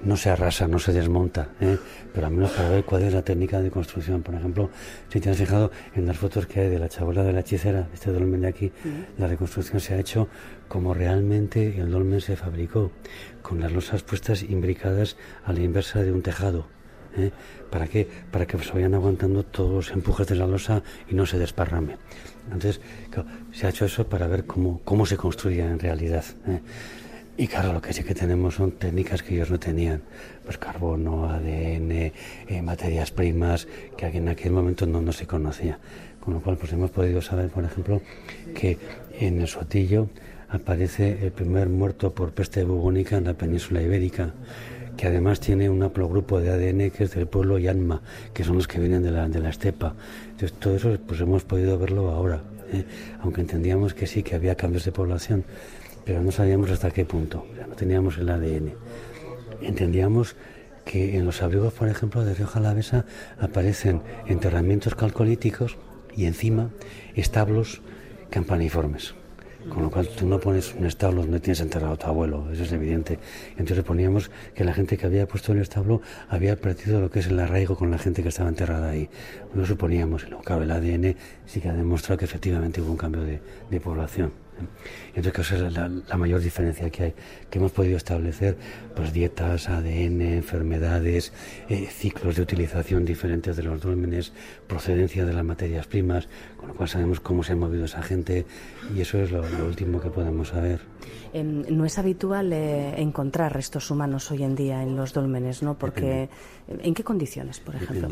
no 0.03 0.17
se 0.17 0.29
arrasa, 0.29 0.67
no 0.67 0.79
se 0.79 0.91
desmonta, 0.91 1.47
¿eh? 1.61 1.77
pero 2.13 2.27
al 2.27 2.33
menos 2.33 2.51
para 2.51 2.67
ver 2.67 2.83
cuál 2.83 3.03
es 3.03 3.13
la 3.13 3.21
técnica 3.21 3.61
de 3.61 3.71
construcción. 3.71 4.21
Por 4.21 4.35
ejemplo, 4.35 4.69
si 5.07 5.21
te 5.21 5.29
has 5.29 5.37
fijado 5.37 5.71
en 5.95 6.05
las 6.05 6.17
fotos 6.17 6.45
que 6.45 6.59
hay 6.59 6.69
de 6.69 6.77
la 6.77 6.89
chabola 6.89 7.23
de 7.23 7.31
la 7.31 7.39
hechicera, 7.39 7.87
este 7.93 8.11
dolmen 8.11 8.41
de 8.41 8.49
aquí, 8.49 8.69
la 9.17 9.27
reconstrucción 9.27 9.79
se 9.79 9.93
ha 9.93 9.99
hecho 9.99 10.27
como 10.73 10.95
realmente 10.95 11.79
el 11.79 11.91
dolmen 11.91 12.19
se 12.19 12.35
fabricó, 12.35 12.89
con 13.43 13.59
las 13.59 13.71
losas 13.71 14.01
puestas 14.01 14.41
imbricadas 14.41 15.17
a 15.45 15.53
la 15.53 15.59
inversa 15.59 16.01
de 16.01 16.11
un 16.11 16.23
tejado. 16.23 16.65
¿eh? 17.15 17.29
¿Para 17.69 17.85
qué? 17.85 18.07
Para 18.31 18.47
que 18.47 18.57
se 18.57 18.71
vayan 18.71 18.95
aguantando 18.95 19.43
todos 19.43 19.71
los 19.71 19.91
empujes 19.91 20.25
de 20.25 20.33
la 20.33 20.47
losa 20.47 20.81
y 21.07 21.13
no 21.13 21.27
se 21.27 21.37
desparrame. 21.37 21.97
Entonces, 22.45 22.81
se 23.51 23.67
ha 23.67 23.69
hecho 23.69 23.85
eso 23.85 24.07
para 24.07 24.25
ver 24.25 24.47
cómo, 24.47 24.81
cómo 24.83 25.05
se 25.05 25.15
construía 25.15 25.69
en 25.69 25.77
realidad. 25.77 26.25
¿eh? 26.47 26.59
Y 27.37 27.45
claro, 27.45 27.71
lo 27.71 27.79
que 27.79 27.93
sí 27.93 28.03
que 28.03 28.15
tenemos 28.15 28.55
son 28.55 28.71
técnicas 28.71 29.21
que 29.21 29.35
ellos 29.35 29.51
no 29.51 29.59
tenían, 29.59 30.01
pues 30.43 30.57
carbono, 30.57 31.29
ADN, 31.29 31.91
eh, 31.91 32.61
materias 32.63 33.11
primas, 33.11 33.67
que 33.95 34.07
en 34.07 34.27
aquel 34.27 34.51
momento 34.51 34.87
no, 34.87 35.03
no 35.03 35.11
se 35.11 35.27
conocía. 35.27 35.77
Con 36.19 36.33
lo 36.33 36.41
cual, 36.41 36.57
pues 36.57 36.73
hemos 36.73 36.89
podido 36.89 37.21
saber, 37.21 37.49
por 37.49 37.63
ejemplo, 37.63 38.01
que 38.55 38.79
en 39.19 39.39
el 39.39 39.47
Sotillo 39.47 40.09
aparece 40.53 41.25
el 41.25 41.33
primer 41.33 41.67
muerto 41.67 42.13
por 42.13 42.31
peste 42.31 42.63
bubónica 42.63 43.17
en 43.17 43.25
la 43.25 43.33
península 43.33 43.81
ibérica, 43.81 44.33
que 44.95 45.07
además 45.07 45.41
tiene 45.41 45.69
un 45.69 45.83
haplogrupo 45.83 46.39
de 46.39 46.51
ADN 46.51 46.91
que 46.91 47.03
es 47.03 47.13
del 47.13 47.27
pueblo 47.27 47.57
Yanma, 47.57 48.01
que 48.33 48.45
son 48.45 48.55
los 48.55 48.67
que 48.67 48.79
vienen 48.79 49.03
de 49.03 49.11
la, 49.11 49.27
de 49.27 49.39
la 49.39 49.49
estepa. 49.49 49.95
Entonces, 50.31 50.53
todo 50.53 50.75
eso 50.75 50.97
pues 51.05 51.19
hemos 51.19 51.43
podido 51.43 51.77
verlo 51.77 52.11
ahora, 52.11 52.41
¿eh? 52.71 52.85
aunque 53.19 53.41
entendíamos 53.41 53.93
que 53.93 54.07
sí, 54.07 54.23
que 54.23 54.35
había 54.35 54.55
cambios 54.55 54.85
de 54.85 54.93
población 54.93 55.43
pero 56.05 56.21
no 56.21 56.31
sabíamos 56.31 56.69
hasta 56.69 56.91
qué 56.91 57.05
punto, 57.05 57.45
no 57.67 57.75
teníamos 57.75 58.17
el 58.17 58.29
ADN. 58.29 58.73
Entendíamos 59.61 60.35
que 60.85 61.17
en 61.17 61.25
los 61.25 61.41
abrigos, 61.41 61.73
por 61.73 61.87
ejemplo, 61.87 62.25
de 62.25 62.33
Río 62.33 62.47
Jalavesa 62.47 63.05
aparecen 63.39 64.01
enterramientos 64.27 64.95
calcolíticos 64.95 65.77
y 66.15 66.25
encima 66.25 66.69
establos 67.15 67.81
campaniformes. 68.29 69.15
Con 69.69 69.83
lo 69.83 69.89
cual 69.89 70.07
tú 70.09 70.27
no 70.27 70.39
pones 70.39 70.73
un 70.75 70.85
establo 70.85 71.21
donde 71.21 71.39
tienes 71.39 71.61
enterrado 71.61 71.93
a 71.93 71.97
tu 71.97 72.07
abuelo, 72.07 72.51
eso 72.51 72.63
es 72.63 72.71
evidente. 72.71 73.19
Entonces 73.57 73.83
poníamos 73.83 74.29
que 74.53 74.63
la 74.63 74.73
gente 74.73 74.97
que 74.97 75.05
había 75.05 75.27
puesto 75.27 75.53
el 75.53 75.59
establo 75.59 76.01
había 76.29 76.55
perdido 76.55 76.99
lo 76.99 77.09
que 77.09 77.19
es 77.19 77.27
el 77.27 77.39
arraigo 77.39 77.75
con 77.75 77.89
la 77.89 77.97
gente 77.97 78.23
que 78.23 78.29
estaba 78.29 78.49
enterrada 78.49 78.89
ahí. 78.89 79.09
Lo 79.53 79.65
suponíamos, 79.65 80.23
y 80.23 80.27
luego 80.27 80.43
claro, 80.43 80.63
el 80.63 80.71
ADN 80.71 81.15
sí 81.45 81.61
que 81.61 81.69
ha 81.69 81.73
demostrado 81.73 82.17
que 82.17 82.25
efectivamente 82.25 82.81
hubo 82.81 82.91
un 82.91 82.97
cambio 82.97 83.23
de 83.23 83.79
población. 83.79 84.43
Entonces, 85.15 85.51
esa 85.51 85.67
es 85.67 85.73
la, 85.73 86.17
mayor 86.17 86.41
diferencia 86.41 86.89
que 86.89 87.03
hay, 87.03 87.13
que 87.49 87.59
hemos 87.59 87.71
podido 87.71 87.97
establecer 87.97 88.57
pues 88.95 89.13
dietas, 89.13 89.69
ADN, 89.69 90.21
enfermedades, 90.21 91.33
eh, 91.69 91.87
ciclos 91.87 92.35
de 92.35 92.41
utilización 92.41 93.05
diferentes 93.05 93.55
de 93.55 93.63
los 93.63 93.81
dólmenes, 93.81 94.33
procedencia 94.73 95.23
de 95.23 95.33
las 95.33 95.45
materias 95.45 95.85
primas, 95.85 96.27
con 96.57 96.69
lo 96.69 96.73
cual 96.73 96.89
sabemos 96.89 97.19
cómo 97.19 97.43
se 97.43 97.53
ha 97.53 97.55
movido 97.55 97.85
esa 97.85 98.01
gente 98.01 98.45
y 98.95 99.01
eso 99.01 99.19
es 99.19 99.31
lo, 99.31 99.43
último 99.65 100.01
que 100.01 100.09
podemos 100.09 100.47
saber. 100.47 100.81
Em, 101.31 101.63
no 101.69 101.85
es 101.85 101.99
habitual 101.99 102.51
eh, 102.53 102.99
encontrar 102.99 103.53
restos 103.53 103.91
humanos 103.91 104.31
hoy 104.31 104.41
en 104.43 104.55
día 104.55 104.81
en 104.81 104.95
los 104.95 105.13
dólmenes, 105.13 105.61
¿no? 105.61 105.77
Porque 105.77 106.29
¿en 106.67 106.93
qué 106.93 107.03
condiciones, 107.03 107.59
por 107.59 107.75
ejemplo? 107.75 108.09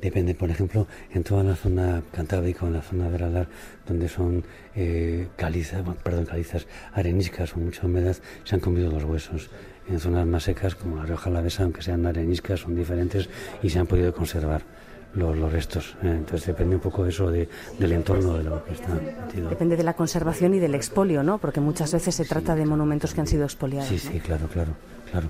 Depende. 0.00 0.34
Por 0.34 0.50
ejemplo, 0.50 0.86
en 1.12 1.24
toda 1.24 1.44
la 1.44 1.54
zona 1.54 2.02
cantábrica, 2.10 2.66
en 2.66 2.72
la 2.72 2.82
zona 2.82 3.08
veradar, 3.08 3.48
donde 3.86 4.08
son 4.08 4.44
eh, 4.74 5.28
calizas, 5.36 5.82
perdón, 6.02 6.24
calizas 6.24 6.66
areniscas 6.92 7.54
o 7.54 7.58
mucha 7.58 7.86
humedad, 7.86 8.16
se 8.44 8.54
han 8.54 8.60
comido 8.60 8.90
los 8.90 9.04
huesos. 9.04 9.50
En 9.88 9.98
zonas 9.98 10.26
más 10.26 10.44
secas, 10.44 10.74
como 10.74 10.96
la 10.96 11.04
Rioja 11.04 11.28
Alavesa, 11.28 11.64
aunque 11.64 11.82
sean 11.82 12.06
areniscas, 12.06 12.60
son 12.60 12.76
diferentes 12.76 13.28
y 13.62 13.68
se 13.68 13.78
han 13.78 13.86
podido 13.86 14.14
conservar. 14.14 14.77
Los, 15.14 15.36
los, 15.36 15.50
restos. 15.50 15.96
Eh, 16.02 16.08
entonces 16.08 16.46
depende 16.46 16.76
un 16.76 16.82
poco 16.82 17.06
eso 17.06 17.30
de, 17.30 17.48
del 17.78 17.92
entorno 17.92 18.36
de 18.36 18.44
lo 18.44 18.64
que 18.64 18.74
está 18.74 18.88
metido. 18.88 19.48
Depende 19.48 19.76
de 19.76 19.82
la 19.82 19.94
conservación 19.94 20.54
y 20.54 20.58
del 20.58 20.74
expolio, 20.74 21.22
¿no? 21.22 21.38
Porque 21.38 21.60
muchas 21.60 21.92
veces 21.92 22.14
se 22.14 22.24
trata 22.24 22.54
de 22.54 22.66
monumentos 22.66 23.14
que 23.14 23.20
han 23.20 23.26
sido 23.26 23.44
expoliados. 23.44 23.88
Sí, 23.88 23.98
sí, 23.98 24.20
claro, 24.20 24.46
claro, 24.48 24.72
claro. 25.10 25.28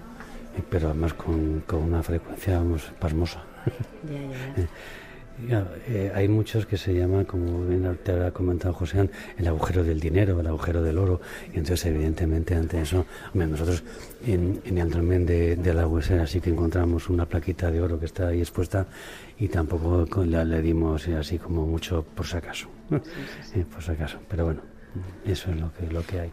Pero 0.68 0.88
además 0.88 1.14
con, 1.14 1.60
con 1.66 1.82
una 1.84 2.02
frecuencia 2.02 2.58
vamos, 2.58 2.90
pasmosa. 2.98 3.42
Ya, 4.04 4.20
ya, 4.20 4.68
ya. 5.48 5.68
Eh, 5.86 6.12
hay 6.14 6.28
muchos 6.28 6.66
que 6.66 6.76
se 6.76 6.94
llaman, 6.94 7.24
como 7.24 7.64
bien 7.66 7.98
te 8.02 8.12
ha 8.12 8.30
comentado 8.32 8.74
José, 8.74 9.08
el 9.36 9.46
agujero 9.46 9.84
del 9.84 10.00
dinero, 10.00 10.40
el 10.40 10.46
agujero 10.46 10.82
del 10.82 10.98
oro. 10.98 11.20
Y 11.52 11.58
entonces, 11.58 11.86
evidentemente, 11.86 12.54
ante 12.54 12.80
eso, 12.80 13.06
nosotros 13.34 13.84
en, 14.26 14.60
el 14.64 14.90
dolmen 14.90 15.26
de, 15.26 15.74
la 15.74 15.86
huesera 15.86 16.26
sí 16.26 16.40
que 16.40 16.50
encontramos 16.50 17.08
una 17.08 17.26
plaquita 17.26 17.70
de 17.70 17.80
oro 17.80 17.98
que 17.98 18.06
está 18.06 18.28
ahí 18.28 18.40
expuesta 18.40 18.86
y 19.38 19.48
tampoco 19.48 20.24
le, 20.24 20.44
le 20.44 20.62
dimos 20.62 21.06
así 21.08 21.38
como 21.38 21.66
mucho 21.66 22.02
por 22.02 22.26
si 22.26 22.36
acaso. 22.36 22.68
Eh, 23.54 23.64
por 23.70 23.82
si 23.82 23.92
acaso. 23.92 24.18
Pero 24.28 24.44
bueno, 24.44 24.62
eso 25.24 25.50
es 25.50 25.60
lo 25.60 25.72
que, 25.72 25.86
lo 25.86 26.02
que 26.04 26.20
hay. 26.20 26.32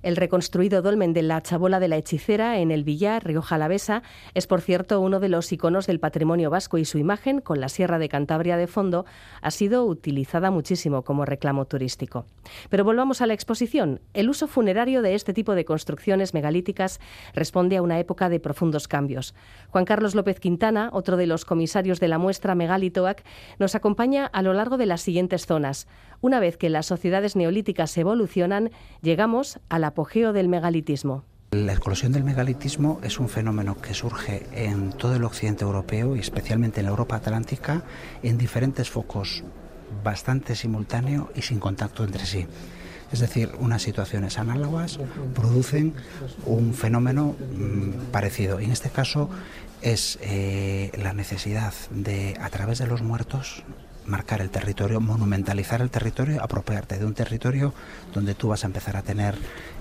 El 0.00 0.14
reconstruido 0.14 0.80
dolmen 0.80 1.12
de 1.12 1.22
la 1.22 1.42
Chabola 1.42 1.80
de 1.80 1.88
la 1.88 1.96
Hechicera 1.96 2.58
en 2.58 2.70
el 2.70 2.84
Villar, 2.84 3.24
Río 3.24 3.42
Jalavesa, 3.42 4.04
es 4.32 4.46
por 4.46 4.60
cierto 4.60 5.00
uno 5.00 5.18
de 5.18 5.28
los 5.28 5.50
iconos 5.50 5.88
del 5.88 5.98
patrimonio 5.98 6.50
vasco 6.50 6.78
y 6.78 6.84
su 6.84 6.98
imagen, 6.98 7.40
con 7.40 7.60
la 7.60 7.68
Sierra 7.68 7.98
de 7.98 8.08
Cantabria 8.08 8.56
de 8.56 8.68
fondo, 8.68 9.06
ha 9.42 9.50
sido 9.50 9.84
utilizada 9.84 10.52
muchísimo 10.52 11.02
como 11.02 11.24
reclamo 11.24 11.64
turístico. 11.64 12.26
Pero 12.70 12.84
volvamos 12.84 13.22
a 13.22 13.26
la 13.26 13.34
exposición. 13.34 14.00
El 14.14 14.30
uso 14.30 14.46
funerario 14.46 15.02
de 15.02 15.16
este 15.16 15.32
tipo 15.32 15.56
de 15.56 15.64
construcciones 15.64 16.32
megalíticas 16.32 17.00
responde 17.34 17.76
a 17.76 17.82
una 17.82 17.98
época 17.98 18.28
de 18.28 18.38
profundos 18.38 18.86
cambios. 18.86 19.34
Juan 19.70 19.84
Carlos 19.84 20.14
López 20.14 20.38
Quintana, 20.38 20.90
otro 20.92 21.16
de 21.16 21.26
los 21.26 21.44
comisarios 21.44 21.98
de 21.98 22.06
la 22.06 22.18
muestra 22.18 22.54
Megalitoac, 22.54 23.24
nos 23.58 23.74
acompaña 23.74 24.26
a 24.26 24.42
lo 24.42 24.54
largo 24.54 24.76
de 24.76 24.86
las 24.86 25.00
siguientes 25.00 25.46
zonas. 25.46 25.88
Una 26.20 26.40
vez 26.40 26.56
que 26.56 26.68
las 26.68 26.86
sociedades 26.86 27.36
neolíticas 27.36 27.96
evolucionan, 27.96 28.70
llegamos 29.02 29.60
al 29.68 29.84
apogeo 29.84 30.32
del 30.32 30.48
megalitismo. 30.48 31.24
La 31.52 31.72
explosión 31.72 32.12
del 32.12 32.24
megalitismo 32.24 33.00
es 33.02 33.18
un 33.20 33.28
fenómeno 33.28 33.80
que 33.80 33.94
surge 33.94 34.46
en 34.52 34.92
todo 34.92 35.14
el 35.14 35.24
occidente 35.24 35.64
europeo 35.64 36.16
y 36.16 36.18
especialmente 36.18 36.80
en 36.80 36.86
la 36.86 36.90
Europa 36.90 37.16
atlántica 37.16 37.82
en 38.22 38.36
diferentes 38.36 38.90
focos 38.90 39.44
bastante 40.04 40.56
simultáneo 40.56 41.30
y 41.34 41.42
sin 41.42 41.60
contacto 41.60 42.04
entre 42.04 42.26
sí. 42.26 42.46
Es 43.12 43.20
decir, 43.20 43.52
unas 43.58 43.82
situaciones 43.82 44.38
análogas 44.38 44.98
producen 45.34 45.94
un 46.44 46.74
fenómeno 46.74 47.36
mm, 47.56 48.10
parecido. 48.10 48.60
Y 48.60 48.64
en 48.64 48.72
este 48.72 48.90
caso 48.90 49.30
es 49.80 50.18
eh, 50.20 50.90
la 51.00 51.14
necesidad 51.14 51.72
de, 51.90 52.36
a 52.40 52.50
través 52.50 52.78
de 52.78 52.86
los 52.86 53.02
muertos, 53.02 53.62
marcar 54.08 54.40
el 54.40 54.50
territorio, 54.50 55.00
monumentalizar 55.00 55.80
el 55.80 55.90
territorio, 55.90 56.42
apropiarte 56.42 56.98
de 56.98 57.04
un 57.04 57.14
territorio 57.14 57.72
donde 58.12 58.34
tú 58.34 58.48
vas 58.48 58.64
a 58.64 58.66
empezar 58.66 58.96
a 58.96 59.02
tener 59.02 59.36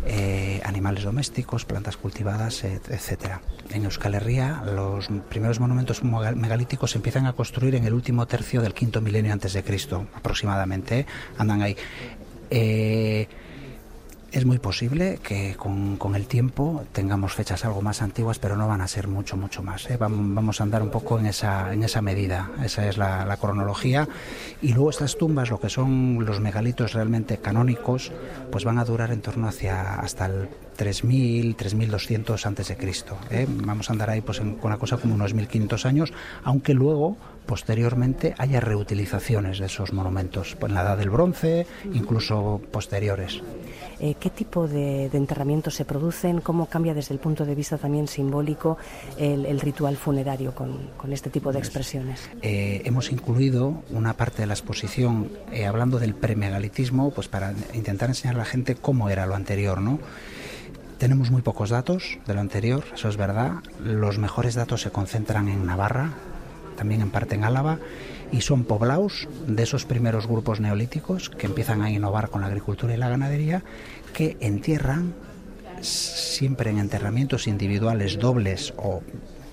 eh, 0.05 0.61
animales 0.63 1.03
domésticos, 1.03 1.65
plantas 1.65 1.97
cultivadas, 1.97 2.63
etcétera. 2.63 3.41
En 3.71 3.86
Euskal 3.86 4.15
Herria, 4.15 4.63
los 4.65 5.07
primeros 5.30 5.59
monumentos 5.59 6.03
megalíticos 6.03 6.91
se 6.91 6.97
empiezan 6.97 7.25
a 7.25 7.34
construir 7.34 7.75
en 7.75 7.86
el 7.86 7.93
último 7.93 8.25
tercio 8.25 8.61
del 8.61 8.73
quinto 8.73 9.01
milenio 9.01 9.34
antes 9.34 9.53
de 9.53 9.63
Cristo, 9.63 10.07
aproximadamente. 10.13 11.05
Andan 11.38 11.61
ahí. 11.61 11.75
Eh, 12.49 13.28
es 14.32 14.45
muy 14.45 14.59
posible 14.59 15.19
que 15.23 15.55
con, 15.55 15.97
el 16.15 16.28
tiempo 16.28 16.84
tengamos 16.91 17.34
fechas 17.34 17.63
algo 17.65 17.82
más 17.82 18.01
antiguas, 18.01 18.39
pero 18.39 18.57
no 18.57 18.67
van 18.67 18.82
a 18.82 18.88
ser 18.88 19.07
mucho, 19.07 19.38
mucho 19.38 19.63
más. 19.63 19.89
¿eh? 19.89 19.97
Vamos, 19.97 20.59
a 20.59 20.63
andar 20.63 20.82
un 20.82 20.89
poco 20.89 21.19
en 21.19 21.28
esa, 21.28 21.73
en 21.73 21.84
esa 21.84 22.01
medida. 22.01 22.51
Esa 22.63 22.88
es 22.88 22.97
la, 22.97 23.38
cronología. 23.39 24.07
Y 24.61 24.73
luego 24.73 24.89
estas 24.89 25.17
tumbas, 25.17 25.49
lo 25.49 25.59
que 25.59 25.69
son 25.69 26.25
los 26.25 26.39
megalitos 26.39 26.93
realmente 26.93 27.38
canónicos, 27.38 28.11
pues 28.51 28.65
van 28.65 28.80
a 28.80 28.86
durar 28.86 29.11
en 29.11 29.21
torno 29.21 29.47
hacia 29.47 29.95
hasta 29.95 30.25
el 30.25 30.49
3000, 30.75 31.55
3200 31.55 32.45
antes 32.45 32.67
de 32.67 32.78
Cristo. 32.78 33.17
¿eh? 33.30 33.47
Vamos 33.49 33.89
a 33.89 33.93
andar 33.93 34.09
ahí 34.09 34.21
pues 34.21 34.39
con 34.39 34.57
una 34.61 34.78
cosa 34.78 34.97
como 34.97 35.15
unos 35.15 35.34
1500 35.34 35.86
años, 35.86 36.13
aunque 36.43 36.73
luego 36.73 37.17
posteriormente 37.47 38.35
haya 38.37 38.59
reutilizaciones 38.59 39.57
de 39.57 39.65
esos 39.65 39.93
monumentos, 39.93 40.55
pues 40.59 40.69
en 40.69 40.75
la 40.75 40.81
edad 40.81 40.97
del 40.97 41.09
bronce, 41.09 41.65
incluso 41.93 42.61
posteriores. 42.71 43.41
Eh, 43.99 44.15
qué 44.19 44.29
tipo 44.29 44.67
de, 44.67 45.05
enterramientos 45.05 45.73
se 45.73 45.85
producen, 45.85 46.41
cómo 46.41 46.67
cambia 46.67 46.93
desde 46.93 47.15
el 47.15 47.19
punto 47.19 47.45
de 47.45 47.55
vista 47.55 47.77
también 47.77 48.07
simbólico 48.07 48.77
el, 49.17 49.59
ritual 49.59 49.97
funerario 49.97 50.53
con, 50.53 51.11
este 51.11 51.31
tipo 51.31 51.51
de 51.51 51.59
expresiones. 51.59 52.29
Eh, 52.43 52.83
hemos 52.85 53.11
incluido 53.11 53.81
una 53.89 54.13
parte 54.13 54.43
de 54.43 54.47
la 54.47 54.53
exposición 54.53 55.31
eh, 55.51 55.65
hablando 55.65 55.97
del 55.97 56.13
premegalitismo, 56.13 57.11
pues 57.11 57.27
para 57.27 57.53
intentar 57.73 58.09
enseñar 58.09 58.35
a 58.35 58.39
la 58.39 58.45
gente 58.45 58.75
cómo 58.75 59.09
era 59.09 59.25
lo 59.25 59.33
anterior, 59.33 59.81
¿no? 59.81 59.99
Tenemos 60.99 61.31
muy 61.31 61.41
pocos 61.41 61.69
datos 61.69 62.17
de 62.25 62.33
lo 62.33 62.41
anterior, 62.41 62.83
eso 62.93 63.07
es 63.07 63.17
verdad. 63.17 63.53
Los 63.83 64.17
mejores 64.17 64.55
datos 64.55 64.81
se 64.81 64.89
concentran 64.89 65.47
en 65.47 65.65
Navarra, 65.65 66.13
también 66.78 67.01
en 67.01 67.11
parte 67.11 67.36
en 67.36 67.43
Álava, 67.43 67.80
y 68.32 68.41
son 68.41 68.63
poblados 68.63 69.28
de 69.47 69.63
esos 69.63 69.86
primeros 69.86 70.28
grupos 70.28 70.59
neolíticos 70.59 71.30
que 71.30 71.47
empiezan 71.47 71.82
a 71.82 71.91
innovar 71.91 72.30
con 72.30 72.41
la 72.41 72.47
agricultura 72.47 72.93
y 72.93 72.97
la 72.97 73.09
ganadería, 73.09 73.63
que 74.13 74.38
entierran 74.39 75.13
siempre 75.82 76.69
en 76.69 76.80
enterramientos 76.80 77.47
individuales 77.47 78.17
dobles 78.17 78.73
o 78.78 79.01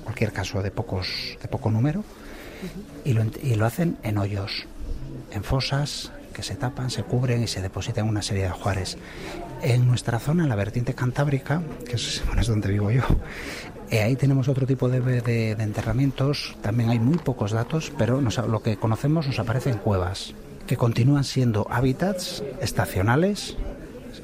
cualquier 0.05 0.33
caso 0.33 0.62
de 0.62 0.70
pocos 0.70 1.37
de 1.41 1.49
poco 1.49 1.70
número 1.70 2.05
y 3.05 3.12
lo, 3.12 3.25
y 3.43 3.55
lo 3.55 3.66
hacen 3.66 3.99
en 4.03 4.18
hoyos, 4.18 4.66
en 5.33 5.45
fosas 5.45 6.12
que 6.35 6.43
se 6.43 6.57
tapan, 6.57 6.91
se 6.91 7.03
cubren 7.05 7.43
y 7.43 7.47
se 7.47 7.62
depositan 7.62 8.09
una 8.09 8.20
serie 8.20 8.43
de 8.43 8.49
ajuares. 8.49 8.99
En 9.62 9.87
nuestra 9.87 10.18
zona, 10.18 10.43
en 10.43 10.49
la 10.49 10.57
vertiente 10.57 10.93
cantábrica, 10.95 11.62
que 11.89 11.97
es, 11.97 12.22
bueno, 12.27 12.43
es 12.43 12.49
donde 12.49 12.68
vivo 12.68 12.91
yo, 12.91 13.03
eh, 13.91 14.03
ahí 14.03 14.16
tenemos 14.16 14.49
otro 14.49 14.66
tipo 14.66 14.89
de, 14.89 15.53
enterramientos, 15.53 16.57
también 16.62 16.91
hay 16.91 16.99
muy 16.99 17.18
pocos 17.18 17.53
datos, 17.53 17.93
pero 17.99 18.20
lo 18.20 18.62
que 18.62 18.76
conocemos 18.76 19.26
nos 19.26 19.39
aparece 19.39 19.70
en 19.70 19.78
cuevas, 19.78 20.35
que 20.66 20.76
continúan 20.76 21.24
siendo 21.24 21.66
hábitats 21.70 22.43
estacionales, 22.61 23.57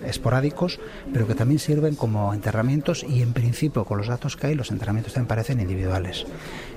esporádicos, 0.05 0.81
pero 1.13 1.27
que 1.27 1.35
también 1.35 1.59
sirven 1.59 1.95
como 1.95 2.33
enterramientos 2.33 3.05
y 3.09 3.23
en 3.23 3.33
principio 3.33 3.85
con 3.85 3.99
los 3.99 4.09
datos 4.09 4.37
que 4.37 4.49
hay 4.49 4.55
los 4.55 4.71
enterramientos 4.71 5.13
también 5.13 5.29
parecen 5.29 5.61
individuales. 5.61 6.27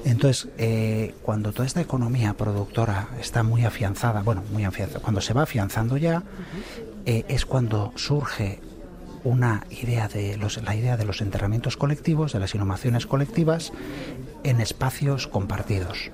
Entonces, 0.05 0.49
eh, 0.57 1.13
cuando 1.21 1.51
toda 1.51 1.65
esta 1.65 1.81
economía 1.81 2.33
productora 2.33 3.09
está 3.19 3.43
muy 3.43 3.63
afianzada, 3.65 4.21
bueno, 4.21 4.43
muy 4.51 4.65
afianzada, 4.65 4.99
cuando 4.99 5.21
se 5.21 5.33
va 5.33 5.43
afianzando 5.43 5.97
ya, 5.97 6.23
eh, 7.05 7.25
es 7.27 7.45
cuando 7.45 7.93
surge 7.95 8.59
una 9.23 9.65
idea 9.69 10.07
de 10.07 10.37
los, 10.37 10.61
la 10.61 10.75
idea 10.75 10.97
de 10.97 11.05
los 11.05 11.21
enterramientos 11.21 11.77
colectivos, 11.77 12.33
de 12.33 12.39
las 12.39 12.55
inhumaciones 12.55 13.05
colectivas 13.05 13.71
en 14.43 14.61
espacios 14.61 15.27
compartidos. 15.27 16.11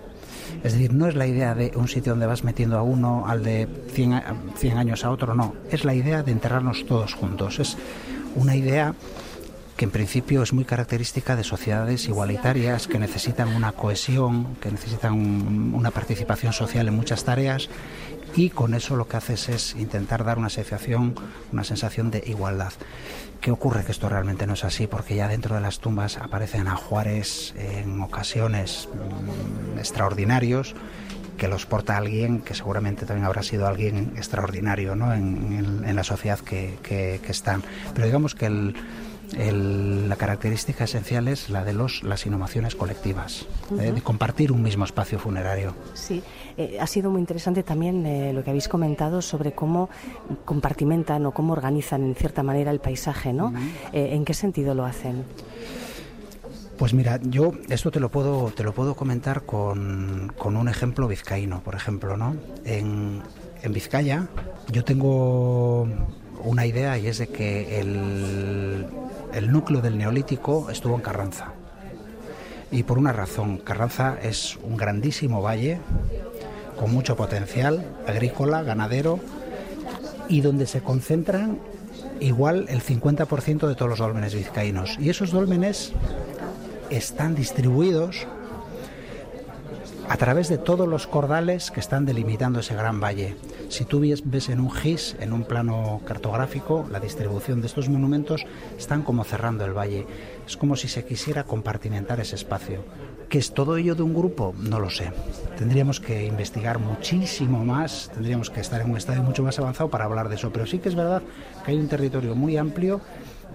Es 0.64 0.74
decir, 0.74 0.94
no 0.94 1.08
es 1.08 1.16
la 1.16 1.28
idea 1.28 1.56
de 1.56 1.72
un 1.76 1.88
sitio 1.88 2.14
donde 2.14 2.26
vas 2.26 2.44
metiendo 2.44 2.78
a 2.78 2.82
uno, 2.82 3.26
al 3.28 3.44
de 3.44 3.68
100, 3.94 4.24
100 4.56 4.78
años 4.78 5.06
a 5.06 5.12
otro, 5.12 5.36
no. 5.36 5.56
Es 5.70 5.86
la 5.86 5.94
idea 5.94 6.24
de 6.24 6.32
enterrarnos 6.32 6.86
todos 6.86 7.14
juntos. 7.14 7.60
Es 7.60 7.78
una 8.36 8.56
idea 8.56 8.96
que 9.78 9.86
en 9.86 9.92
principio 9.92 10.44
es 10.44 10.52
muy 10.52 10.66
característica 10.66 11.38
de 11.38 11.44
sociedades 11.46 12.08
igualitarias 12.10 12.88
que 12.88 13.00
necesitan 13.00 13.56
una 13.56 13.72
cohesión, 13.72 14.56
que 14.56 14.70
necesitan 14.72 15.14
un, 15.14 15.74
una 15.74 15.92
participación 15.92 16.52
social 16.52 16.88
en 16.90 16.96
muchas 16.96 17.24
tareas 17.24 17.70
y 18.36 18.50
con 18.50 18.74
eso 18.74 18.96
lo 18.96 19.08
que 19.08 19.18
haces 19.18 19.50
es 19.50 19.76
intentar 19.76 20.24
dar 20.24 20.38
una 20.38 20.50
sensación, 20.50 21.16
una 21.52 21.64
sensación 21.64 22.12
de 22.12 22.24
igualdad. 22.26 22.74
¿Qué 23.42 23.52
ocurre? 23.52 23.86
Que 23.86 23.92
esto 23.92 24.10
realmente 24.10 24.46
no 24.48 24.54
es 24.54 24.64
así, 24.64 24.88
porque 24.88 25.16
ya 25.16 25.28
dentro 25.28 25.56
de 25.56 25.62
las 25.62 25.80
tumbas 25.80 26.18
aparecen 26.18 26.68
ajuares 26.68 27.54
en 27.58 28.02
ocasiones 28.02 28.90
mmm, 28.94 29.80
extraordinarios 29.80 30.76
que 31.38 31.48
los 31.48 31.66
porta 31.66 31.96
alguien 31.96 32.42
que 32.42 32.54
seguramente 32.54 33.06
también 33.06 33.26
habrá 33.26 33.44
sido 33.44 33.66
alguien 33.66 34.12
extraordinario 34.18 34.96
¿no? 34.96 35.14
en, 35.14 35.96
la 35.96 36.04
sociedad 36.04 36.38
que, 36.40 36.78
que, 36.84 37.22
que 37.26 37.32
están. 37.32 37.64
Pero 37.94 38.06
digamos 38.06 38.36
que 38.36 38.48
el, 38.48 38.76
el, 39.38 40.08
la 40.10 40.16
característica 40.16 40.84
esencial 40.86 41.28
es 41.28 41.50
la 41.50 41.64
de 41.64 41.74
los, 41.74 42.04
las 42.04 42.26
inhumaciones 42.26 42.76
colectivas, 42.76 43.46
uh 43.70 43.76
-huh. 43.76 43.82
eh, 43.82 43.92
de 43.92 44.02
compartir 44.02 44.52
un 44.52 44.62
mismo 44.62 44.86
espacio 44.86 45.20
funerario. 45.20 45.74
Sí, 45.94 46.22
eh, 46.58 46.78
ha 46.80 46.88
sido 46.88 47.12
muy 47.12 47.20
interesante 47.20 47.64
también 47.64 48.06
eh, 48.06 48.34
lo 48.34 48.44
que 48.44 48.50
habéis 48.50 48.68
comentado 48.68 49.22
sobre 49.22 49.52
cómo 49.52 49.90
compartimentan 50.46 51.26
o 51.26 51.32
cómo 51.32 51.54
organizan 51.54 52.04
en 52.04 52.16
cierta 52.16 52.44
manera 52.44 52.72
el 52.72 52.80
paisaje, 52.80 53.34
¿no? 53.34 53.48
Uh 53.48 53.54
-huh. 53.54 54.14
¿En 54.16 54.26
qué 54.26 54.34
sentido 54.34 54.74
lo 54.74 54.86
hacen? 54.86 55.24
Pues 56.78 56.94
mira, 56.94 57.20
yo 57.22 57.52
esto 57.68 57.92
te 57.92 58.00
lo 58.00 58.10
puedo, 58.10 58.54
te 58.56 58.64
lo 58.64 58.72
puedo 58.74 58.96
comentar 58.96 59.42
con, 59.44 60.32
con 60.38 60.56
un 60.56 60.70
ejemplo 60.70 61.10
vizcaíno, 61.10 61.62
por 61.62 61.76
ejemplo, 61.76 62.16
¿no? 62.16 62.36
En, 62.64 63.22
en 63.62 63.74
Vizcaya 63.74 64.28
yo 64.72 64.86
tengo 64.86 65.88
una 66.42 66.66
idea 66.66 66.98
y 66.98 67.08
es 67.08 67.18
de 67.18 67.28
que 67.28 67.82
el, 67.82 68.88
el 69.34 69.52
núcleo 69.52 69.82
del 69.82 69.98
neolítico 69.98 70.70
estuvo 70.70 70.96
en 70.96 71.02
Carranza. 71.02 71.54
Y 72.72 72.84
por 72.84 72.98
una 72.98 73.14
razón, 73.14 73.58
Carranza 73.58 74.18
es 74.22 74.58
un 74.64 74.78
grandísimo 74.78 75.42
valle 75.42 75.80
con 76.80 76.92
mucho 76.92 77.16
potencial 77.16 77.84
agrícola, 78.08 78.64
ganadero 78.64 79.20
y 80.28 80.42
donde 80.42 80.68
se 80.68 80.82
concentran 80.82 81.60
igual 82.20 82.66
el 82.70 82.82
50% 82.82 83.68
de 83.68 83.76
todos 83.76 83.90
los 83.90 84.00
dólmenes 84.00 84.36
vizcaínos. 84.36 84.98
Y 85.00 85.10
esos 85.10 85.32
dólmenes 85.32 85.94
están 86.90 87.36
distribuidos 87.36 88.28
a 90.10 90.18
través 90.18 90.50
de 90.50 90.58
todos 90.58 90.88
los 90.88 91.06
cordales 91.06 91.70
que 91.70 91.80
están 91.80 92.06
delimitando 92.06 92.62
ese 92.62 92.74
gran 92.74 93.00
valle. 93.00 93.36
Si 93.70 93.86
tú 93.86 94.00
ves 94.00 94.50
en 94.50 94.60
un 94.60 94.72
GIS, 94.72 95.16
en 95.20 95.34
un 95.34 95.44
plano 95.44 96.02
cartográfico, 96.04 96.88
la 96.92 97.00
distribución 97.00 97.62
de 97.62 97.68
estos 97.68 97.90
monumentos 97.90 98.44
están 98.76 99.04
como 99.04 99.24
cerrando 99.24 99.66
el 99.66 99.78
valle. 99.78 100.08
Es 100.48 100.58
como 100.58 100.76
si 100.76 100.88
se 100.88 101.06
quisiera 101.06 101.44
compartimentar 101.44 102.20
ese 102.20 102.36
espacio. 102.36 102.84
¿Qué 103.30 103.38
es 103.38 103.54
todo 103.54 103.78
ello 103.78 103.94
de 103.94 104.02
un 104.02 104.16
grupo? 104.16 104.56
No 104.58 104.80
lo 104.80 104.90
sé. 104.90 105.12
Tendríamos 105.60 106.00
que 106.00 106.26
investigar 106.26 106.80
muchísimo 106.80 107.64
más, 107.64 108.10
tendríamos 108.12 108.50
que 108.50 108.62
estar 108.62 108.82
en 108.82 108.90
un 108.90 108.98
estadio 108.98 109.22
mucho 109.22 109.44
más 109.44 109.60
avanzado 109.60 109.92
para 109.92 110.06
hablar 110.06 110.28
de 110.28 110.36
eso. 110.36 110.52
Pero 110.52 110.66
sí 110.66 110.80
que 110.80 110.90
es 110.90 110.96
verdad 110.96 111.22
que 111.64 111.70
hay 111.70 111.78
un 111.78 111.88
territorio 111.88 112.34
muy 112.34 112.58
amplio 112.58 113.00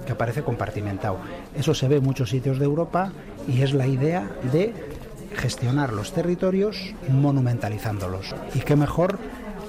que 0.06 0.12
aparece 0.12 0.42
compartimentado. 0.42 1.18
Eso 1.56 1.74
se 1.74 1.88
ve 1.88 1.96
en 1.96 2.04
muchos 2.04 2.30
sitios 2.30 2.60
de 2.60 2.64
Europa 2.64 3.12
y 3.48 3.62
es 3.62 3.74
la 3.74 3.88
idea 3.88 4.30
de 4.52 4.93
gestionar 5.34 5.92
los 5.92 6.12
territorios 6.12 6.94
monumentalizándolos. 7.08 8.34
Y 8.54 8.60
qué 8.60 8.76
mejor 8.76 9.18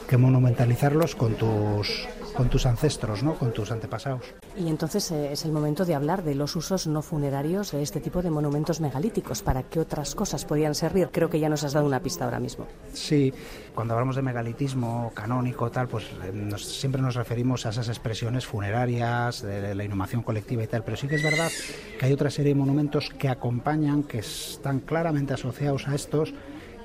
que 0.07 0.17
monumentalizarlos 0.17 1.15
con 1.15 1.35
tus 1.35 2.07
con 2.35 2.49
tus 2.49 2.65
ancestros, 2.65 3.23
¿no? 3.23 3.35
con 3.35 3.53
tus 3.53 3.71
antepasados. 3.71 4.21
Y 4.57 4.67
entonces 4.67 5.11
eh, 5.11 5.31
es 5.31 5.45
el 5.45 5.51
momento 5.51 5.85
de 5.85 5.95
hablar 5.95 6.23
de 6.23 6.35
los 6.35 6.55
usos 6.55 6.87
no 6.87 7.01
funerarios 7.01 7.71
de 7.71 7.81
este 7.81 7.99
tipo 7.99 8.21
de 8.21 8.29
monumentos 8.29 8.81
megalíticos. 8.81 9.41
¿Para 9.41 9.63
qué 9.63 9.79
otras 9.79 10.15
cosas 10.15 10.45
podían 10.45 10.75
servir? 10.75 11.09
Creo 11.11 11.29
que 11.29 11.39
ya 11.39 11.49
nos 11.49 11.63
has 11.63 11.73
dado 11.73 11.85
una 11.85 11.99
pista 11.99 12.25
ahora 12.25 12.39
mismo. 12.39 12.67
Sí, 12.93 13.33
cuando 13.73 13.93
hablamos 13.93 14.15
de 14.15 14.21
megalitismo 14.21 15.11
canónico, 15.13 15.71
tal, 15.71 15.87
pues 15.87 16.05
eh, 16.23 16.31
nos, 16.33 16.65
siempre 16.65 17.01
nos 17.01 17.15
referimos 17.15 17.65
a 17.65 17.69
esas 17.69 17.89
expresiones 17.89 18.45
funerarias, 18.45 19.41
de, 19.41 19.61
de 19.61 19.75
la 19.75 19.83
inhumación 19.83 20.21
colectiva 20.21 20.63
y 20.63 20.67
tal, 20.67 20.83
pero 20.83 20.97
sí 20.97 21.07
que 21.07 21.15
es 21.15 21.23
verdad 21.23 21.51
que 21.99 22.05
hay 22.05 22.13
otra 22.13 22.29
serie 22.29 22.53
de 22.53 22.59
monumentos 22.59 23.09
que 23.09 23.29
acompañan, 23.29 24.03
que 24.03 24.19
están 24.19 24.79
claramente 24.79 25.33
asociados 25.33 25.87
a 25.87 25.95
estos, 25.95 26.33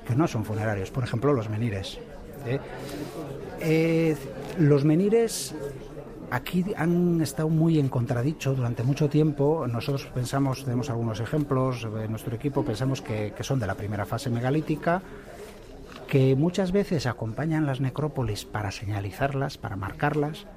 que 0.05 0.15
no 0.15 0.27
son 0.27 0.45
funerarios. 0.45 0.91
Por 0.91 1.03
ejemplo, 1.03 1.33
los 1.33 1.49
menires. 1.49 1.99
¿Eh? 2.45 2.59
Eh, 3.59 4.15
los 4.57 4.85
menires 4.85 5.53
aquí 6.31 6.65
han 6.75 7.21
estado 7.21 7.49
muy 7.49 7.79
en 7.79 7.89
contradicho 7.89 8.55
durante 8.55 8.83
mucho 8.83 9.09
tiempo. 9.09 9.67
Nosotros 9.67 10.07
pensamos, 10.13 10.63
tenemos 10.63 10.89
algunos 10.89 11.19
ejemplos, 11.19 11.87
en 12.01 12.09
nuestro 12.09 12.35
equipo 12.35 12.63
pensamos 12.63 13.01
que, 13.01 13.33
que 13.35 13.43
son 13.43 13.59
de 13.59 13.67
la 13.67 13.75
primera 13.75 14.05
fase 14.05 14.29
megalítica, 14.29 15.01
que 16.07 16.35
muchas 16.35 16.71
veces 16.71 17.05
acompañan 17.05 17.65
las 17.65 17.81
necrópolis 17.81 18.45
para 18.45 18.71
señalizarlas, 18.71 19.57
para 19.57 19.75
marcarlas, 19.75 20.47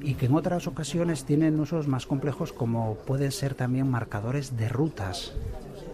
y 0.00 0.14
que 0.14 0.26
en 0.26 0.34
otras 0.34 0.66
ocasiones 0.66 1.24
tienen 1.24 1.58
usos 1.60 1.86
más 1.86 2.06
complejos 2.06 2.52
como 2.52 2.96
pueden 2.96 3.30
ser 3.30 3.54
también 3.54 3.88
marcadores 3.88 4.56
de 4.56 4.68
rutas 4.68 5.32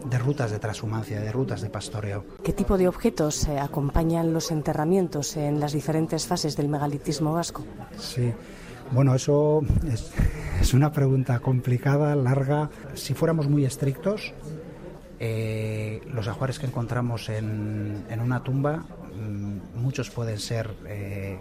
de 0.04 0.18
rutas 0.18 0.50
de 0.50 0.58
transhumancia, 0.58 1.20
de 1.20 1.32
rutas 1.32 1.60
de 1.60 1.70
pastoreo. 1.70 2.24
¿Qué 2.42 2.52
tipo 2.52 2.78
de 2.78 2.88
objetos 2.88 3.46
eh, 3.48 3.58
acompañan 3.58 4.32
los 4.32 4.50
enterramientos 4.50 5.36
en 5.36 5.60
las 5.60 5.72
diferentes 5.72 6.26
fases 6.26 6.56
del 6.56 6.68
megalitismo 6.68 7.32
vasco? 7.32 7.64
Sí, 7.98 8.32
bueno, 8.92 9.14
eso 9.14 9.62
es, 9.90 10.10
es 10.60 10.74
una 10.74 10.92
pregunta 10.92 11.40
complicada, 11.40 12.14
larga. 12.16 12.70
Si 12.94 13.14
fuéramos 13.14 13.48
muy 13.48 13.64
estrictos, 13.64 14.32
eh, 15.20 16.00
los 16.12 16.28
ajuares 16.28 16.58
que 16.58 16.66
encontramos 16.66 17.28
en, 17.28 18.04
en 18.08 18.20
una 18.20 18.42
tumba, 18.42 18.84
mmm, 19.14 19.80
muchos 19.80 20.10
pueden 20.10 20.38
ser 20.38 20.70
eh, 20.86 21.40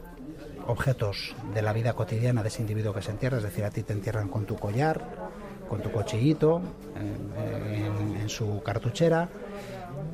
objetos 0.67 1.35
de 1.53 1.61
la 1.61 1.73
vida 1.73 1.93
cotidiana 1.93 2.41
de 2.41 2.49
ese 2.49 2.61
individuo 2.61 2.93
que 2.93 3.01
se 3.01 3.11
entierra, 3.11 3.37
es 3.37 3.43
decir, 3.43 3.63
a 3.63 3.69
ti 3.69 3.83
te 3.83 3.93
entierran 3.93 4.29
con 4.29 4.45
tu 4.45 4.55
collar, 4.55 5.29
con 5.67 5.81
tu 5.81 5.91
cochillito, 5.91 6.61
en, 6.95 8.29
su 8.29 8.61
cartuchera, 8.61 9.29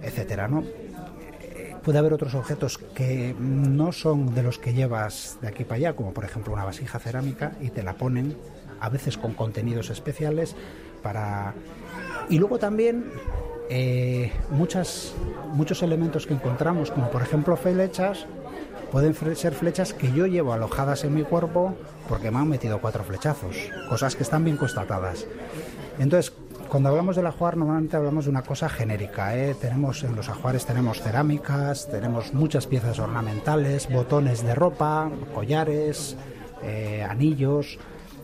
etcétera, 0.04 0.48
¿no? 0.48 0.64
Puede 1.84 1.98
haber 1.98 2.14
otros 2.14 2.36
objetos 2.36 2.78
que 2.78 3.36
no 3.40 3.92
son 3.92 4.36
de 4.36 4.44
los 4.44 4.60
que 4.60 4.74
llevas 4.74 5.40
de 5.42 5.48
aquí 5.48 5.64
para 5.64 5.78
allá, 5.78 5.96
como 5.96 6.14
por 6.14 6.26
ejemplo 6.26 6.54
una 6.54 6.64
vasija 6.64 7.00
cerámica, 7.00 7.54
y 7.60 7.70
te 7.70 7.82
la 7.82 7.96
ponen, 7.96 8.38
a 8.80 8.90
veces 8.90 9.18
con 9.18 9.34
contenidos 9.34 9.90
especiales, 9.90 10.56
para... 11.02 11.56
Y 12.30 12.38
luego 12.38 12.60
también 12.60 13.06
eh, 13.70 14.32
muchas, 14.52 15.14
muchos 15.54 15.82
elementos 15.82 16.28
que 16.28 16.34
encontramos, 16.34 16.92
como 16.92 17.10
por 17.10 17.22
ejemplo 17.22 17.58
flechas, 17.58 18.28
pueden 18.94 19.16
ser 19.36 19.56
flechas 19.56 19.92
que 19.92 20.12
yo 20.12 20.28
llevo 20.28 20.54
alojadas 20.54 21.04
en 21.04 21.16
mi 21.16 21.24
cuerpo 21.24 21.76
porque 22.08 22.30
me 22.30 22.38
han 22.38 22.48
metido 22.48 22.80
cuatro 22.80 23.04
flechazos, 23.04 23.58
cosas 23.90 24.16
que 24.16 24.22
están 24.22 24.44
bien 24.46 24.56
constatadas. 24.56 25.26
Entonces, 25.98 26.32
cuando 26.70 26.90
hablamos 26.90 27.16
del 27.16 27.26
ajuar 27.26 27.58
normalmente 27.58 27.98
hablamos 27.98 28.26
de 28.26 28.30
una 28.30 28.44
cosa 28.44 28.70
genérica. 28.70 29.36
¿eh? 29.36 29.56
Tenemos 29.60 30.04
en 30.04 30.16
los 30.16 30.30
ajuares 30.30 30.68
tenemos 30.68 31.02
cerámicas, 31.02 31.90
tenemos 31.90 32.36
muchas 32.36 32.68
piezas 32.68 33.00
ornamentales, 33.00 33.92
botones 33.92 34.44
de 34.44 34.54
ropa, 34.54 35.10
collares, 35.34 36.16
eh, 36.62 37.04
anillos, 37.10 37.80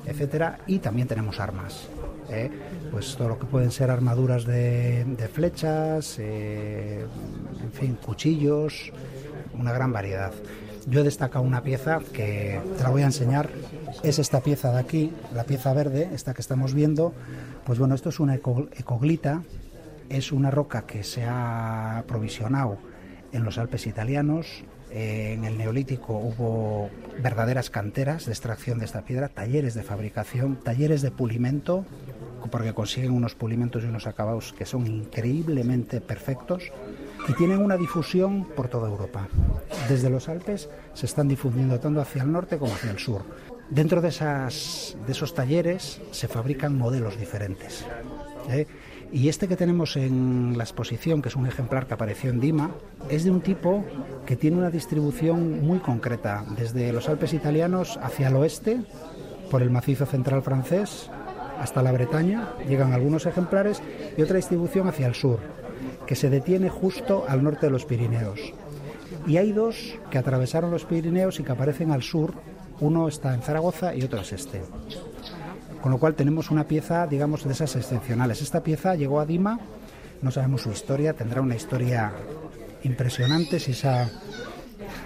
etcétera, 0.05 0.59
y 0.67 0.78
también 0.78 1.07
tenemos 1.07 1.39
armas. 1.39 1.89
¿eh? 2.30 2.51
pues 2.91 3.15
todo 3.15 3.30
lo 3.30 3.39
que 3.39 3.45
pueden 3.45 3.72
ser 3.72 3.89
armaduras 3.89 4.45
de, 4.45 5.30
flechas, 5.34 6.20
en 6.20 7.07
fin, 7.74 7.97
cuchillos, 8.05 8.91
una 9.60 9.74
gran 9.74 9.91
variedad. 9.91 10.32
Yo 10.88 11.01
he 11.01 11.03
destacado 11.03 11.43
una 11.43 11.62
pieza 11.62 11.99
que 12.14 12.60
te 12.78 12.84
la 12.84 12.89
voy 12.89 13.03
a 13.03 13.05
enseñar, 13.05 13.49
es 14.01 14.18
esta 14.18 14.41
pieza 14.41 14.72
de 14.72 14.80
aquí, 14.80 15.14
la 15.36 15.43
pieza 15.43 15.74
verde, 15.74 16.10
esta 16.14 16.34
que 16.34 16.41
estamos 16.41 16.74
viendo, 16.74 17.14
pues 17.66 17.78
bueno, 17.78 17.93
esto 17.93 18.10
es 18.10 18.20
una 18.20 18.36
ecoglita, 18.36 19.43
es 20.10 20.32
una 20.32 20.49
roca 20.49 20.84
que 20.88 21.03
se 21.03 21.26
ha 21.28 22.03
provisionado 22.07 22.78
en 23.32 23.43
los 23.43 23.57
Alpes 23.57 23.86
italianos, 23.86 24.64
en 24.91 25.43
el 25.43 25.57
Neolítico 25.57 26.14
hubo 26.14 26.89
verdaderas 27.22 27.70
canteras 27.70 28.26
de 28.26 28.32
extracción 28.32 28.80
de 28.80 28.86
esta 28.86 29.03
piedra, 29.03 29.30
talleres 29.30 29.76
de 29.76 29.84
fabricación, 29.84 30.55
talleres 30.55 31.03
de 31.03 31.12
pulimento, 31.12 31.86
porque 32.49 32.74
consiguen 32.74 33.12
unos 33.12 33.36
pulimentos 33.36 33.84
y 33.84 33.88
unos 33.88 34.07
acabados 34.07 34.53
que 34.53 34.66
son 34.66 34.88
increíblemente 34.88 36.01
perfectos 36.01 36.72
y 37.28 37.34
tienen 37.34 37.63
una 37.63 37.78
difusión 37.78 38.45
por 38.55 38.67
toda 38.67 38.89
Europa. 38.89 39.28
Desde 39.88 40.09
los 40.09 40.30
Alpes 40.30 40.70
se 40.93 41.05
están 41.05 41.28
difundiendo 41.28 41.80
tanto 41.80 42.01
hacia 42.01 42.24
el 42.24 42.32
norte 42.32 42.57
como 42.57 42.74
hacia 42.74 42.91
el 42.91 42.99
sur. 42.99 43.24
Dentro 43.70 44.01
de, 44.01 44.07
esos 44.09 45.34
talleres 45.36 46.01
se 46.11 46.28
fabrican 46.28 46.78
modelos 46.78 47.20
diferentes. 47.20 47.86
¿eh? 48.49 48.65
Y 49.11 49.30
este 49.30 49.47
que 49.47 49.55
tenemos 49.55 49.95
en 49.95 50.57
la 50.57 50.63
exposición, 50.63 51.22
que 51.22 51.30
es 51.30 51.36
un 51.36 51.47
ejemplar 51.47 51.88
que 51.88 51.93
apareció 51.93 52.30
en 52.30 52.39
Dima, 52.39 52.72
es 53.09 53.24
de 53.24 53.32
un 53.32 53.41
tipo 53.41 53.84
que 54.26 54.36
tiene 54.36 54.57
una 54.57 54.70
distribución 54.70 55.61
muy 55.65 55.80
concreta, 55.80 56.45
desde 56.57 56.93
los 56.93 57.09
Alpes 57.09 57.34
italianos 57.34 57.99
hacia 58.01 58.28
el 58.28 58.36
oeste, 58.36 58.82
por 59.49 59.63
el 59.63 59.72
macizo 59.72 60.05
central 60.05 60.43
francés, 60.43 61.09
hasta 61.59 61.82
la 61.82 61.91
Bretaña, 61.91 62.53
llegan 62.67 62.93
algunos 62.93 63.26
ejemplares, 63.26 63.82
y 64.15 64.22
otra 64.22 64.38
distribución 64.38 64.88
hacia 64.88 65.07
el 65.07 65.15
sur, 65.15 65.39
que 66.10 66.16
se 66.16 66.32
detiene 66.32 66.70
justo 66.70 67.26
al 67.28 67.43
norte 67.43 67.68
de 67.68 67.72
los 67.72 67.86
Pirineos. 67.86 68.39
Y 69.28 69.38
hay 69.38 69.51
dos 69.51 69.93
que 70.10 70.18
atravesaron 70.18 70.72
los 70.72 70.84
Pirineos 70.86 71.39
y 71.39 71.43
que 71.43 71.51
aparecen 71.51 71.91
al 71.91 72.01
sur, 72.01 72.34
uno 72.80 73.07
está 73.07 73.32
en 73.36 73.43
Zaragoza 73.43 73.93
y 73.93 74.01
otro 74.01 74.22
es 74.22 74.34
este. 74.34 74.64
Con 75.84 75.91
lo 75.91 75.99
cual 75.99 76.16
tenemos 76.16 76.49
una 76.49 76.64
pieza, 76.64 77.05
digamos, 77.05 77.43
de 77.43 77.51
esas 77.51 77.76
excepcionales. 77.76 78.41
Esta 78.41 78.64
pieza 78.64 78.95
llegó 78.95 79.20
a 79.20 79.28
Dima, 79.28 79.60
no 80.24 80.32
sabemos 80.32 80.64
su 80.64 80.72
historia, 80.72 81.14
tendrá 81.14 81.41
una 81.41 81.55
historia 81.55 82.12
impresionante 82.82 83.60
si 83.60 83.74
esa, 83.74 84.10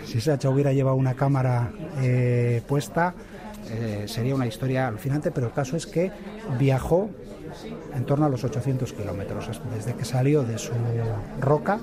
si 0.06 0.20
esa 0.20 0.38
hubiera 0.50 0.72
llevado 0.72 0.96
una 0.96 1.16
cámara 1.16 1.70
eh, 2.02 2.62
puesta. 2.66 3.14
Eh, 3.70 4.06
sería 4.08 4.36
una 4.36 4.48
historia 4.48 4.88
alucinante, 4.88 5.32
pero 5.32 5.48
el 5.48 5.54
caso 5.54 5.78
es 5.78 5.88
que 5.88 6.12
viajó 6.60 7.10
en 7.96 8.06
torno 8.06 8.26
a 8.26 8.30
los 8.30 8.44
800 8.44 8.94
kilómetros, 8.94 9.50
desde 9.74 9.94
que 9.96 10.06
salió 10.06 10.44
de 10.44 10.58
su 10.58 10.74
roca, 11.40 11.80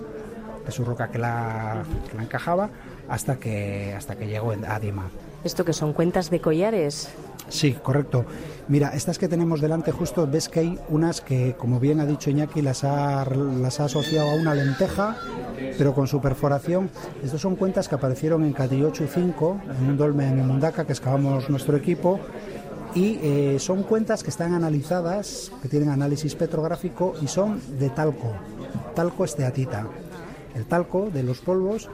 de 0.64 0.72
su 0.72 0.84
roca 0.84 1.08
que 1.08 1.18
la, 1.18 1.82
que 2.10 2.16
la 2.16 2.22
encajaba, 2.22 2.70
hasta 3.10 3.36
que, 3.36 3.92
hasta 3.94 4.16
que 4.16 4.28
llegó 4.28 4.52
a 4.66 4.80
Dima. 4.80 5.10
¿Esto 5.42 5.64
que 5.64 5.72
son 5.72 5.92
cuentas 5.92 6.30
de 6.30 6.40
collares? 6.40 7.10
Sí, 7.48 7.72
correcto. 7.82 8.24
Mira, 8.68 8.90
estas 8.94 9.18
que 9.18 9.26
tenemos 9.26 9.60
delante 9.60 9.90
justo, 9.90 10.26
ves 10.26 10.48
que 10.48 10.60
hay 10.60 10.78
unas 10.88 11.20
que, 11.20 11.54
como 11.58 11.80
bien 11.80 11.98
ha 11.98 12.06
dicho 12.06 12.30
Iñaki, 12.30 12.62
las 12.62 12.84
ha, 12.84 13.24
las 13.24 13.80
ha 13.80 13.86
asociado 13.86 14.30
a 14.30 14.34
una 14.34 14.54
lenteja, 14.54 15.16
pero 15.76 15.92
con 15.92 16.06
su 16.06 16.20
perforación. 16.20 16.88
Estas 17.24 17.40
son 17.40 17.56
cuentas 17.56 17.88
que 17.88 17.96
aparecieron 17.96 18.44
en 18.44 18.52
Catiochu 18.52 19.06
5, 19.12 19.60
en 19.80 19.90
un 19.90 19.96
dolmen 19.96 20.38
en 20.38 20.46
Mundaka 20.46 20.86
que 20.86 20.92
excavamos 20.92 21.50
nuestro 21.50 21.76
equipo, 21.76 22.20
y 22.94 23.18
eh, 23.22 23.56
son 23.58 23.82
cuentas 23.82 24.22
que 24.22 24.30
están 24.30 24.54
analizadas, 24.54 25.50
que 25.62 25.68
tienen 25.68 25.88
análisis 25.88 26.36
petrográfico 26.36 27.14
y 27.20 27.26
son 27.26 27.60
de 27.78 27.90
talco, 27.90 28.32
talco 28.94 29.24
esteatita. 29.24 29.86
El 30.54 30.66
talco 30.66 31.10
de 31.10 31.22
los 31.22 31.40
polvos 31.40 31.88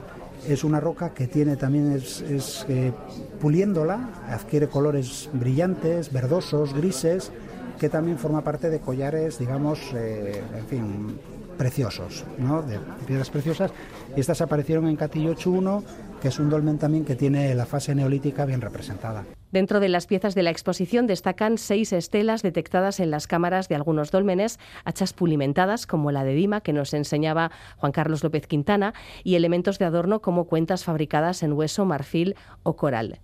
es 0.47 0.63
una 0.63 0.79
roca 0.79 1.13
que 1.13 1.27
tiene 1.27 1.55
también, 1.55 1.91
es, 1.91 2.65
eh, 2.69 2.91
puliéndola, 3.39 4.09
adquiere 4.29 4.67
colores 4.67 5.29
brillantes, 5.33 6.11
verdosos, 6.11 6.73
grises, 6.73 7.31
que 7.79 7.89
también 7.89 8.17
forma 8.17 8.43
parte 8.43 8.69
de 8.69 8.79
collares, 8.79 9.39
digamos, 9.39 9.79
eh, 9.93 10.41
en 10.57 10.65
fin, 10.65 11.19
preciosos, 11.57 12.23
¿no? 12.37 12.61
de 12.61 12.79
piedras 13.05 13.29
preciosas. 13.29 13.71
Estas 14.15 14.41
aparecieron 14.41 14.87
en 14.87 14.95
Catillo 14.95 15.35
1, 15.45 15.83
que 16.21 16.29
es 16.29 16.39
un 16.39 16.49
dolmen 16.49 16.77
también 16.77 17.05
que 17.05 17.15
tiene 17.15 17.53
la 17.55 17.65
fase 17.65 17.93
neolítica 17.95 18.45
bien 18.45 18.61
representada. 18.61 19.25
Dentro 19.51 19.79
de 19.79 19.89
las 19.89 20.07
piezas 20.07 20.35
de 20.35 20.43
la 20.43 20.49
exposición 20.49 21.07
destacan 21.07 21.57
seis 21.57 21.93
estelas 21.93 22.41
detectadas 22.41 22.99
en 22.99 23.11
las 23.11 23.27
cámaras 23.27 23.69
de 23.69 23.75
algunos 23.75 24.11
dólmenes, 24.11 24.59
hachas 24.83 25.13
pulimentadas 25.13 25.87
como 25.87 26.11
la 26.11 26.23
de 26.23 26.33
Dima 26.33 26.61
que 26.61 26.73
nos 26.73 26.93
enseñaba 26.93 27.51
Juan 27.77 27.91
Carlos 27.93 28.23
López 28.23 28.45
Quintana 28.47 28.93
y 29.23 29.35
elementos 29.35 29.79
de 29.79 29.85
adorno 29.85 30.21
como 30.21 30.45
cuentas 30.45 30.83
fabricadas 30.83 31.43
en 31.43 31.53
hueso, 31.53 31.85
marfil 31.85 32.35
o 32.63 32.75
coral. 32.75 33.19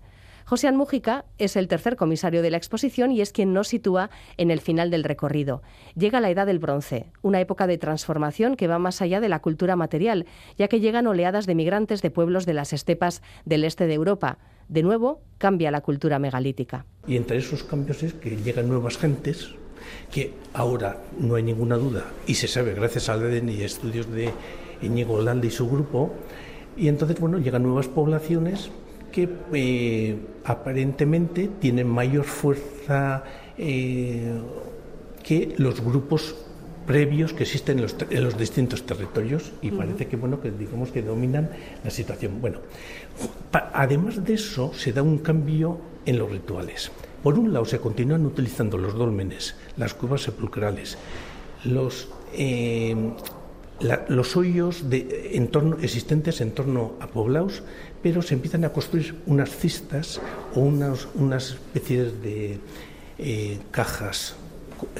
José 0.45 0.71
Mújica 0.71 1.25
es 1.37 1.55
el 1.55 1.67
tercer 1.67 1.95
comisario 1.95 2.41
de 2.41 2.51
la 2.51 2.57
exposición 2.57 3.11
y 3.11 3.21
es 3.21 3.31
quien 3.31 3.53
nos 3.53 3.69
sitúa 3.69 4.09
en 4.37 4.51
el 4.51 4.59
final 4.59 4.91
del 4.91 5.03
recorrido. 5.03 5.61
Llega 5.95 6.19
la 6.19 6.29
Edad 6.29 6.45
del 6.45 6.59
Bronce, 6.59 7.07
una 7.21 7.39
época 7.39 7.65
de 7.65 7.77
transformación 7.77 8.55
que 8.55 8.67
va 8.67 8.77
más 8.77 9.01
allá 9.01 9.21
de 9.21 9.29
la 9.29 9.39
cultura 9.39 9.75
material, 9.75 10.25
ya 10.57 10.67
que 10.67 10.79
llegan 10.79 11.07
oleadas 11.07 11.45
de 11.45 11.55
migrantes 11.55 12.01
de 12.01 12.11
pueblos 12.11 12.45
de 12.45 12.53
las 12.53 12.73
estepas 12.73 13.21
del 13.45 13.63
este 13.63 13.87
de 13.87 13.93
Europa. 13.93 14.37
De 14.67 14.83
nuevo, 14.83 15.21
cambia 15.37 15.71
la 15.71 15.81
cultura 15.81 16.19
megalítica. 16.19 16.85
Y 17.07 17.15
entre 17.15 17.37
esos 17.37 17.63
cambios 17.63 18.03
es 18.03 18.13
que 18.13 18.37
llegan 18.37 18.67
nuevas 18.67 18.97
gentes 18.97 19.55
que 20.11 20.33
ahora 20.53 21.03
no 21.19 21.35
hay 21.35 21.43
ninguna 21.43 21.75
duda 21.75 22.05
y 22.27 22.35
se 22.35 22.47
sabe 22.47 22.73
gracias 22.73 23.09
al 23.09 23.23
EDEN 23.23 23.49
y 23.49 23.63
estudios 23.63 24.09
de 24.09 24.31
Íñigo 24.81 25.21
Landa 25.21 25.47
y 25.47 25.51
su 25.51 25.69
grupo 25.69 26.13
y 26.77 26.87
entonces 26.87 27.19
bueno 27.19 27.37
llegan 27.37 27.63
nuevas 27.63 27.89
poblaciones 27.89 28.71
que 29.13 29.29
eh, 29.53 30.17
aparentemente 30.43 31.49
tienen 31.61 31.87
mayor 31.87 32.25
fuerza 32.25 33.23
eh, 33.57 34.33
que 35.23 35.53
los 35.57 35.79
grupos 35.79 36.35
previos 36.87 37.31
que 37.31 37.43
existen 37.43 37.79
en 37.79 38.23
los, 38.23 38.37
distintos 38.37 38.85
territorios 38.85 39.53
y 39.61 39.71
parece 39.71 40.07
que 40.07 40.17
bueno 40.17 40.41
que 40.41 40.51
digamos 40.51 40.91
que 40.91 41.01
dominan 41.01 41.49
la 41.81 41.91
situación. 41.91 42.41
Bueno 42.41 42.59
además 43.71 44.25
de 44.25 44.33
eso 44.33 44.73
se 44.73 44.91
da 44.91 45.01
un 45.01 45.19
cambio 45.19 45.79
en 46.05 46.17
los 46.17 46.29
rituales. 46.29 46.91
Por 47.21 47.39
un 47.39 47.53
lado 47.53 47.63
se 47.63 47.79
continúan 47.79 48.25
utilizando 48.25 48.77
los 48.77 48.95
dólmenes 48.95 49.55
las 49.77 49.93
cuevas 49.93 50.23
sepulcrales 50.23 50.97
los 51.63 52.09
eh, 52.33 52.95
los 53.79 54.37
hoyos 54.37 54.83
existentes 55.81 56.41
en 56.41 56.51
torno 56.51 56.93
a 56.99 57.07
poblados, 57.07 57.63
pero 58.01 58.21
se 58.21 58.33
empiezan 58.33 58.65
a 58.65 58.69
construir 58.69 59.15
unas 59.25 59.49
cistas 59.49 60.21
o 60.55 60.61
unas, 60.61 61.07
unas 61.15 61.51
especies 61.51 62.21
de 62.21 62.59
eh, 63.17 63.59
cajas 63.71 64.35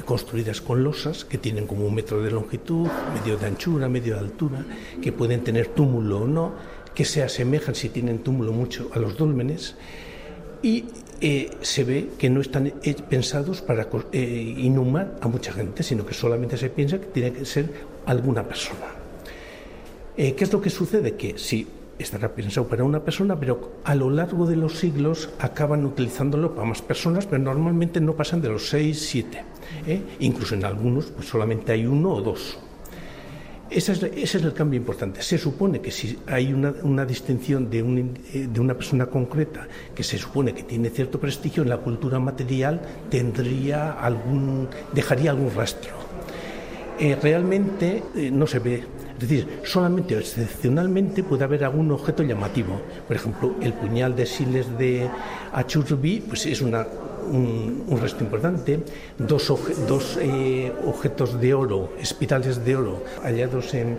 construidas 0.04 0.60
con 0.60 0.82
losas 0.82 1.24
que 1.24 1.38
tienen 1.38 1.66
como 1.66 1.86
un 1.86 1.94
metro 1.94 2.22
de 2.22 2.30
longitud, 2.30 2.88
medio 3.14 3.36
de 3.36 3.46
anchura, 3.46 3.88
medio 3.88 4.14
de 4.14 4.20
altura, 4.20 4.64
que 5.02 5.12
pueden 5.12 5.44
tener 5.44 5.68
túmulo 5.68 6.20
o 6.20 6.26
no, 6.26 6.52
que 6.94 7.04
se 7.04 7.22
asemejan 7.22 7.74
si 7.74 7.88
tienen 7.88 8.18
túmulo 8.20 8.52
mucho 8.52 8.90
a 8.94 8.98
los 8.98 9.16
dólmenes. 9.16 9.76
Y 10.62 10.86
eh, 11.20 11.50
se 11.60 11.84
ve 11.84 12.10
que 12.18 12.30
no 12.30 12.40
están 12.40 12.66
eh, 12.82 12.94
pensados 13.08 13.60
para 13.60 13.88
inhumar 14.12 15.16
a 15.20 15.28
mucha 15.28 15.52
gente, 15.52 15.82
sino 15.82 16.06
que 16.06 16.14
solamente 16.14 16.56
se 16.56 16.70
piensa 16.70 16.98
que 16.98 17.06
tiene 17.06 17.32
que 17.32 17.44
ser 17.44 17.70
alguna 18.06 18.42
persona. 18.42 18.86
¿Qué 20.16 20.36
es 20.38 20.52
lo 20.52 20.60
que 20.60 20.70
sucede? 20.70 21.16
Que 21.16 21.38
si 21.38 21.66
estará 21.98 22.34
pensado 22.34 22.66
para 22.66 22.84
una 22.84 23.00
persona, 23.00 23.38
pero 23.38 23.72
a 23.84 23.94
lo 23.94 24.10
largo 24.10 24.46
de 24.46 24.56
los 24.56 24.78
siglos 24.78 25.30
acaban 25.38 25.84
utilizándolo 25.84 26.54
para 26.54 26.66
más 26.66 26.82
personas, 26.82 27.26
pero 27.26 27.42
normalmente 27.42 28.00
no 28.00 28.14
pasan 28.14 28.40
de 28.40 28.48
los 28.48 28.68
6, 28.68 29.06
7. 29.10 29.44
¿eh? 29.86 30.02
Incluso 30.20 30.54
en 30.54 30.64
algunos 30.64 31.06
pues 31.06 31.28
solamente 31.28 31.72
hay 31.72 31.86
uno 31.86 32.12
o 32.12 32.22
dos. 32.22 32.58
Ese 33.70 33.92
es, 33.92 34.02
ese 34.02 34.38
es 34.38 34.44
el 34.44 34.52
cambio 34.52 34.78
importante. 34.78 35.22
Se 35.22 35.38
supone 35.38 35.80
que 35.80 35.90
si 35.90 36.18
hay 36.26 36.52
una, 36.52 36.74
una 36.82 37.04
distinción 37.04 37.70
de, 37.70 37.82
un, 37.82 38.18
eh, 38.32 38.46
de, 38.48 38.60
una 38.60 38.74
persona 38.74 39.06
concreta 39.06 39.66
que 39.94 40.04
se 40.04 40.18
supone 40.18 40.54
que 40.54 40.62
tiene 40.62 40.90
cierto 40.90 41.18
prestigio 41.18 41.62
en 41.62 41.70
la 41.70 41.78
cultura 41.78 42.20
material, 42.20 42.80
tendría 43.10 43.92
algún, 43.92 44.68
dejaría 44.92 45.30
algún 45.30 45.52
rastro. 45.54 46.13
Eh, 46.98 47.16
realmente 47.20 48.02
no 48.32 48.46
se 48.46 48.58
ve 48.60 48.84
es 49.14 49.28
decir, 49.28 49.60
solamente 49.64 50.18
excepcionalmente 50.18 51.22
puede 51.22 51.44
haber 51.44 51.64
algún 51.64 51.90
objeto 51.92 52.22
llamativo. 52.24 52.80
Por 53.06 53.16
ejemplo, 53.16 53.54
el 53.60 53.72
puñal 53.72 54.16
de 54.16 54.26
Siles 54.26 54.76
de 54.76 55.08
Achurbi 55.52 56.20
pues 56.20 56.46
es 56.46 56.60
una, 56.60 56.86
un, 57.30 57.98
resto 58.00 58.24
importante. 58.24 58.80
Dos, 59.16 59.52
dos 59.86 60.18
eh, 60.20 60.72
objetos 60.84 61.40
de 61.40 61.54
oro, 61.54 61.92
espirales 62.00 62.64
de 62.64 62.76
oro, 62.76 63.04
hallados 63.22 63.72
en, 63.74 63.98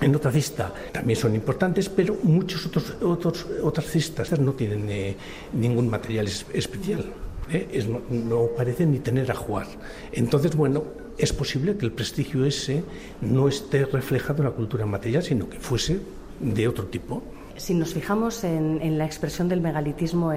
en 0.00 0.16
otra 0.16 0.32
cista 0.32 0.72
también 0.90 1.18
son 1.18 1.34
importantes, 1.36 1.88
pero 1.88 2.16
muchos 2.24 2.66
otros, 2.66 2.96
otros 3.00 3.46
otras 3.62 3.86
cistas 3.86 4.38
no 4.40 4.52
tienen 4.52 4.90
eh, 4.90 5.16
ningún 5.52 5.88
material 5.88 6.26
especial. 6.26 7.04
¿eh? 7.50 7.68
Es, 7.72 7.86
no 7.86 8.48
parece 8.56 8.86
ni 8.86 8.98
tener 8.98 9.30
a 9.30 9.34
jugar. 9.34 9.68
Entonces, 10.10 10.56
bueno, 10.56 10.82
es 11.22 11.32
posible 11.32 11.76
que 11.76 11.86
el 11.86 11.92
prestigio 11.92 12.44
ese 12.44 12.82
no 13.20 13.46
esté 13.46 13.84
reflejado 13.84 14.42
en 14.42 14.48
la 14.48 14.54
cultura 14.54 14.84
material, 14.86 15.22
sino 15.22 15.48
que 15.48 15.60
fuese 15.60 16.00
de 16.40 16.66
otro 16.66 16.86
tipo. 16.86 17.22
Si 17.56 17.74
nos 17.74 17.94
fijamos 17.94 18.42
en, 18.42 18.98
la 18.98 19.04
expresión 19.04 19.48
del 19.48 19.60
megalitismo 19.60 20.32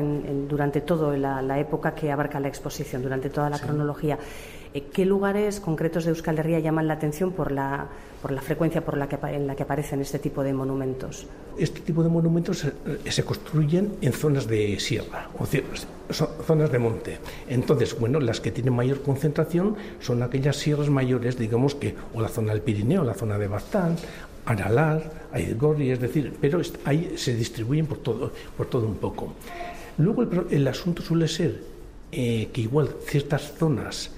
durante 0.47 0.81
toda 0.81 1.17
la, 1.17 1.59
época 1.59 1.95
que 1.95 2.11
abarca 2.11 2.39
la 2.39 2.49
exposición, 2.49 3.01
durante 3.01 3.31
toda 3.31 3.49
la 3.49 3.57
cronología, 3.57 4.19
¿qué 4.81 5.05
lugares 5.05 5.59
concretos 5.59 6.05
de 6.05 6.11
Euskal 6.11 6.39
Herria 6.39 6.59
llaman 6.59 6.87
la 6.87 6.95
atención 6.95 7.31
por 7.31 7.51
la, 7.51 7.87
por 8.21 8.31
la 8.31 8.41
frecuencia 8.41 8.83
por 8.83 8.97
la 8.97 9.07
que, 9.07 9.17
en 9.27 9.47
la 9.47 9.55
que 9.55 9.63
aparecen 9.63 10.01
este 10.01 10.19
tipo 10.19 10.43
de 10.43 10.53
monumentos? 10.53 11.27
Este 11.57 11.79
tipo 11.79 12.03
de 12.03 12.09
monumentos 12.09 12.59
se, 12.59 12.67
eh, 12.69 13.11
se 13.11 13.23
construyen 13.23 13.95
en 14.01 14.13
zonas 14.13 14.47
de 14.47 14.79
sierra, 14.79 15.29
o 15.39 15.45
zonas 16.43 16.71
de 16.71 16.79
monte. 16.79 17.17
Entonces, 17.47 17.97
bueno, 17.97 18.19
las 18.19 18.41
que 18.41 18.51
tienen 18.51 18.73
mayor 18.73 19.01
concentración 19.01 19.75
son 19.99 20.21
aquellas 20.23 20.57
sierras 20.57 20.89
mayores, 20.89 21.37
digamos 21.37 21.75
que, 21.75 21.95
o 22.13 22.21
la 22.21 22.27
zona 22.27 22.53
del 22.53 22.61
Pirineo, 22.61 23.03
la 23.03 23.13
zona 23.13 23.37
de 23.37 23.47
Baztán, 23.47 23.95
Aralar, 24.45 25.27
Aizgorri, 25.31 25.91
es 25.91 25.99
decir, 25.99 26.33
pero 26.39 26.61
ahí 26.85 27.13
se 27.15 27.35
distribuyen 27.35 27.87
por 27.87 27.97
todo, 27.99 28.31
por 28.55 28.67
todo 28.67 28.85
un 28.85 28.95
poco. 28.95 29.33
Luego 29.97 30.23
el, 30.49 30.67
asunto 30.67 31.01
suele 31.01 31.27
ser 31.27 31.61
eh, 32.11 32.49
que 32.53 32.61
igual 32.61 32.89
ciertas 33.05 33.53
zonas 33.57 34.11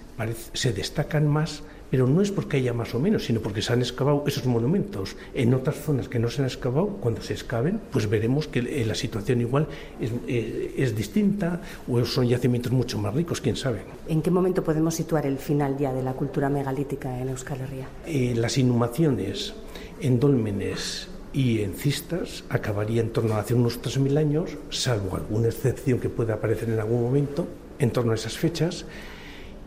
se 0.53 0.74
destacan 0.74 1.28
más, 1.28 1.63
pero 1.89 2.07
no 2.07 2.22
es 2.22 2.32
porque 2.32 2.57
haya 2.57 2.74
más 2.74 2.93
o 2.95 2.99
menos, 2.99 3.26
sino 3.26 3.39
porque 3.39 3.61
se 3.61 3.72
han 3.72 3.80
excavado 3.80 4.24
esos 4.28 4.45
monumentos. 4.45 5.15
En 5.34 5.53
otras 5.53 5.76
zonas 5.76 6.09
que 6.09 6.20
no 6.20 6.30
se 6.30 6.41
han 6.41 6.47
excavado, 6.47 6.88
cuando 6.99 7.22
se 7.22 7.34
excaven, 7.34 7.80
pues 7.91 8.09
veremos 8.09 8.47
que 8.47 8.59
eh, 8.59 8.86
la 8.86 8.95
situación 8.95 9.41
igual 9.41 9.68
es, 9.99 10.11
eh, 10.28 10.74
es, 10.78 10.95
distinta 10.95 11.61
o 11.88 12.03
son 12.05 12.28
yacimientos 12.28 12.72
mucho 12.72 12.97
más 12.97 13.13
ricos, 13.13 13.39
quién 13.39 13.55
sabe. 13.55 13.82
¿En 14.07 14.22
qué 14.22 14.32
momento 14.32 14.63
podemos 14.63 14.95
situar 14.95 15.26
el 15.26 15.38
final 15.38 15.78
ya 15.78 15.93
de 15.93 16.03
la 16.03 16.13
cultura 16.13 16.49
megalítica 16.49 17.20
en 17.20 17.30
Euskal 17.30 17.61
Herria? 17.61 17.88
las 18.07 18.57
inhumaciones 18.57 19.53
en 20.01 20.20
dólmenes 20.20 21.07
y 21.34 21.61
en 21.61 21.74
cistas 21.74 22.43
acabaría 22.49 23.01
en 23.01 23.11
torno 23.11 23.36
a 23.36 23.39
hace 23.39 23.53
unos 23.53 23.82
3.000 23.82 24.18
años, 24.18 24.57
salvo 24.70 25.15
alguna 25.15 25.47
excepción 25.47 25.99
que 25.99 26.09
pueda 26.09 26.36
aparecer 26.36 26.70
en 26.70 26.80
algún 26.80 27.01
momento, 27.01 27.47
en 27.80 27.91
torno 27.91 28.11
a 28.13 28.15
esas 28.15 28.38
fechas, 28.38 28.86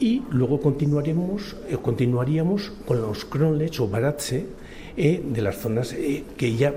y 0.00 0.22
luego 0.30 0.60
continuaremos, 0.60 1.56
eh, 1.68 1.76
continuaríamos 1.80 2.72
con 2.86 3.00
los 3.00 3.24
cronlech 3.24 3.80
o 3.80 3.88
baratze 3.88 4.46
eh, 4.96 5.22
de 5.24 5.42
las 5.42 5.58
zonas 5.58 5.92
eh, 5.92 6.24
que 6.36 6.56
ya 6.56 6.74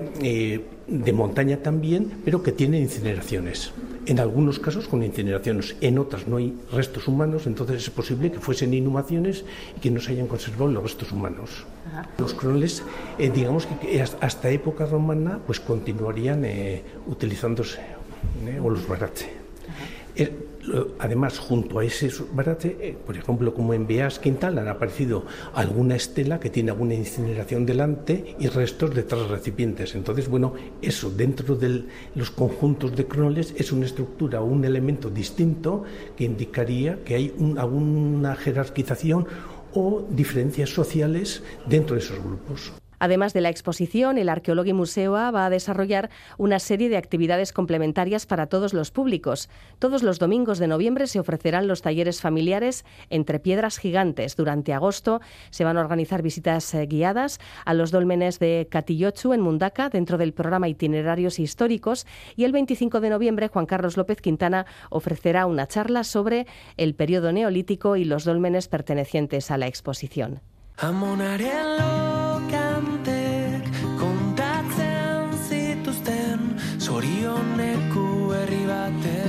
de 0.86 1.12
montaña 1.12 1.58
también, 1.58 2.20
pero 2.24 2.42
que 2.42 2.52
tienen 2.52 2.82
incineraciones. 2.82 3.72
En 4.06 4.20
algunos 4.20 4.58
casos 4.58 4.86
con 4.86 5.02
incineraciones, 5.02 5.76
en 5.80 5.98
otras 5.98 6.28
no 6.28 6.36
hay 6.36 6.54
restos 6.70 7.08
humanos, 7.08 7.46
entonces 7.46 7.82
es 7.82 7.90
posible 7.90 8.30
que 8.30 8.38
fuesen 8.38 8.74
inhumaciones 8.74 9.44
y 9.76 9.80
que 9.80 9.90
no 9.90 9.98
se 9.98 10.12
hayan 10.12 10.26
conservado 10.26 10.68
los 10.68 10.82
restos 10.82 11.10
humanos. 11.10 11.64
Los 12.18 12.34
crones, 12.34 12.82
eh, 13.18 13.30
digamos 13.34 13.66
que 13.66 14.02
hasta 14.02 14.50
época 14.50 14.84
romana, 14.84 15.40
pues 15.46 15.58
continuarían 15.58 16.44
eh, 16.44 16.82
utilizándose, 17.06 17.80
eh, 18.46 18.60
o 18.62 18.68
los 18.68 18.86
barache. 18.86 19.30
Además, 20.98 21.38
junto 21.38 21.78
a 21.78 21.84
ese 21.84 22.10
barate, 22.32 22.76
eh, 22.80 22.96
por 23.06 23.16
ejemplo, 23.16 23.52
como 23.52 23.74
en 23.74 23.86
Beas 23.86 24.18
Quintal, 24.18 24.58
han 24.58 24.68
aparecido 24.68 25.24
alguna 25.52 25.96
estela 25.96 26.40
que 26.40 26.50
tiene 26.50 26.70
alguna 26.70 26.94
incineración 26.94 27.66
delante 27.66 28.34
y 28.38 28.48
restos 28.48 28.94
de 28.94 29.02
tres 29.02 29.28
recipientes. 29.28 29.94
Entonces, 29.94 30.28
bueno, 30.28 30.54
eso 30.80 31.10
dentro 31.10 31.56
de 31.56 31.84
los 32.14 32.30
conjuntos 32.30 32.96
de 32.96 33.06
cronoles 33.06 33.54
es 33.56 33.72
una 33.72 33.86
estructura 33.86 34.40
o 34.40 34.46
un 34.46 34.64
elemento 34.64 35.10
distinto 35.10 35.84
que 36.16 36.24
indicaría 36.24 37.04
que 37.04 37.14
hay 37.14 37.34
alguna 37.58 38.34
jerarquización 38.36 39.26
o 39.74 40.06
diferencias 40.08 40.70
sociales 40.70 41.42
dentro 41.66 41.96
de 41.96 42.02
esos 42.02 42.22
grupos. 42.22 42.72
Además 43.04 43.34
de 43.34 43.42
la 43.42 43.50
exposición, 43.50 44.16
el 44.16 44.30
Arqueologi 44.30 44.72
Museoa 44.72 45.30
va 45.30 45.44
a 45.44 45.50
desarrollar 45.50 46.08
una 46.38 46.58
serie 46.58 46.88
de 46.88 46.96
actividades 46.96 47.52
complementarias 47.52 48.24
para 48.24 48.46
todos 48.46 48.72
los 48.72 48.90
públicos. 48.90 49.50
Todos 49.78 50.02
los 50.02 50.18
domingos 50.18 50.58
de 50.58 50.68
noviembre 50.68 51.06
se 51.06 51.20
ofrecerán 51.20 51.68
los 51.68 51.82
talleres 51.82 52.22
familiares 52.22 52.86
entre 53.10 53.40
piedras 53.40 53.76
gigantes. 53.76 54.36
Durante 54.36 54.72
agosto 54.72 55.20
se 55.50 55.64
van 55.64 55.76
a 55.76 55.82
organizar 55.82 56.22
visitas 56.22 56.72
eh, 56.72 56.86
guiadas 56.86 57.40
a 57.66 57.74
los 57.74 57.90
dólmenes 57.90 58.38
de 58.38 58.68
Catillochu 58.70 59.34
en 59.34 59.42
Mundaka 59.42 59.90
dentro 59.90 60.16
del 60.16 60.32
programa 60.32 60.70
Itinerarios 60.70 61.38
Históricos 61.38 62.06
y 62.36 62.44
el 62.44 62.52
25 62.52 63.02
de 63.02 63.10
noviembre 63.10 63.48
Juan 63.48 63.66
Carlos 63.66 63.98
López 63.98 64.22
Quintana 64.22 64.64
ofrecerá 64.88 65.44
una 65.44 65.66
charla 65.66 66.04
sobre 66.04 66.46
el 66.78 66.94
periodo 66.94 67.32
neolítico 67.32 67.96
y 67.96 68.06
los 68.06 68.24
dólmenes 68.24 68.68
pertenecientes 68.68 69.50
a 69.50 69.58
la 69.58 69.66
exposición. 69.66 70.40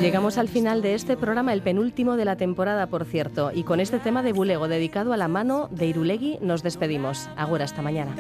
Llegamos 0.02 0.38
al 0.38 0.50
final 0.50 0.82
de 0.82 0.96
este 0.96 1.18
programa, 1.18 1.54
el 1.54 1.62
penúltimo 1.62 2.18
de 2.18 2.26
la 2.26 2.36
temporada, 2.36 2.88
por 2.88 3.06
cierto, 3.06 3.52
y 3.54 3.64
con 3.64 3.80
este 3.80 4.00
tema 4.00 4.24
de 4.24 4.34
Bulego 4.34 4.68
dedicado 4.68 5.14
a 5.14 5.18
la 5.18 5.28
mano 5.28 5.70
de 5.72 5.86
Irulegui 5.88 6.38
nos 6.42 6.64
despedimos. 6.64 7.30
Agora 7.36 7.66
hasta 7.66 7.82
mañana. 7.82 8.16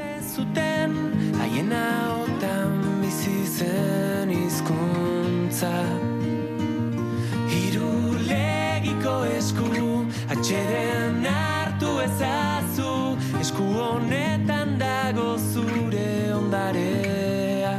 atxeden 10.27 11.54
hartu 11.75 11.99
ezazu 12.01 13.17
esku 13.39 13.63
honetan 13.63 14.77
dago 14.79 15.37
zure 15.37 16.33
ondarea. 16.33 17.75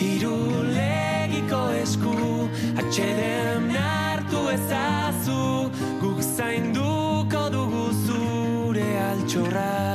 Irulegiko 0.00 1.62
esku 1.82 2.14
atxeden 2.80 3.70
hartu 3.76 4.48
ezazu 4.56 5.70
guk 6.00 6.22
zainduko 6.36 7.50
dugu 7.50 7.88
zure 8.06 8.88
altxorra. 9.10 9.93